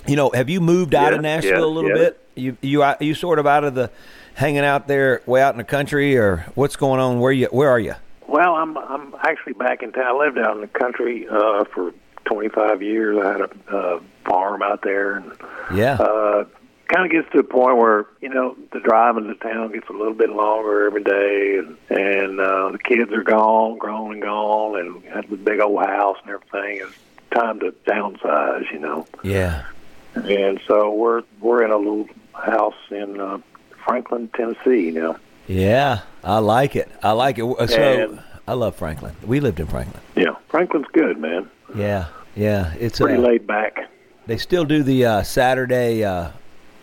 You 0.07 0.15
know, 0.15 0.31
have 0.33 0.49
you 0.49 0.61
moved 0.61 0.95
out 0.95 1.13
of 1.13 1.21
Nashville 1.21 1.59
yeah, 1.59 1.65
a 1.65 1.65
little 1.65 1.89
yeah. 1.89 1.95
bit? 1.95 2.19
You 2.35 2.57
you 2.61 2.83
out- 2.83 3.01
you 3.01 3.13
sort 3.13 3.39
of 3.39 3.47
out 3.47 3.63
of 3.63 3.75
the 3.75 3.91
hanging 4.33 4.65
out 4.65 4.87
there, 4.87 5.21
way 5.25 5.41
out 5.41 5.53
in 5.53 5.57
the 5.57 5.63
country, 5.63 6.17
or 6.17 6.45
what's 6.55 6.75
going 6.75 6.99
on? 6.99 7.19
Where 7.19 7.31
you 7.31 7.47
where 7.47 7.69
are 7.69 7.79
you? 7.79 7.95
Well, 8.27 8.55
I'm 8.55 8.77
I'm 8.77 9.15
actually 9.21 9.53
back 9.53 9.83
in 9.83 9.91
town. 9.91 10.05
I 10.05 10.17
lived 10.17 10.37
out 10.37 10.55
in 10.55 10.61
the 10.61 10.67
country 10.67 11.27
uh, 11.27 11.65
for 11.65 11.93
25 12.25 12.81
years. 12.81 13.17
I 13.23 13.31
had 13.31 13.41
a 13.41 13.77
uh, 13.77 13.99
farm 14.25 14.61
out 14.61 14.81
there, 14.81 15.15
and 15.17 15.31
Yeah, 15.73 15.95
uh, 15.95 16.45
kind 16.87 17.05
of 17.05 17.11
gets 17.11 17.31
to 17.33 17.39
a 17.39 17.43
point 17.43 17.77
where 17.77 18.07
you 18.21 18.29
know 18.29 18.55
the 18.71 18.79
drive 18.79 19.17
into 19.17 19.35
town 19.35 19.71
gets 19.71 19.87
a 19.89 19.93
little 19.93 20.13
bit 20.13 20.29
longer 20.29 20.87
every 20.87 21.03
day, 21.03 21.59
and 21.59 21.77
and 21.89 22.39
uh, 22.39 22.71
the 22.71 22.79
kids 22.79 23.11
are 23.11 23.23
gone, 23.23 23.77
grown 23.77 24.13
and 24.13 24.21
gone, 24.21 24.79
and 24.79 25.03
had 25.05 25.29
the 25.29 25.37
big 25.37 25.59
old 25.59 25.85
house 25.85 26.17
and 26.25 26.31
everything. 26.31 26.87
It's 26.87 26.97
time 27.31 27.59
to 27.59 27.71
downsize, 27.87 28.71
you 28.71 28.79
know. 28.79 29.07
yeah, 29.23 29.65
And 30.15 30.59
so 30.67 30.91
we're 30.93 31.23
we're 31.41 31.63
in 31.63 31.71
a 31.71 31.77
little 31.77 32.07
house 32.33 32.75
in 32.91 33.19
uh, 33.19 33.39
Franklin, 33.85 34.29
Tennessee 34.35 34.91
now. 34.91 35.17
yeah. 35.47 36.01
I 36.25 36.37
like 36.39 36.75
it. 36.77 36.89
I 37.03 37.11
like 37.11 37.37
it. 37.37 37.41
So 37.69 37.77
And- 37.81 38.19
I 38.47 38.53
love 38.53 38.75
Franklin. 38.75 39.13
We 39.25 39.39
lived 39.39 39.59
in 39.59 39.67
Franklin. 39.67 40.01
Yeah, 40.15 40.35
Franklin's 40.49 40.87
good, 40.93 41.17
man. 41.17 41.49
Yeah, 41.75 42.07
yeah. 42.35 42.73
It's 42.79 42.99
Pretty 42.99 43.17
uh, 43.17 43.27
laid 43.27 43.45
back. 43.47 43.89
They 44.25 44.37
still 44.37 44.63
do 44.65 44.83
the 44.83 45.05
uh, 45.05 45.23
Saturday 45.23 46.03
uh, 46.03 46.29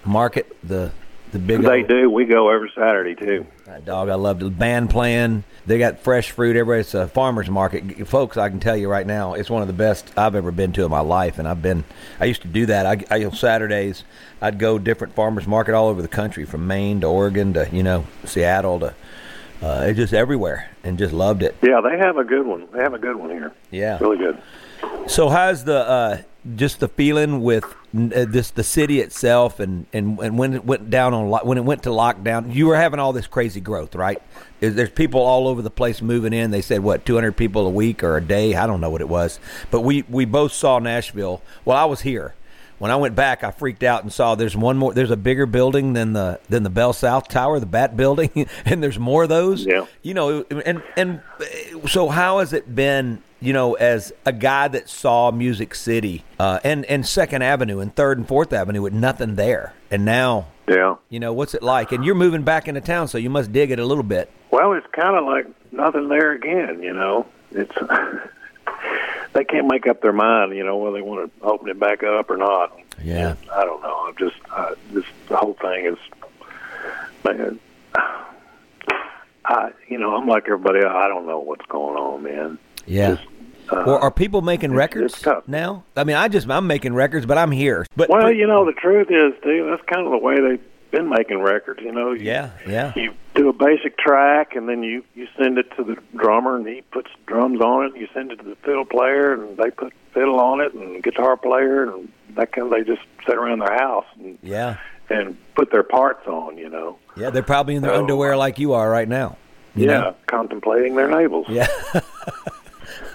market, 0.05 0.55
the 0.63 0.91
the 1.33 1.39
big 1.39 1.63
They 1.63 1.79
old- 1.81 1.89
do. 1.89 2.11
We 2.11 2.25
go 2.27 2.51
every 2.51 2.71
Saturday 2.75 3.15
too. 3.15 3.47
That 3.71 3.85
dog, 3.85 4.09
I 4.09 4.17
love 4.17 4.41
the 4.41 4.51
band 4.51 4.91
playing. 4.91 5.45
They 5.65 5.79
got 5.79 6.01
fresh 6.01 6.33
fruit. 6.33 6.57
Everybody, 6.57 6.81
it's 6.81 6.95
a 6.95 7.07
farmer's 7.07 7.49
market, 7.49 8.09
folks. 8.09 8.37
I 8.37 8.49
can 8.49 8.59
tell 8.59 8.77
you 8.77 8.89
right 8.89 9.07
now, 9.07 9.35
it's 9.35 9.49
one 9.49 9.63
of 9.63 9.69
the 9.69 9.75
best 9.75 10.11
I've 10.17 10.35
ever 10.35 10.51
been 10.51 10.73
to 10.73 10.85
in 10.85 10.91
my 10.91 10.99
life. 10.99 11.39
And 11.39 11.47
I've 11.47 11.63
been, 11.63 11.85
I 12.19 12.25
used 12.25 12.43
to 12.43 12.49
do 12.49 12.67
that. 12.67 12.85
I, 12.85 13.05
I 13.15 13.25
on 13.25 13.33
Saturdays, 13.33 14.03
I'd 14.43 14.59
go 14.59 14.77
different 14.81 15.15
farmers 15.15 15.47
market 15.47 15.75
all 15.75 15.87
over 15.87 16.03
the 16.03 16.09
country, 16.09 16.45
from 16.45 16.67
Maine 16.67 17.01
to 17.03 17.07
Oregon 17.07 17.53
to 17.53 17.69
you 17.71 17.85
know 17.85 18.09
Seattle 18.25 18.81
to, 18.81 18.95
uh, 19.63 19.85
it 19.87 19.95
just 19.95 20.15
everywhere, 20.15 20.69
and 20.83 20.99
just 20.99 21.13
loved 21.13 21.45
it. 21.45 21.55
Yeah, 21.63 21.81
they 21.81 21.97
have 21.97 22.17
a 22.17 22.25
good 22.25 22.49
one. 22.49 22.67
They 22.73 22.81
have 22.81 22.95
a 22.95 22.99
good 22.99 23.15
one 23.15 23.31
here. 23.31 23.53
Yeah. 23.71 23.99
really 24.01 24.19
good. 24.19 24.43
So 25.07 25.29
how's 25.29 25.63
the 25.63 25.89
uh, 25.89 26.23
just 26.57 26.81
the 26.81 26.89
feeling 26.89 27.43
with 27.43 27.65
uh, 27.65 28.25
this 28.27 28.51
the 28.51 28.65
city 28.65 29.01
itself 29.01 29.61
and, 29.61 29.87
and, 29.93 30.19
and 30.21 30.39
when 30.39 30.55
it 30.55 30.65
went 30.65 30.89
down 30.89 31.13
on 31.13 31.29
when 31.47 31.59
it 31.59 31.65
went 31.65 31.83
to 31.83 31.91
lockdown 31.91 32.55
you 32.55 32.67
were 32.67 32.77
having 32.77 32.99
all 32.99 33.13
this 33.13 33.27
crazy 33.27 33.61
growth 33.61 33.95
right? 33.95 34.23
There's 34.61 34.91
people 34.91 35.21
all 35.21 35.49
over 35.49 35.63
the 35.63 35.71
place 35.71 36.03
moving 36.03 36.33
in. 36.33 36.51
They 36.51 36.61
said 36.61 36.81
what 36.81 37.05
200 37.05 37.33
people 37.33 37.67
a 37.67 37.71
week 37.71 38.03
or 38.03 38.17
a 38.17 38.21
day? 38.21 38.55
I 38.55 38.67
don't 38.67 38.81
know 38.81 38.91
what 38.91 39.01
it 39.01 39.09
was. 39.09 39.39
But 39.71 39.81
we 39.81 40.03
we 40.09 40.25
both 40.25 40.53
saw 40.53 40.79
Nashville. 40.79 41.43
Well 41.65 41.77
I 41.77 41.85
was 41.85 42.01
here. 42.03 42.35
When 42.79 42.91
I 42.91 42.97
went 42.97 43.15
back 43.15 43.45
I 43.45 43.51
freaked 43.51 43.83
out 43.83 44.03
and 44.03 44.13
saw 44.13 44.35
there's 44.35 44.57
one 44.57 44.79
more 44.79 44.95
there's 44.95 45.11
a 45.11 45.17
bigger 45.17 45.45
building 45.45 45.93
than 45.93 46.15
the 46.15 46.41
than 46.49 46.63
the 46.63 46.71
Bell 46.71 46.95
South 46.95 47.29
Tower 47.29 47.61
the 47.61 47.67
Bat 47.67 47.97
building 47.97 48.49
and 48.65 48.83
there's 48.83 48.99
more 48.99 49.25
of 49.25 49.29
those. 49.29 49.67
Yeah. 49.67 49.85
you 50.03 50.15
know 50.15 50.45
and 50.51 50.83
and 50.97 51.21
so 51.87 52.09
how 52.09 52.39
has 52.39 52.55
it 52.55 52.75
been 52.75 53.23
you 53.41 53.53
know 53.53 53.75
as 53.75 54.13
a 54.27 54.33
guy 54.33 54.69
that 54.69 54.89
saw 54.89 55.31
music 55.31 55.75
city 55.75 56.25
uh, 56.39 56.59
and 56.65 56.85
and 56.87 57.07
second 57.07 57.43
avenue 57.43 57.79
and 57.81 57.95
third 57.95 58.19
and 58.19 58.29
fourth 58.29 58.53
avenue 58.53 58.83
with 58.83 58.93
nothing 58.93 59.35
there 59.37 59.73
and 59.91 60.05
now 60.05 60.47
Yeah. 60.69 60.97
you 61.09 61.19
know 61.21 61.33
what's 61.33 61.55
it 61.55 61.63
like 61.63 61.93
and 61.93 62.05
you're 62.05 62.15
moving 62.15 62.43
back 62.43 62.69
into 62.69 62.81
town 62.81 63.09
so 63.09 63.17
you 63.19 63.31
must 63.31 63.53
dig 63.53 63.71
it 63.71 63.79
a 63.79 63.85
little 63.85 64.05
bit 64.05 64.31
Well, 64.51 64.73
it's 64.75 64.87
kind 64.93 65.17
of 65.17 65.25
like 65.25 65.47
nothing 65.73 66.09
there 66.09 66.33
again. 66.33 66.83
You 66.83 66.93
know, 66.93 67.27
it's 67.53 67.75
they 69.33 69.45
can't 69.45 69.67
make 69.69 69.87
up 69.87 70.01
their 70.03 70.13
mind. 70.13 70.57
You 70.57 70.65
know, 70.65 70.77
whether 70.77 70.97
they 70.97 71.03
want 71.03 71.33
to 71.39 71.45
open 71.45 71.69
it 71.69 71.79
back 71.79 72.03
up 72.03 72.29
or 72.31 72.37
not. 72.37 72.77
Yeah. 73.03 73.31
And 73.31 73.51
I 73.55 73.65
don't 73.65 73.81
know. 73.83 74.05
I'm 74.09 74.17
just 74.17 74.37
uh, 74.51 74.75
this 74.93 75.05
the 75.29 75.37
whole 75.37 75.55
thing 75.55 75.87
is. 75.87 75.99
Man, 77.25 77.61
I 79.45 79.71
you 79.89 79.99
know 79.99 80.15
I'm 80.17 80.27
like 80.27 80.45
everybody. 80.47 80.81
else. 80.81 80.93
I 80.95 81.09
don't 81.09 81.27
know 81.27 81.39
what's 81.41 81.65
going 81.67 81.97
on, 81.97 82.23
man. 82.23 82.59
Yeah 82.87 83.17
uh, 83.73 83.77
or 83.85 83.99
are 84.01 84.11
people 84.11 84.43
making 84.43 84.73
records 84.73 85.15
it's 85.15 85.49
now 85.49 85.85
i 85.97 86.03
mean 86.05 86.17
i 86.17 86.27
just 86.29 86.49
i'm 86.51 86.67
making 86.67 86.93
records 86.95 87.25
but 87.27 87.39
i'm 87.39 87.53
here 87.53 87.87
but 87.97 88.09
Well, 88.09 88.33
you 88.33 88.47
know, 88.47 88.65
the 88.65 88.73
truth 88.73 89.09
is, 89.11 89.33
Steve, 89.41 89.67
that's 89.67 89.83
kind 89.87 90.05
of 90.07 90.11
the 90.13 90.19
way 90.19 90.41
they've 90.41 90.65
been 90.91 91.09
making 91.09 91.41
records. 91.41 91.81
You 91.83 91.93
know, 91.93 92.11
you, 92.13 92.25
yeah 92.25 92.51
yeah 92.67 92.93
you 92.97 93.15
do 93.37 93.49
a 93.49 93.53
basic 93.53 93.97
track, 93.97 94.57
and 94.57 94.69
then 94.69 94.83
you 94.83 95.05
you 95.15 95.29
send 95.41 95.57
it 95.59 95.71
to 95.77 95.85
the 95.85 95.97
drummer, 96.17 96.57
and 96.57 96.67
he 96.67 96.81
puts 96.91 97.11
drums 97.27 97.61
on 97.61 97.87
it. 97.87 97.97
You 97.97 98.09
send 98.13 98.33
it 98.33 98.37
to 98.37 98.45
the 98.45 98.57
fiddle 98.57 98.85
player, 98.85 99.35
and 99.35 99.57
they 99.57 99.71
put 99.71 99.93
fiddle 100.13 100.41
on 100.41 100.61
it, 100.61 100.75
and 100.75 101.01
guitar 101.03 101.37
player, 101.37 101.85
and 101.85 102.11
that 102.35 102.51
kind 102.53 102.67
of 102.67 102.73
they 102.73 102.83
just 102.83 103.03
sit 103.25 103.37
around 103.37 103.61
their 103.61 103.73
house 103.77 104.07
and 104.19 104.37
yeah 104.43 104.79
and 105.09 105.37
put 105.55 105.71
their 105.71 105.85
parts 105.85 106.27
on. 106.27 106.59
You 106.59 106.69
know, 106.71 106.99
yeah 107.17 107.31
they're 107.31 107.43
probably 107.45 107.77
in 107.77 107.83
their 107.83 107.93
So- 107.95 108.01
underwear 108.01 108.37
like 108.37 108.59
you 108.59 108.73
are 108.73 108.91
right 108.91 109.09
now 109.09 109.37
you 109.77 109.87
yeah, 109.87 110.01
know? 110.01 110.17
contemplating 110.27 110.97
their 110.97 111.09
navels. 111.09 111.47
Yeah. 111.49 111.69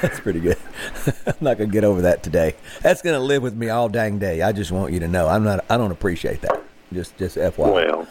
That's 0.00 0.20
pretty 0.20 0.40
good. 0.40 0.58
I'm 1.26 1.34
not 1.40 1.58
gonna 1.58 1.70
get 1.70 1.84
over 1.84 2.02
that 2.02 2.22
today. 2.22 2.54
That's 2.82 3.02
gonna 3.02 3.20
live 3.20 3.42
with 3.42 3.54
me 3.54 3.68
all 3.68 3.88
dang 3.88 4.18
day. 4.18 4.42
I 4.42 4.52
just 4.52 4.72
want 4.72 4.92
you 4.92 5.00
to 5.00 5.08
know 5.08 5.28
I'm 5.28 5.44
not. 5.44 5.64
I 5.68 5.76
don't 5.76 5.92
appreciate 5.92 6.40
that. 6.42 6.62
Just, 6.92 7.16
just 7.16 7.36
FYI. 7.36 7.56
Well, 7.58 8.08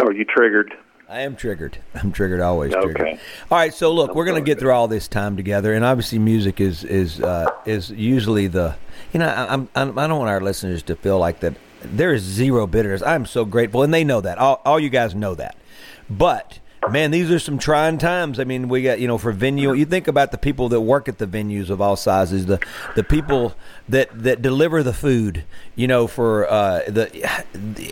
are 0.00 0.12
you 0.12 0.24
triggered? 0.24 0.72
I 1.08 1.20
am 1.22 1.36
triggered. 1.36 1.78
I'm 1.94 2.12
triggered 2.12 2.40
always. 2.40 2.72
Triggered. 2.72 3.00
Okay. 3.00 3.20
All 3.50 3.58
right. 3.58 3.72
So 3.72 3.92
look, 3.92 4.14
we're 4.14 4.26
gonna 4.26 4.42
get 4.42 4.58
through 4.58 4.72
all 4.72 4.88
this 4.88 5.08
time 5.08 5.36
together, 5.36 5.72
and 5.72 5.84
obviously, 5.84 6.18
music 6.18 6.60
is 6.60 6.84
is 6.84 7.20
uh, 7.20 7.50
is 7.64 7.90
usually 7.90 8.46
the. 8.46 8.76
You 9.12 9.20
know, 9.20 9.28
I, 9.28 9.52
I'm, 9.52 9.68
I'm 9.74 9.98
I 9.98 10.06
don't 10.06 10.18
want 10.18 10.30
our 10.30 10.42
listeners 10.42 10.82
to 10.84 10.96
feel 10.96 11.18
like 11.18 11.40
that. 11.40 11.54
There 11.82 12.12
is 12.12 12.22
zero 12.22 12.66
bitterness. 12.66 13.02
I'm 13.02 13.24
so 13.24 13.46
grateful, 13.46 13.82
and 13.82 13.94
they 13.94 14.04
know 14.04 14.20
that. 14.20 14.36
All, 14.36 14.60
all 14.66 14.78
you 14.78 14.90
guys 14.90 15.14
know 15.14 15.34
that. 15.36 15.56
But 16.10 16.58
man, 16.90 17.10
these 17.10 17.30
are 17.30 17.38
some 17.38 17.58
trying 17.58 17.98
times. 17.98 18.38
I 18.40 18.44
mean, 18.44 18.68
we 18.68 18.82
got 18.82 19.00
you 19.00 19.08
know 19.08 19.18
for 19.18 19.32
venue. 19.32 19.72
You 19.72 19.84
think 19.84 20.08
about 20.08 20.30
the 20.30 20.38
people 20.38 20.68
that 20.70 20.80
work 20.80 21.08
at 21.08 21.18
the 21.18 21.26
venues 21.26 21.70
of 21.70 21.80
all 21.80 21.96
sizes, 21.96 22.46
the 22.46 22.58
the 22.96 23.04
people 23.04 23.54
that 23.88 24.08
that 24.22 24.42
deliver 24.42 24.82
the 24.82 24.92
food. 24.94 25.44
You 25.74 25.86
know, 25.86 26.06
for 26.08 26.50
uh, 26.50 26.80
the 26.88 27.08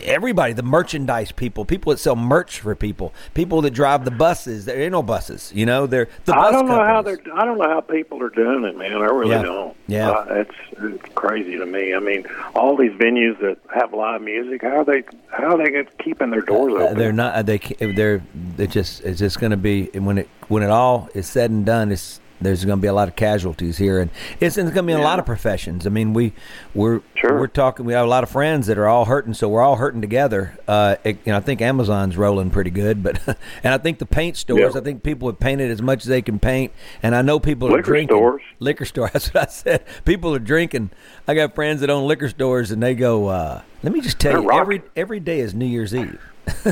everybody, 0.03 0.53
the 0.53 0.63
merchandise 0.63 1.31
people, 1.31 1.63
people 1.65 1.91
that 1.91 1.97
sell 1.99 2.15
merch 2.17 2.59
for 2.59 2.75
people, 2.75 3.13
people 3.33 3.61
that 3.61 3.71
drive 3.71 4.03
the 4.05 4.11
buses. 4.11 4.65
There 4.65 4.79
ain't 4.81 4.91
no 4.91 5.03
buses. 5.03 5.51
You 5.55 5.65
know, 5.65 5.87
they're 5.87 6.09
the 6.25 6.35
I 6.35 6.51
don't 6.51 6.67
know 6.67 6.83
how 6.83 7.01
they're. 7.01 7.19
I 7.33 7.45
don't 7.45 7.57
know 7.57 7.69
how 7.69 7.81
people 7.81 8.21
are 8.23 8.29
doing 8.29 8.63
it, 8.65 8.77
man. 8.77 8.93
I 8.93 9.05
really 9.05 9.31
Yeah. 9.31 9.41
don't. 9.41 9.75
Yeah, 9.89 10.09
uh, 10.09 10.25
it's, 10.29 10.55
it's 10.81 11.15
crazy 11.15 11.57
to 11.57 11.65
me. 11.65 11.93
I 11.95 11.99
mean, 11.99 12.25
all 12.55 12.75
these 12.75 12.91
venues 12.91 13.39
that 13.39 13.57
have 13.73 13.93
live 13.93 14.21
music, 14.21 14.61
how 14.63 14.79
are 14.81 14.83
they 14.85 15.03
how 15.29 15.55
are 15.55 15.57
they 15.57 15.85
keeping 16.03 16.29
their 16.29 16.41
doors 16.41 16.73
Uh, 16.73 16.77
open? 16.87 16.97
they're 16.97 17.13
not. 17.13 17.35
uh, 17.35 17.41
They 17.41 17.57
they're 17.79 18.21
they 18.57 18.67
just 18.77 19.01
it's 19.03 19.19
just 19.19 19.39
going 19.39 19.51
to 19.51 19.57
be 19.57 19.85
when 19.93 20.17
it 20.19 20.29
when 20.47 20.63
it 20.63 20.69
all 20.69 21.09
is 21.13 21.27
said 21.27 21.49
and 21.51 21.65
done. 21.65 21.91
It's 21.91 22.19
there's 22.39 22.63
going 22.63 22.77
to 22.77 22.81
be 22.81 22.87
a 22.87 22.93
lot 22.93 23.07
of 23.07 23.15
casualties 23.15 23.79
here, 23.79 23.99
and 23.99 24.11
it's, 24.39 24.57
it's 24.59 24.65
going 24.69 24.75
to 24.75 24.83
be 24.83 24.93
in 24.93 24.99
a 24.99 25.03
lot 25.03 25.17
of 25.17 25.25
professions. 25.25 25.87
I 25.87 25.89
mean, 25.89 26.13
we 26.13 26.33
we're 26.75 27.01
Sure. 27.15 27.39
we're 27.39 27.47
talking. 27.47 27.83
We 27.83 27.93
have 27.93 28.05
a 28.05 28.09
lot 28.09 28.23
of 28.23 28.29
friends 28.29 28.67
that 28.67 28.77
are 28.77 28.85
all 28.87 29.05
hurting, 29.05 29.33
so 29.33 29.49
we're 29.49 29.63
all 29.63 29.77
hurting 29.77 30.01
together. 30.01 30.55
Uh, 30.67 30.97
it, 31.03 31.17
you 31.25 31.31
know, 31.31 31.37
I 31.37 31.39
think 31.39 31.61
Amazon's 31.63 32.15
rolling 32.15 32.51
pretty 32.51 32.69
good, 32.69 33.01
but 33.01 33.19
and 33.63 33.73
I 33.73 33.79
think 33.79 33.97
the 33.97 34.05
paint 34.05 34.37
stores. 34.37 34.75
Yeah. 34.75 34.79
I 34.81 34.83
think 34.83 35.01
people 35.01 35.27
have 35.29 35.39
painted 35.39 35.71
as 35.71 35.81
much 35.81 36.01
as 36.03 36.05
they 36.09 36.21
can 36.21 36.37
paint, 36.37 36.71
and 37.01 37.15
I 37.15 37.23
know 37.23 37.39
people 37.39 37.69
are 37.69 37.71
Liquor 37.71 37.83
drinking. 37.83 38.15
stores. 38.15 38.41
Liquor 38.59 38.85
store. 38.85 39.09
That's 39.13 39.33
what 39.33 39.47
I 39.47 39.51
said. 39.51 39.83
People 40.05 40.35
are 40.35 40.39
drinking. 40.53 40.91
I 41.27 41.33
got 41.33 41.55
friends 41.55 41.81
that 41.81 41.89
own 41.89 42.07
liquor 42.07 42.29
stores, 42.29 42.69
and 42.69 42.83
they 42.83 42.93
go. 42.93 43.29
Uh, 43.29 43.63
Let 43.81 43.93
me 43.93 43.99
just 43.99 44.19
tell 44.19 44.33
They're 44.33 44.41
you, 44.43 44.47
rocking. 44.49 44.61
every 44.61 44.81
every 44.95 45.19
day 45.19 45.39
is 45.39 45.55
New 45.55 45.65
Year's 45.65 45.95
Eve. 45.95 46.21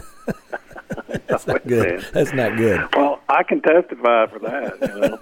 That's 1.27 1.47
not 1.47 1.65
good. 1.67 2.05
That's 2.13 2.33
not 2.33 2.57
good. 2.57 2.87
Well, 2.95 3.19
I 3.29 3.43
can 3.43 3.61
testify 3.61 4.27
for 4.27 4.39
that. 4.39 4.77
You 4.81 4.99
know, 4.99 5.19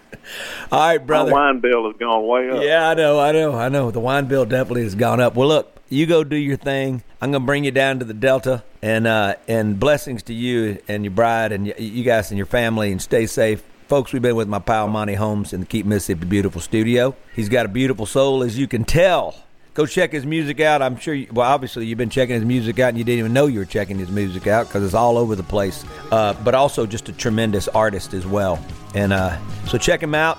All 0.73 0.81
right, 0.81 0.99
brother. 1.05 1.31
my 1.31 1.37
wine 1.47 1.61
bill 1.61 1.87
has 1.91 1.97
gone 1.99 2.27
way 2.27 2.49
up. 2.51 2.63
Yeah, 2.63 2.89
I 2.89 2.95
know, 2.95 3.19
I 3.21 3.33
know, 3.33 3.55
I 3.55 3.69
know. 3.69 3.91
The 3.91 4.01
wine 4.01 4.27
bill 4.27 4.45
definitely 4.45 4.85
has 4.85 4.95
gone 4.95 5.21
up. 5.21 5.35
Well, 5.35 5.49
look, 5.49 5.77
you 5.89 6.07
go 6.07 6.25
do 6.25 6.37
your 6.37 6.57
thing. 6.57 7.03
I'm 7.21 7.33
gonna 7.33 7.45
bring 7.45 7.65
you 7.65 7.71
down 7.71 7.99
to 7.99 8.05
the 8.05 8.15
Delta, 8.15 8.63
and 8.81 9.07
uh, 9.07 9.35
and 9.49 9.79
blessings 9.79 10.23
to 10.25 10.35
you 10.35 10.79
and 10.89 11.05
your 11.05 11.11
bride 11.13 11.53
and 11.53 11.67
y- 11.67 11.75
you 11.77 12.05
guys 12.05 12.31
and 12.31 12.39
your 12.39 12.47
family, 12.47 12.93
and 12.93 13.03
stay 13.03 13.27
safe. 13.27 13.63
Folks, 13.89 14.13
we've 14.13 14.23
been 14.23 14.37
with 14.37 14.49
my 14.49 14.59
pal 14.59 14.89
Monty 14.89 15.15
Holmes 15.15 15.53
in 15.53 15.61
the 15.61 15.67
Keep 15.67 15.85
Mississippi 15.87 16.25
Beautiful 16.25 16.61
studio. 16.63 17.15
He's 17.35 17.49
got 17.51 17.67
a 17.67 17.69
beautiful 17.69 18.07
soul, 18.07 18.43
as 18.43 18.57
you 18.59 18.67
can 18.67 18.85
tell. 18.85 19.35
Go 19.75 19.87
check 19.87 20.13
his 20.13 20.27
music 20.27 20.61
out. 20.61 20.83
I'm 20.83 20.97
sure. 20.97 21.15
You, 21.15 21.29
well, 21.33 21.51
obviously, 21.51 21.87
you've 21.87 21.99
been 21.99 22.11
checking 22.11 22.35
his 22.35 22.45
music 22.45 22.79
out, 22.79 22.91
and 22.91 22.99
you 22.99 23.05
didn't 23.05 23.21
even 23.21 23.33
know 23.33 23.47
you 23.47 23.59
were 23.59 23.65
checking 23.65 23.99
his 23.99 24.11
music 24.11 24.47
out 24.47 24.67
because 24.67 24.85
it's 24.85 24.95
all 24.95 25.17
over 25.17 25.35
the 25.35 25.43
place. 25.43 25.85
Uh, 26.11 26.35
but 26.45 26.55
also, 26.55 26.85
just 26.85 27.09
a 27.09 27.13
tremendous 27.13 27.69
artist 27.69 28.13
as 28.13 28.27
well. 28.27 28.63
And 28.95 29.15
uh, 29.15 29.39
so, 29.67 29.79
check 29.79 30.03
him 30.03 30.15
out. 30.15 30.39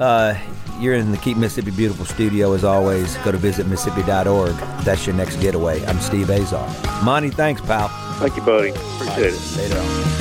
Uh, 0.00 0.34
you're 0.80 0.94
in 0.94 1.12
the 1.12 1.18
Keep 1.18 1.36
Mississippi 1.36 1.70
Beautiful 1.70 2.04
studio 2.04 2.54
as 2.54 2.64
always. 2.64 3.16
Go 3.18 3.30
to 3.30 3.38
visitmississippi.org. 3.38 4.54
That's 4.84 5.06
your 5.06 5.14
next 5.14 5.36
getaway. 5.36 5.84
I'm 5.86 6.00
Steve 6.00 6.28
Azar. 6.28 6.66
Monty, 7.04 7.30
thanks, 7.30 7.60
pal. 7.60 7.88
Thank 8.18 8.36
you, 8.36 8.42
buddy. 8.42 8.70
Appreciate 8.70 9.34
it. 9.34 9.56
Later 9.58 9.78
on. 9.78 10.12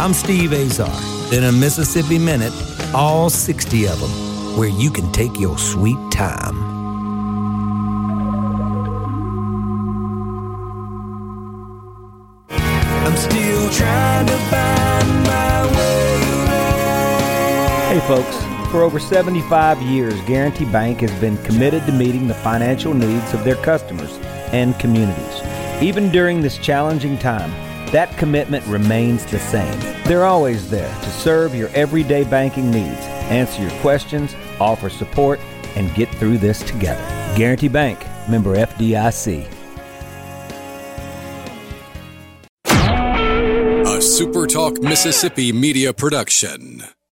I'm 0.00 0.14
Steve 0.14 0.54
Azar. 0.54 0.88
In 1.34 1.44
a 1.44 1.52
Mississippi 1.52 2.18
Minute, 2.18 2.52
all 2.94 3.28
60 3.28 3.86
of 3.88 4.00
them, 4.00 4.33
where 4.56 4.68
you 4.68 4.90
can 4.90 5.10
take 5.10 5.38
your 5.38 5.58
sweet 5.58 5.98
time. 6.12 6.56
I'm 12.50 13.16
still 13.16 13.70
trying 13.70 14.26
to 14.26 14.36
find 14.48 15.22
my 15.24 15.66
way. 17.88 17.98
Hey, 17.98 18.00
folks. 18.06 18.54
For 18.70 18.82
over 18.82 18.98
75 18.98 19.80
years, 19.82 20.20
Guarantee 20.22 20.64
Bank 20.64 21.00
has 21.00 21.12
been 21.20 21.36
committed 21.44 21.86
to 21.86 21.92
meeting 21.92 22.26
the 22.26 22.34
financial 22.34 22.92
needs 22.92 23.32
of 23.32 23.44
their 23.44 23.54
customers 23.54 24.18
and 24.52 24.76
communities. 24.80 25.42
Even 25.80 26.10
during 26.10 26.40
this 26.40 26.58
challenging 26.58 27.16
time, 27.18 27.52
that 27.92 28.16
commitment 28.18 28.66
remains 28.66 29.24
the 29.26 29.38
same. 29.38 29.78
They're 30.08 30.24
always 30.24 30.68
there 30.70 30.92
to 30.92 31.10
serve 31.10 31.54
your 31.54 31.68
everyday 31.68 32.24
banking 32.24 32.68
needs, 32.72 32.98
answer 33.30 33.62
your 33.62 33.70
questions, 33.80 34.34
offer 34.60 34.88
support, 34.88 35.40
and 35.76 35.92
get 35.94 36.08
through 36.16 36.38
this 36.38 36.62
together. 36.62 37.02
Guarantee 37.36 37.68
Bank, 37.68 37.98
member 38.28 38.56
FDIC. 38.56 39.48
A 42.66 43.98
SuperTalk 43.98 44.82
Mississippi 44.82 45.52
media 45.52 45.92
production. 45.92 46.82